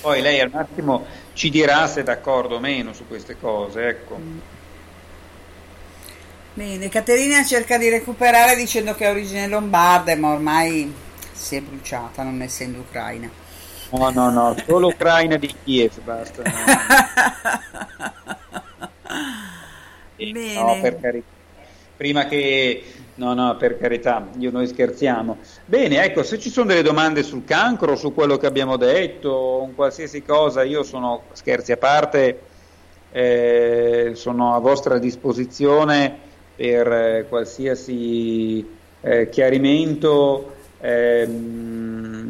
[0.05, 1.03] Poi lei al massimo
[1.33, 3.87] ci dirà se è d'accordo o meno su queste cose.
[3.87, 4.19] Ecco.
[6.53, 10.93] Bene, Caterina cerca di recuperare dicendo che ha origine lombarda, ma ormai
[11.31, 13.31] si è bruciata, non essendo ucraina.
[13.89, 16.43] No, no, no, solo ucraina di Kiev, basta.
[20.17, 20.31] No.
[20.31, 20.53] Bene.
[20.53, 21.27] No, per carità.
[21.97, 23.04] Prima che...
[23.17, 25.37] No, no, per carità, io noi scherziamo.
[25.65, 29.73] Bene, ecco, se ci sono delle domande sul cancro, su quello che abbiamo detto, un
[29.73, 32.39] qualsiasi cosa, io sono, scherzi a parte,
[33.13, 36.13] eh, sono a vostra disposizione
[36.57, 38.67] per eh, qualsiasi
[38.99, 40.53] eh, chiarimento.
[40.81, 42.27] Ehm,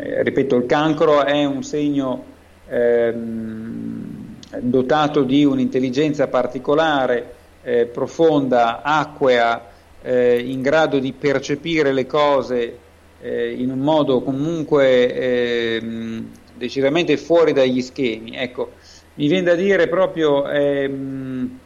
[0.00, 2.24] eh, ripeto, il cancro è un segno
[2.68, 9.70] ehm, dotato di un'intelligenza particolare, eh, profonda, acquea,
[10.02, 12.78] eh, in grado di percepire le cose
[13.20, 18.36] eh, in un modo comunque ehm, decisamente fuori dagli schemi.
[18.36, 18.72] Ecco,
[19.14, 21.58] mi viene da dire proprio ehm,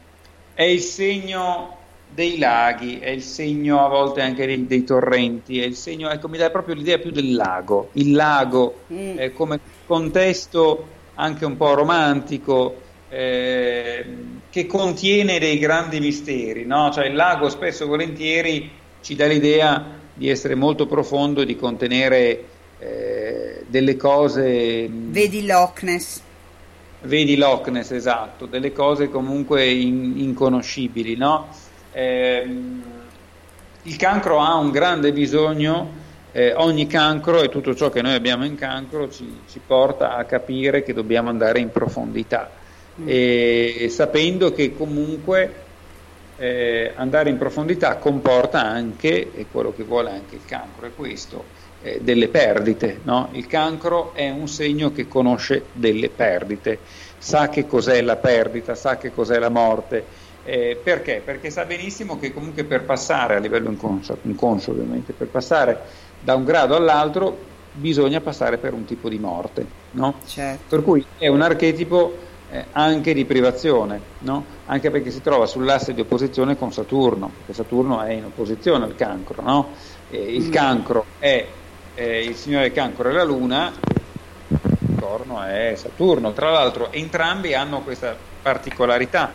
[0.54, 1.74] è il segno
[2.08, 6.28] dei laghi, è il segno a volte anche dei, dei torrenti, è il segno, ecco,
[6.28, 9.18] mi dà proprio l'idea più del lago, il lago Mm.
[9.18, 12.82] eh, come contesto anche un po' romantico,
[13.16, 14.04] eh,
[14.50, 16.90] che contiene dei grandi misteri, no?
[16.90, 18.70] Cioè il lago spesso e volentieri
[19.00, 22.44] ci dà l'idea di essere molto profondo e di contenere
[22.78, 26.20] eh, delle cose Vedi Loch Ness.
[27.02, 31.48] vedi Loch Ness, esatto, delle cose comunque in- inconoscibili, no?
[31.92, 32.82] Ehm,
[33.84, 38.44] il cancro ha un grande bisogno, eh, ogni cancro e tutto ciò che noi abbiamo
[38.44, 42.50] in cancro ci, ci porta a capire che dobbiamo andare in profondità,
[43.04, 45.64] e, sapendo che comunque
[46.36, 51.44] eh, andare in profondità comporta anche, e quello che vuole anche il cancro è questo,
[51.82, 53.00] eh, delle perdite.
[53.02, 53.28] No?
[53.32, 56.78] Il cancro è un segno che conosce delle perdite,
[57.18, 60.24] sa che cos'è la perdita, sa che cos'è la morte.
[60.44, 61.20] Eh, perché?
[61.24, 65.78] Perché sa benissimo che comunque per passare a livello inconscio, inconscio ovviamente, per passare
[66.20, 69.66] da un grado all'altro bisogna passare per un tipo di morte.
[69.92, 70.14] No?
[70.24, 70.62] Certo.
[70.68, 74.44] Per cui è un archetipo eh, anche di privazione, no?
[74.66, 78.94] anche perché si trova sull'asse di opposizione con Saturno, perché Saturno è in opposizione al
[78.94, 79.42] cancro.
[79.42, 79.68] No?
[80.10, 81.46] Il cancro è
[81.96, 83.72] eh, il signore cancro è la Luna,
[84.48, 86.32] il corno è Saturno.
[86.32, 89.32] Tra l'altro entrambi hanno questa particolarità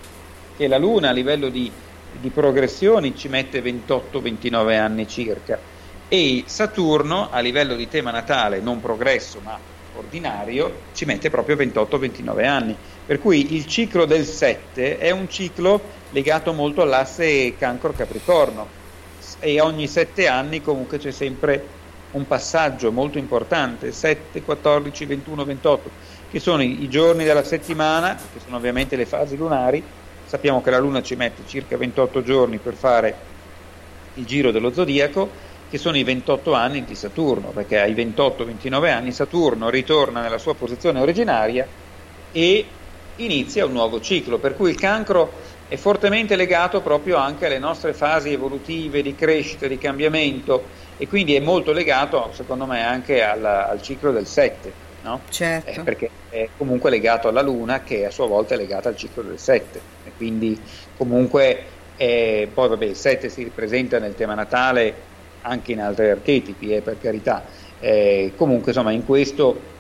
[0.56, 1.70] che la Luna a livello di,
[2.12, 5.60] di progressioni ci mette 28-29 anni circa
[6.08, 9.58] e Saturno a livello di tema natale, non progresso ma
[9.96, 12.76] ordinario, ci mette proprio 28-29 anni.
[13.06, 18.68] Per cui il ciclo del 7 è un ciclo legato molto all'asse cancro-capricorno
[19.40, 21.80] e ogni 7 anni comunque c'è sempre
[22.12, 25.90] un passaggio molto importante, 7, 14, 21, 28,
[26.30, 29.84] che sono i, giorni della settimana, che sono ovviamente le fasi lunari.
[30.26, 33.16] Sappiamo che la Luna ci mette circa 28 giorni per fare
[34.16, 35.30] il giro dello zodiaco,
[35.70, 40.54] che sono i 28 anni di Saturno, perché ai 28-29 anni Saturno ritorna nella sua
[40.54, 41.66] posizione originaria
[42.32, 42.66] e
[43.16, 47.94] inizia un nuovo ciclo, per cui il cancro è fortemente legato proprio anche alle nostre
[47.94, 53.68] fasi evolutive di crescita, di cambiamento e quindi è molto legato, secondo me, anche alla-
[53.68, 55.26] al ciclo del 7, no?
[55.30, 55.70] Certo.
[55.70, 59.22] Eh, perché è comunque legato alla Luna che a sua volta è legata al ciclo
[59.24, 60.64] del 7 e quindi
[60.94, 65.08] comunque eh, poi vabbè il 7 si ripresenta nel tema natale
[65.42, 67.46] anche in altri archetipi eh, per carità
[67.78, 69.71] Eh, comunque insomma in questo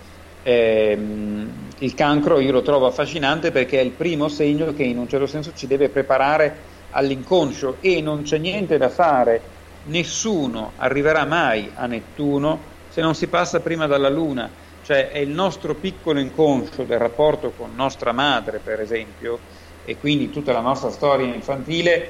[0.43, 1.49] ehm,
[1.79, 5.25] il cancro io lo trovo affascinante perché è il primo segno che in un certo
[5.25, 9.41] senso ci deve preparare all'inconscio e non c'è niente da fare.
[9.85, 14.49] Nessuno arriverà mai a Nettuno se non si passa prima dalla Luna.
[14.83, 19.39] Cioè è il nostro piccolo inconscio del rapporto con nostra madre, per esempio,
[19.85, 22.09] e quindi tutta la nostra storia infantile,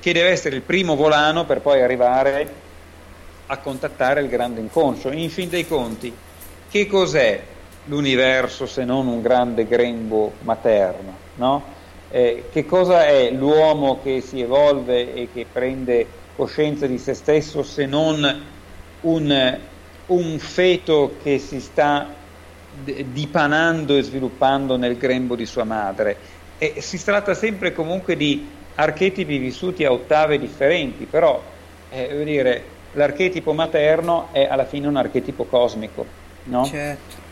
[0.00, 2.52] che deve essere il primo volano per poi arrivare
[3.46, 5.10] a contattare il grande inconscio.
[5.10, 6.12] In fin dei conti,
[6.70, 7.42] che cos'è
[7.84, 11.16] l'universo se non un grande grembo materno?
[11.36, 11.62] No?
[12.10, 16.06] Eh, che cosa è l'uomo che si evolve e che prende
[16.36, 18.42] coscienza di se stesso se non
[19.00, 19.58] un,
[20.06, 22.20] un feto che si sta
[22.74, 26.16] dipanando e sviluppando nel grembo di sua madre?
[26.58, 31.42] E si tratta sempre comunque di archetipi vissuti a ottave differenti, però
[31.90, 36.04] eh, dire, l'archetipo materno è alla fine un archetipo cosmico,
[36.44, 36.64] no?
[36.64, 37.31] Certo.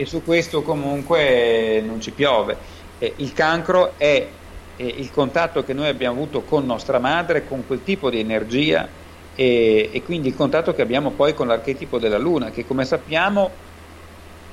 [0.00, 2.56] E su questo comunque eh, non ci piove.
[3.00, 4.28] Eh, il cancro è
[4.76, 8.88] eh, il contatto che noi abbiamo avuto con nostra madre, con quel tipo di energia
[9.34, 13.50] e, e quindi il contatto che abbiamo poi con l'archetipo della Luna, che come sappiamo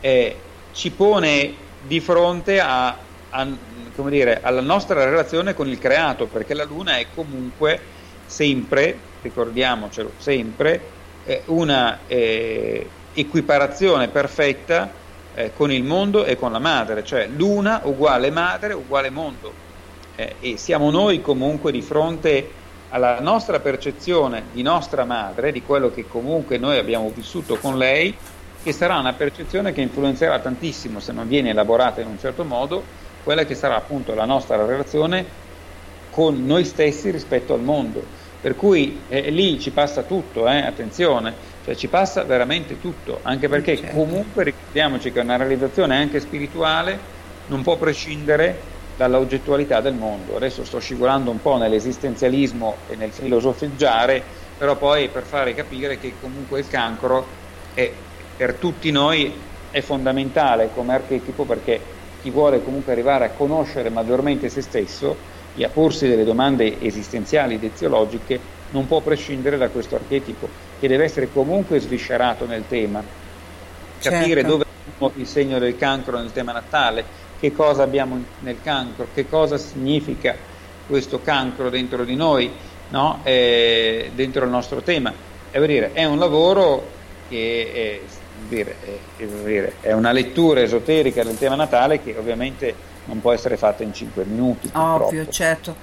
[0.02, 0.36] eh,
[0.72, 1.54] ci pone
[1.86, 2.98] di fronte a,
[3.30, 3.48] a,
[4.08, 7.80] dire, alla nostra relazione con il creato, perché la Luna è comunque
[8.26, 10.82] sempre, ricordiamocelo sempre,
[11.24, 15.04] eh, una eh, equiparazione perfetta
[15.36, 19.64] eh, con il mondo e con la madre, cioè Luna uguale madre uguale mondo.
[20.16, 22.50] Eh, e siamo noi comunque di fronte
[22.90, 28.16] alla nostra percezione di nostra madre, di quello che comunque noi abbiamo vissuto con lei,
[28.64, 32.84] che sarà una percezione che influenzerà tantissimo, se non viene elaborata in un certo modo,
[33.24, 35.44] quella che sarà appunto la nostra relazione
[36.10, 38.02] con noi stessi rispetto al mondo.
[38.40, 41.34] Per cui eh, lì ci passa tutto, eh, attenzione,
[41.66, 43.96] cioè ci passa veramente tutto, anche perché certo.
[43.96, 47.00] comunque ricordiamoci che una realizzazione anche spirituale
[47.48, 48.62] non può prescindere
[48.96, 50.36] dalla oggettualità del mondo.
[50.36, 54.24] Adesso sto scivolando un po' nell'esistenzialismo e nel filosofeggiare,
[54.56, 57.26] però poi per fare capire che comunque il cancro
[57.74, 57.92] è
[58.36, 59.34] per tutti noi
[59.72, 61.82] è fondamentale come archetipo perché
[62.20, 65.18] chi vuole comunque arrivare a conoscere maggiormente se stesso
[65.52, 68.40] e a porsi delle domande esistenziali ed eziologiche
[68.70, 73.04] non può prescindere da questo archetipo che deve essere comunque sviscerato nel tema
[74.00, 74.48] capire certo.
[74.48, 74.66] dove
[75.16, 79.58] è il segno del cancro nel tema natale che cosa abbiamo nel cancro che cosa
[79.58, 80.36] significa
[80.88, 82.52] questo cancro dentro di noi
[82.90, 83.20] no?
[83.24, 85.14] eh, dentro il nostro tema
[85.50, 86.92] è, dire, è un lavoro
[87.30, 88.00] che è
[88.48, 92.74] dire, è, è, una lettura esoterica del tema natale che ovviamente
[93.06, 94.70] non può essere fatta in 5 minuti.
[94.74, 95.76] Ovvio, certo.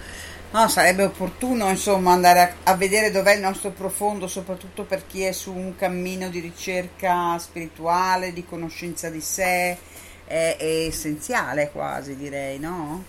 [0.53, 5.23] No, sarebbe opportuno insomma andare a, a, vedere dov'è il nostro profondo, soprattutto per chi
[5.23, 9.79] è su un cammino di ricerca spirituale, di conoscenza di sé,
[10.27, 13.03] è, è essenziale quasi direi, no?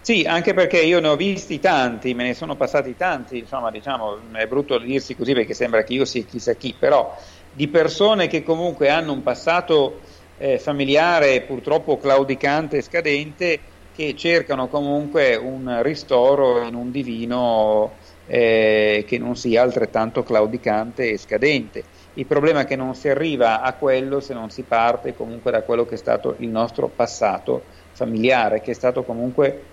[0.00, 4.18] Sì, anche perché io ne ho visti tanti, me ne sono passati tanti, insomma diciamo
[4.32, 7.18] è brutto dirsi così perché sembra che io sia chissà chi, però
[7.52, 10.02] di persone che comunque hanno un passato
[10.38, 13.60] eh, familiare purtroppo claudicante e scadente
[14.00, 17.92] che cercano comunque un ristoro in un divino
[18.26, 21.84] eh, che non sia altrettanto claudicante e scadente.
[22.14, 25.60] Il problema è che non si arriva a quello se non si parte comunque da
[25.60, 27.62] quello che è stato il nostro passato
[27.92, 29.64] familiare, che è stato comunque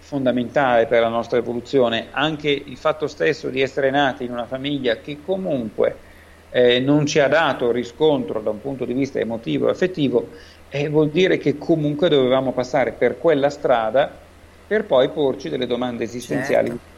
[0.00, 4.96] fondamentale per la nostra evoluzione, anche il fatto stesso di essere nati in una famiglia
[4.96, 6.10] che comunque
[6.50, 10.28] eh, non ci ha dato riscontro da un punto di vista emotivo e affettivo,
[10.74, 14.10] eh, vuol dire che comunque dovevamo passare per quella strada
[14.66, 16.68] per poi porci delle domande esistenziali.
[16.68, 16.90] Certo.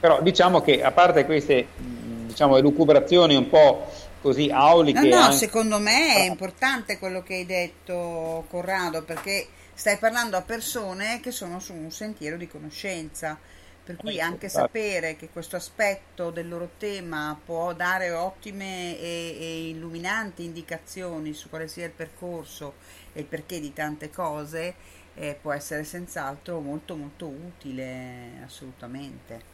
[0.00, 3.86] Però diciamo che a parte queste diciamo, elucubrazioni un po'
[4.22, 5.00] così auliche...
[5.00, 5.36] No, no, anche...
[5.36, 11.30] secondo me è importante quello che hai detto Corrado, perché stai parlando a persone che
[11.30, 13.38] sono su un sentiero di conoscenza
[13.84, 19.68] per cui anche sapere che questo aspetto del loro tema può dare ottime e, e,
[19.70, 22.74] illuminanti indicazioni su quale sia il percorso
[23.12, 24.74] e il perché di tante cose
[25.14, 29.50] eh, può essere senz'altro molto molto utile assolutamente.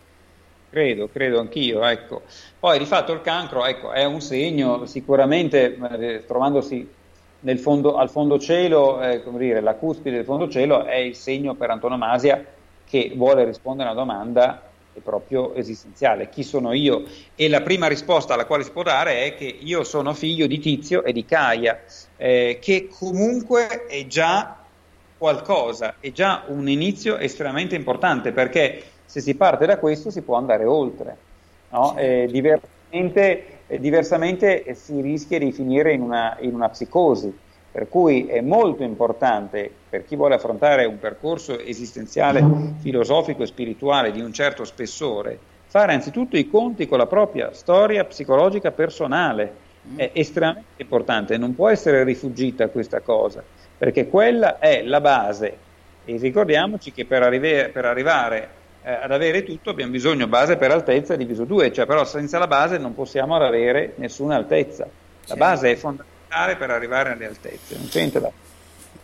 [0.71, 2.23] Credo, credo anch'io, ecco.
[2.61, 6.87] Poi di fatto il cancro ecco, è un segno, sicuramente eh, trovandosi
[7.57, 11.55] fondo, al fondo cielo, eh, come dire, la cuspide del fondo cielo è il segno
[11.55, 12.57] per antonomasia
[12.89, 14.63] che vuole rispondere a una domanda
[15.03, 17.05] proprio esistenziale, chi sono io?
[17.35, 20.59] E la prima risposta alla quale si può dare è che io sono figlio di
[20.59, 21.81] Tizio e di Caia,
[22.17, 24.57] eh, che comunque è già
[25.17, 30.37] qualcosa, è già un inizio estremamente importante, perché se si parte da questo si può
[30.37, 31.17] andare oltre.
[31.71, 31.97] No?
[31.97, 37.47] Eh, diversamente, eh, diversamente, si rischia di finire in una, in una psicosi.
[37.79, 42.45] Per cui è molto importante per chi vuole affrontare un percorso esistenziale,
[42.81, 45.39] filosofico e spirituale di un certo spessore,
[45.69, 49.67] fare anzitutto i conti con la propria storia psicologica personale.
[49.95, 53.45] È estremamente importante, non può essere rifugita questa cosa,
[53.79, 55.57] perché quella è la base.
[56.05, 58.49] E ricordiamoci che per, arrive, per arrivare
[58.83, 62.49] eh, ad avere tutto abbiamo bisogno base per altezza diviso due, cioè però senza la
[62.49, 64.83] base non possiamo avere nessuna altezza.
[64.83, 64.91] La
[65.21, 65.45] certo.
[65.45, 66.17] base è fondamentale
[66.57, 68.31] per arrivare alle altezze, non c'entra da...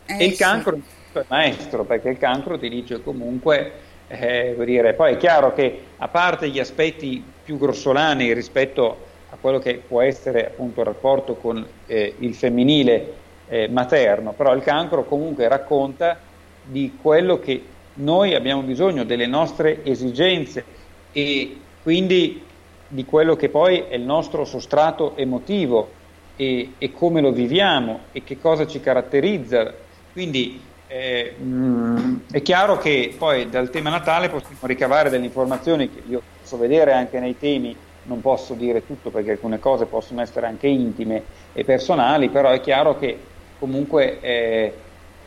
[0.07, 0.77] Eh, e il cancro
[1.13, 1.19] sì.
[1.19, 3.73] è maestro, perché il cancro ti dice comunque,
[4.09, 9.59] eh, dire, poi è chiaro che a parte gli aspetti più grossolani rispetto a quello
[9.59, 13.15] che può essere appunto il rapporto con eh, il femminile
[13.49, 16.19] eh, materno, però il cancro comunque racconta
[16.63, 17.63] di quello che
[17.95, 20.65] noi abbiamo bisogno, delle nostre esigenze
[21.13, 22.43] e quindi
[22.89, 26.03] di quello che poi è il nostro sostrato emotivo
[26.37, 29.73] e, e, come lo viviamo e che cosa ci caratterizza.
[30.13, 35.93] Quindi eh, mh, mm, è chiaro che poi dal tema natale possiamo ricavare delle informazioni
[35.93, 40.21] che io posso vedere anche nei temi, non posso dire tutto perché alcune cose possono
[40.21, 43.19] essere anche intime e personali, però è chiaro che
[43.59, 44.73] comunque eh,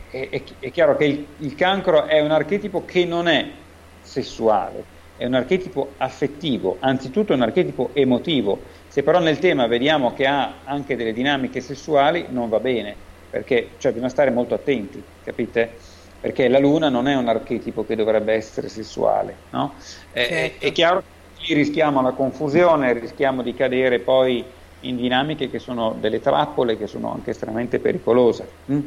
[0.09, 3.49] è, è, è chiaro che il, il cancro è un archetipo che non è
[4.01, 4.83] sessuale,
[5.17, 8.75] è un archetipo affettivo, anzitutto è un archetipo emotivo.
[8.97, 12.95] Se però nel tema vediamo che ha anche delle dinamiche sessuali, non va bene,
[13.29, 15.69] perché cioè, bisogna stare molto attenti, capite?
[16.19, 19.75] Perché la luna non è un archetipo che dovrebbe essere sessuale, no?
[19.77, 20.33] Certo.
[20.33, 21.03] È, è chiaro
[21.37, 24.43] che rischiamo la confusione, rischiamo di cadere poi
[24.79, 28.49] in dinamiche che sono delle trappole che sono anche estremamente pericolose.
[28.71, 28.79] Mm?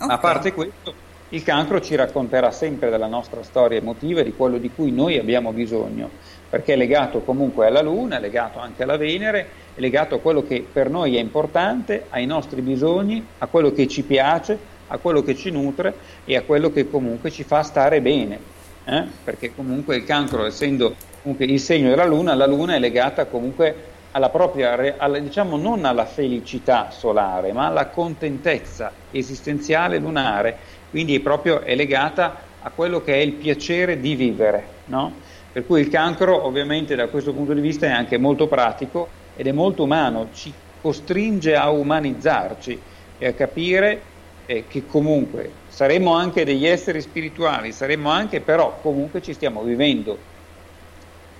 [0.00, 0.16] Okay.
[0.16, 0.92] A parte questo,
[1.28, 5.16] il cancro ci racconterà sempre della nostra storia emotiva e di quello di cui noi
[5.16, 6.10] abbiamo bisogno,
[6.48, 10.42] perché è legato comunque alla Luna, è legato anche alla Venere, è legato a quello
[10.42, 14.58] che per noi è importante, ai nostri bisogni, a quello che ci piace,
[14.88, 15.94] a quello che ci nutre
[16.24, 18.56] e a quello che comunque ci fa stare bene.
[18.84, 19.04] Eh?
[19.22, 24.30] Perché comunque il cancro, essendo il segno della Luna, la Luna è legata comunque alla
[24.30, 30.56] propria, alla, diciamo non alla felicità solare, ma alla contentezza esistenziale lunare,
[30.90, 35.26] quindi è proprio è legata a quello che è il piacere di vivere, no?
[35.58, 39.48] Per cui il cancro ovviamente da questo punto di vista è anche molto pratico ed
[39.48, 42.80] è molto umano, ci costringe a umanizzarci
[43.18, 44.00] e a capire
[44.46, 50.16] eh, che comunque saremmo anche degli esseri spirituali, saremmo anche però comunque ci stiamo vivendo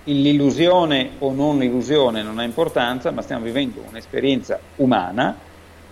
[0.02, 5.38] l'illusione o non illusione non ha importanza, ma stiamo vivendo un'esperienza umana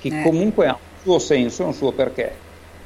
[0.00, 0.22] che eh.
[0.24, 2.34] comunque ha un suo senso, un suo perché,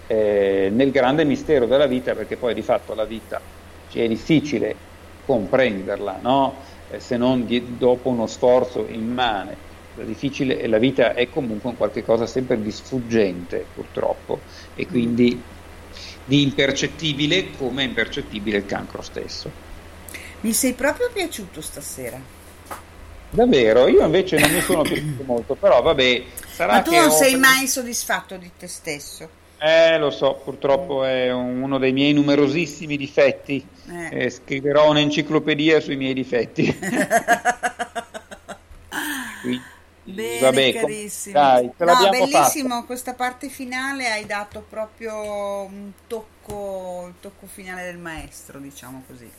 [0.06, 3.40] eh, nel grande mistero della vita, perché poi di fatto la vita
[3.88, 4.88] ci è difficile
[5.24, 6.56] comprenderla, no?
[6.90, 9.68] eh, se non di, dopo uno sforzo immane.
[9.94, 14.40] La, difficile, la vita è comunque un qualche cosa sempre di sfuggente, purtroppo,
[14.74, 15.40] e quindi
[16.24, 19.50] di impercettibile come è impercettibile il cancro stesso.
[20.40, 22.20] Mi sei proprio piaciuto stasera.
[23.32, 23.86] Davvero?
[23.88, 26.24] Io invece non mi sono piaciuto molto, però vabbè.
[26.52, 29.38] Sarà Ma tu non sei mai soddisfatto di te stesso.
[29.62, 33.66] Eh, lo so, purtroppo è uno dei miei numerosissimi difetti.
[33.90, 34.24] Eh.
[34.24, 36.64] Eh, scriverò un'enciclopedia sui miei difetti.
[40.02, 41.38] Bene, Vabbè, carissimo.
[41.38, 42.86] Dai, no, bellissimo, fatta.
[42.86, 49.30] questa parte finale hai dato proprio un tocco, il tocco finale del maestro, diciamo così.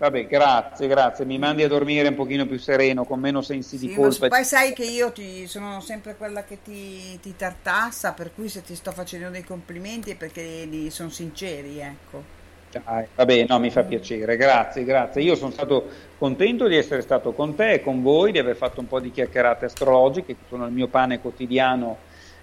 [0.00, 1.26] Vabbè, grazie, grazie.
[1.26, 4.28] Mi mandi a dormire un pochino più sereno, con meno sensi sì, di colpa.
[4.28, 8.62] Poi sai che io ti, sono sempre quella che ti, ti, tartassa, per cui se
[8.62, 12.22] ti sto facendo dei complimenti è perché sono sinceri, ecco.
[12.70, 15.20] Dai, vabbè, no, mi fa piacere, grazie, grazie.
[15.20, 15.86] Io sono stato
[16.16, 19.10] contento di essere stato con te e con voi, di aver fatto un po' di
[19.10, 21.98] chiacchierate astrologiche, che sono il mio pane quotidiano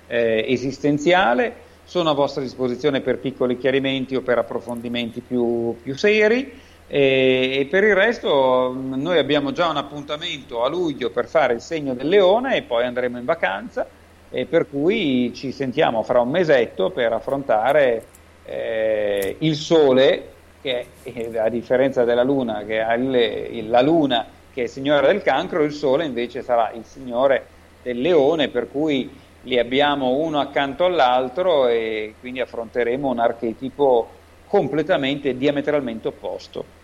[0.05, 1.65] eh, esistenziale.
[1.85, 6.65] Sono a vostra disposizione per piccoli chiarimenti o per approfondimenti più, più seri.
[6.89, 11.59] E, e, per il resto noi abbiamo già un appuntamento a luglio per fare il
[11.59, 13.85] segno del leone e poi andremo in vacanza
[14.29, 18.05] e per cui ci sentiamo fra un mesetto per affrontare
[18.45, 20.31] eh, il sole
[20.61, 25.07] che eh, a differenza della luna che ha il, la luna che è il signore
[25.07, 27.47] del cancro il sole invece sarà il signore
[27.83, 34.09] del leone per cui li abbiamo uno accanto all'altro e quindi affronteremo un archetipo
[34.47, 36.76] completamente diametralmente opposto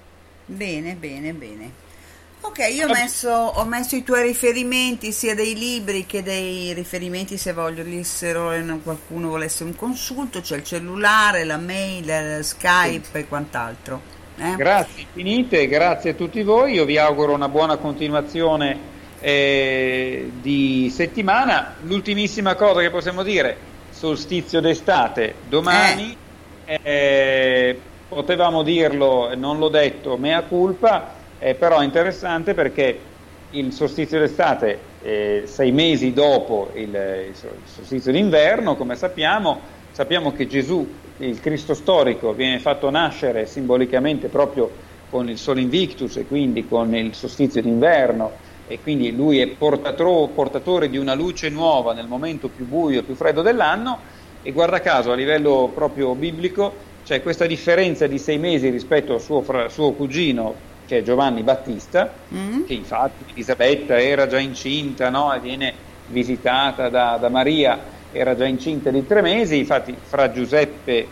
[0.45, 1.71] Bene, bene, bene.
[2.45, 7.37] Ok, io ho messo, ho messo, i tuoi riferimenti sia dei libri che dei riferimenti
[7.37, 8.51] se volessero,
[8.83, 13.17] qualcuno volesse un consulto, c'è il cellulare, la mail, Skype sì.
[13.17, 14.01] e quant'altro.
[14.37, 14.55] Eh?
[14.57, 18.77] Grazie infinite, grazie a tutti voi, io vi auguro una buona continuazione
[19.21, 21.75] eh, di settimana.
[21.83, 23.55] L'ultimissima cosa che possiamo dire,
[23.89, 26.17] solstizio d'estate, domani.
[26.65, 27.79] Eh.
[28.14, 33.10] Potevamo dirlo, non l'ho detto, mea culpa, eh, però è interessante perché
[33.49, 36.94] il solstizio d'estate, eh, sei mesi dopo il,
[37.30, 44.30] il solstizio d'inverno, come sappiamo, sappiamo che Gesù, il Cristo storico, viene fatto nascere simbolicamente
[44.30, 49.56] proprio con il Sole Invictus e quindi con il solstizio d'inverno e quindi lui è
[49.57, 54.03] portatore di una luce nuova nel momento più buio e più freddo dell'anno
[54.41, 59.21] e guarda caso a livello proprio biblico c'è questa differenza di sei mesi rispetto al
[59.21, 62.63] suo, fra, suo cugino che è Giovanni Battista, mm.
[62.65, 65.34] che infatti Elisabetta era già incinta no?
[65.34, 65.73] e viene
[66.07, 67.80] visitata da, da, Maria,
[68.11, 71.07] era già incinta di tre mesi, infatti fra Giuseppe,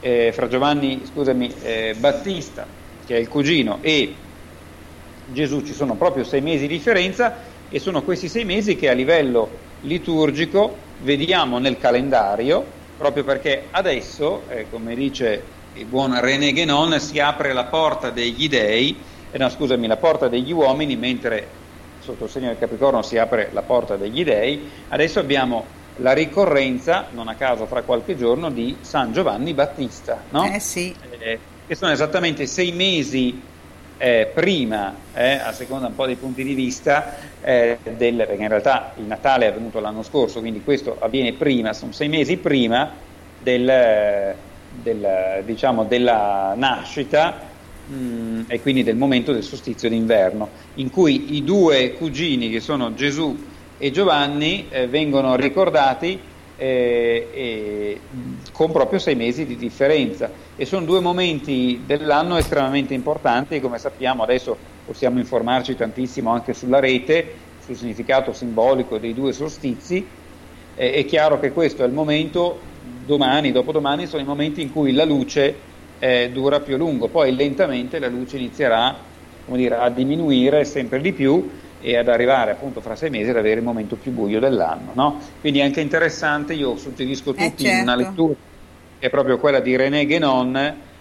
[0.00, 2.66] eh, fra Giovanni scusami, eh, Battista,
[3.04, 4.14] che è il cugino, e
[5.26, 7.34] Gesù ci sono proprio sei mesi di differenza
[7.68, 9.48] e sono questi sei mesi che a livello
[9.80, 15.42] liturgico vediamo nel calendario proprio perché adesso, eh, come dice
[15.74, 18.96] il buon René Guénon, si apre la porta degli dei,
[19.30, 21.46] eh, no scusami, la porta degli uomini, mentre
[21.98, 25.64] sotto il segno del Capricorno si apre la porta degli dei, adesso abbiamo
[25.96, 30.44] la ricorrenza, non a caso fra qualche giorno, di San Giovanni Battista, no?
[30.44, 30.94] Eh sì.
[31.18, 33.40] Eh, che sono esattamente sei mesi
[33.96, 38.48] eh, prima, eh, a seconda un po' dei punti di vista, eh, del, perché in
[38.48, 42.90] realtà il Natale è avvenuto l'anno scorso, quindi questo avviene prima, sono sei mesi prima
[43.38, 44.34] del,
[44.82, 47.40] del, diciamo, della nascita
[47.86, 52.60] mh, mm, e quindi del momento del solstizio d'inverno, in cui i due cugini che
[52.60, 56.18] sono Gesù e Giovanni eh, vengono ricordati
[56.56, 58.00] eh, eh,
[58.52, 60.30] con proprio sei mesi di differenza.
[60.56, 66.78] E sono due momenti dell'anno estremamente importanti, come sappiamo adesso possiamo informarci tantissimo anche sulla
[66.78, 70.06] rete sul significato simbolico dei due solstizi,
[70.76, 72.60] eh, è chiaro che questo è il momento,
[73.06, 77.34] domani, dopodomani sono i momenti in cui la luce eh, dura più a lungo, poi
[77.34, 78.94] lentamente la luce inizierà
[79.46, 81.48] dire, a diminuire sempre di più
[81.86, 84.92] e ad arrivare appunto fra sei mesi ad avere il momento più buio dell'anno.
[84.94, 85.20] No?
[85.38, 87.68] Quindi è anche interessante, io suggerisco a Eh, tutti certo.
[87.68, 88.34] una lettura
[88.98, 90.56] che è proprio quella di René Guénon,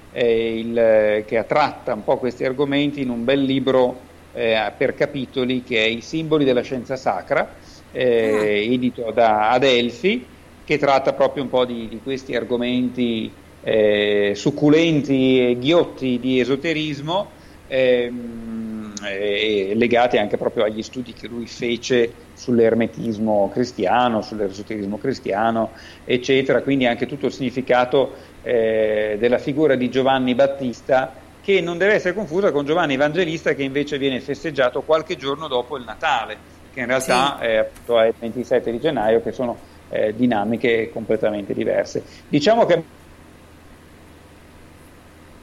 [0.10, 5.62] eh, il- che tratta un po' questi argomenti in un bel libro eh, per capitoli
[5.64, 7.56] che è I simboli della scienza sacra,
[7.92, 10.32] eh, edito da Adelphi,
[10.64, 17.36] che tratta proprio un po' di, di questi argomenti eh, succulenti e ghiotti di esoterismo,
[17.66, 25.72] ehm, e legati anche proprio agli studi che lui fece sull'ermetismo cristiano, sull'esoterismo cristiano,
[26.06, 28.14] eccetera, quindi anche tutto il significato
[28.44, 33.64] eh, della figura di Giovanni Battista che non deve essere confusa con Giovanni Evangelista che
[33.64, 36.38] invece viene festeggiato qualche giorno dopo il Natale,
[36.74, 39.58] che in realtà è, appunto, è il 27 di gennaio, che sono
[39.90, 42.04] eh, dinamiche completamente diverse.
[42.30, 42.84] Diciamo che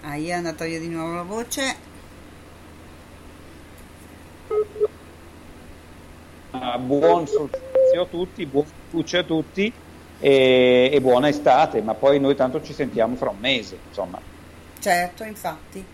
[0.02, 1.89] Ah, io è andata via di nuovo la voce.
[6.52, 9.72] Ah, buon solstizio a tutti, buon luce a tutti
[10.18, 14.20] e, e buona estate, ma poi noi tanto ci sentiamo fra un mese, insomma.
[14.78, 15.84] Certo, infatti.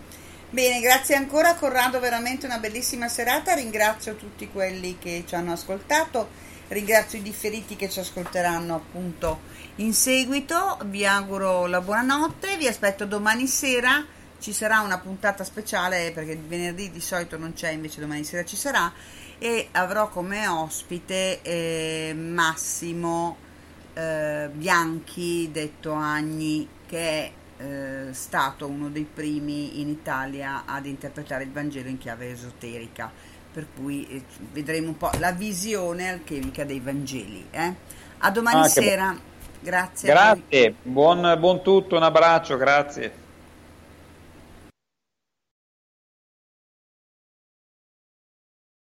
[0.49, 3.53] Bene, grazie ancora Corrado, veramente una bellissima serata.
[3.53, 6.29] Ringrazio tutti quelli che ci hanno ascoltato,
[6.69, 9.41] ringrazio i differiti che ci ascolteranno appunto
[9.75, 10.77] in seguito.
[10.85, 14.05] Vi auguro la buonanotte, vi aspetto domani sera.
[14.39, 18.55] Ci sarà una puntata speciale perché venerdì di solito non c'è, invece domani sera ci
[18.55, 18.91] sarà
[19.39, 23.37] e avrò come ospite eh, Massimo
[23.93, 27.33] eh, Bianchi, detto Agni, che è
[28.09, 33.11] eh, stato uno dei primi in Italia ad interpretare il Vangelo in chiave esoterica,
[33.51, 37.47] per cui eh, vedremo un po' la visione alchemica dei Vangeli.
[37.51, 37.75] eh.
[38.19, 39.19] A domani Ah, sera,
[39.59, 40.09] grazie.
[40.09, 43.26] Grazie, buon, buon tutto, un abbraccio, grazie.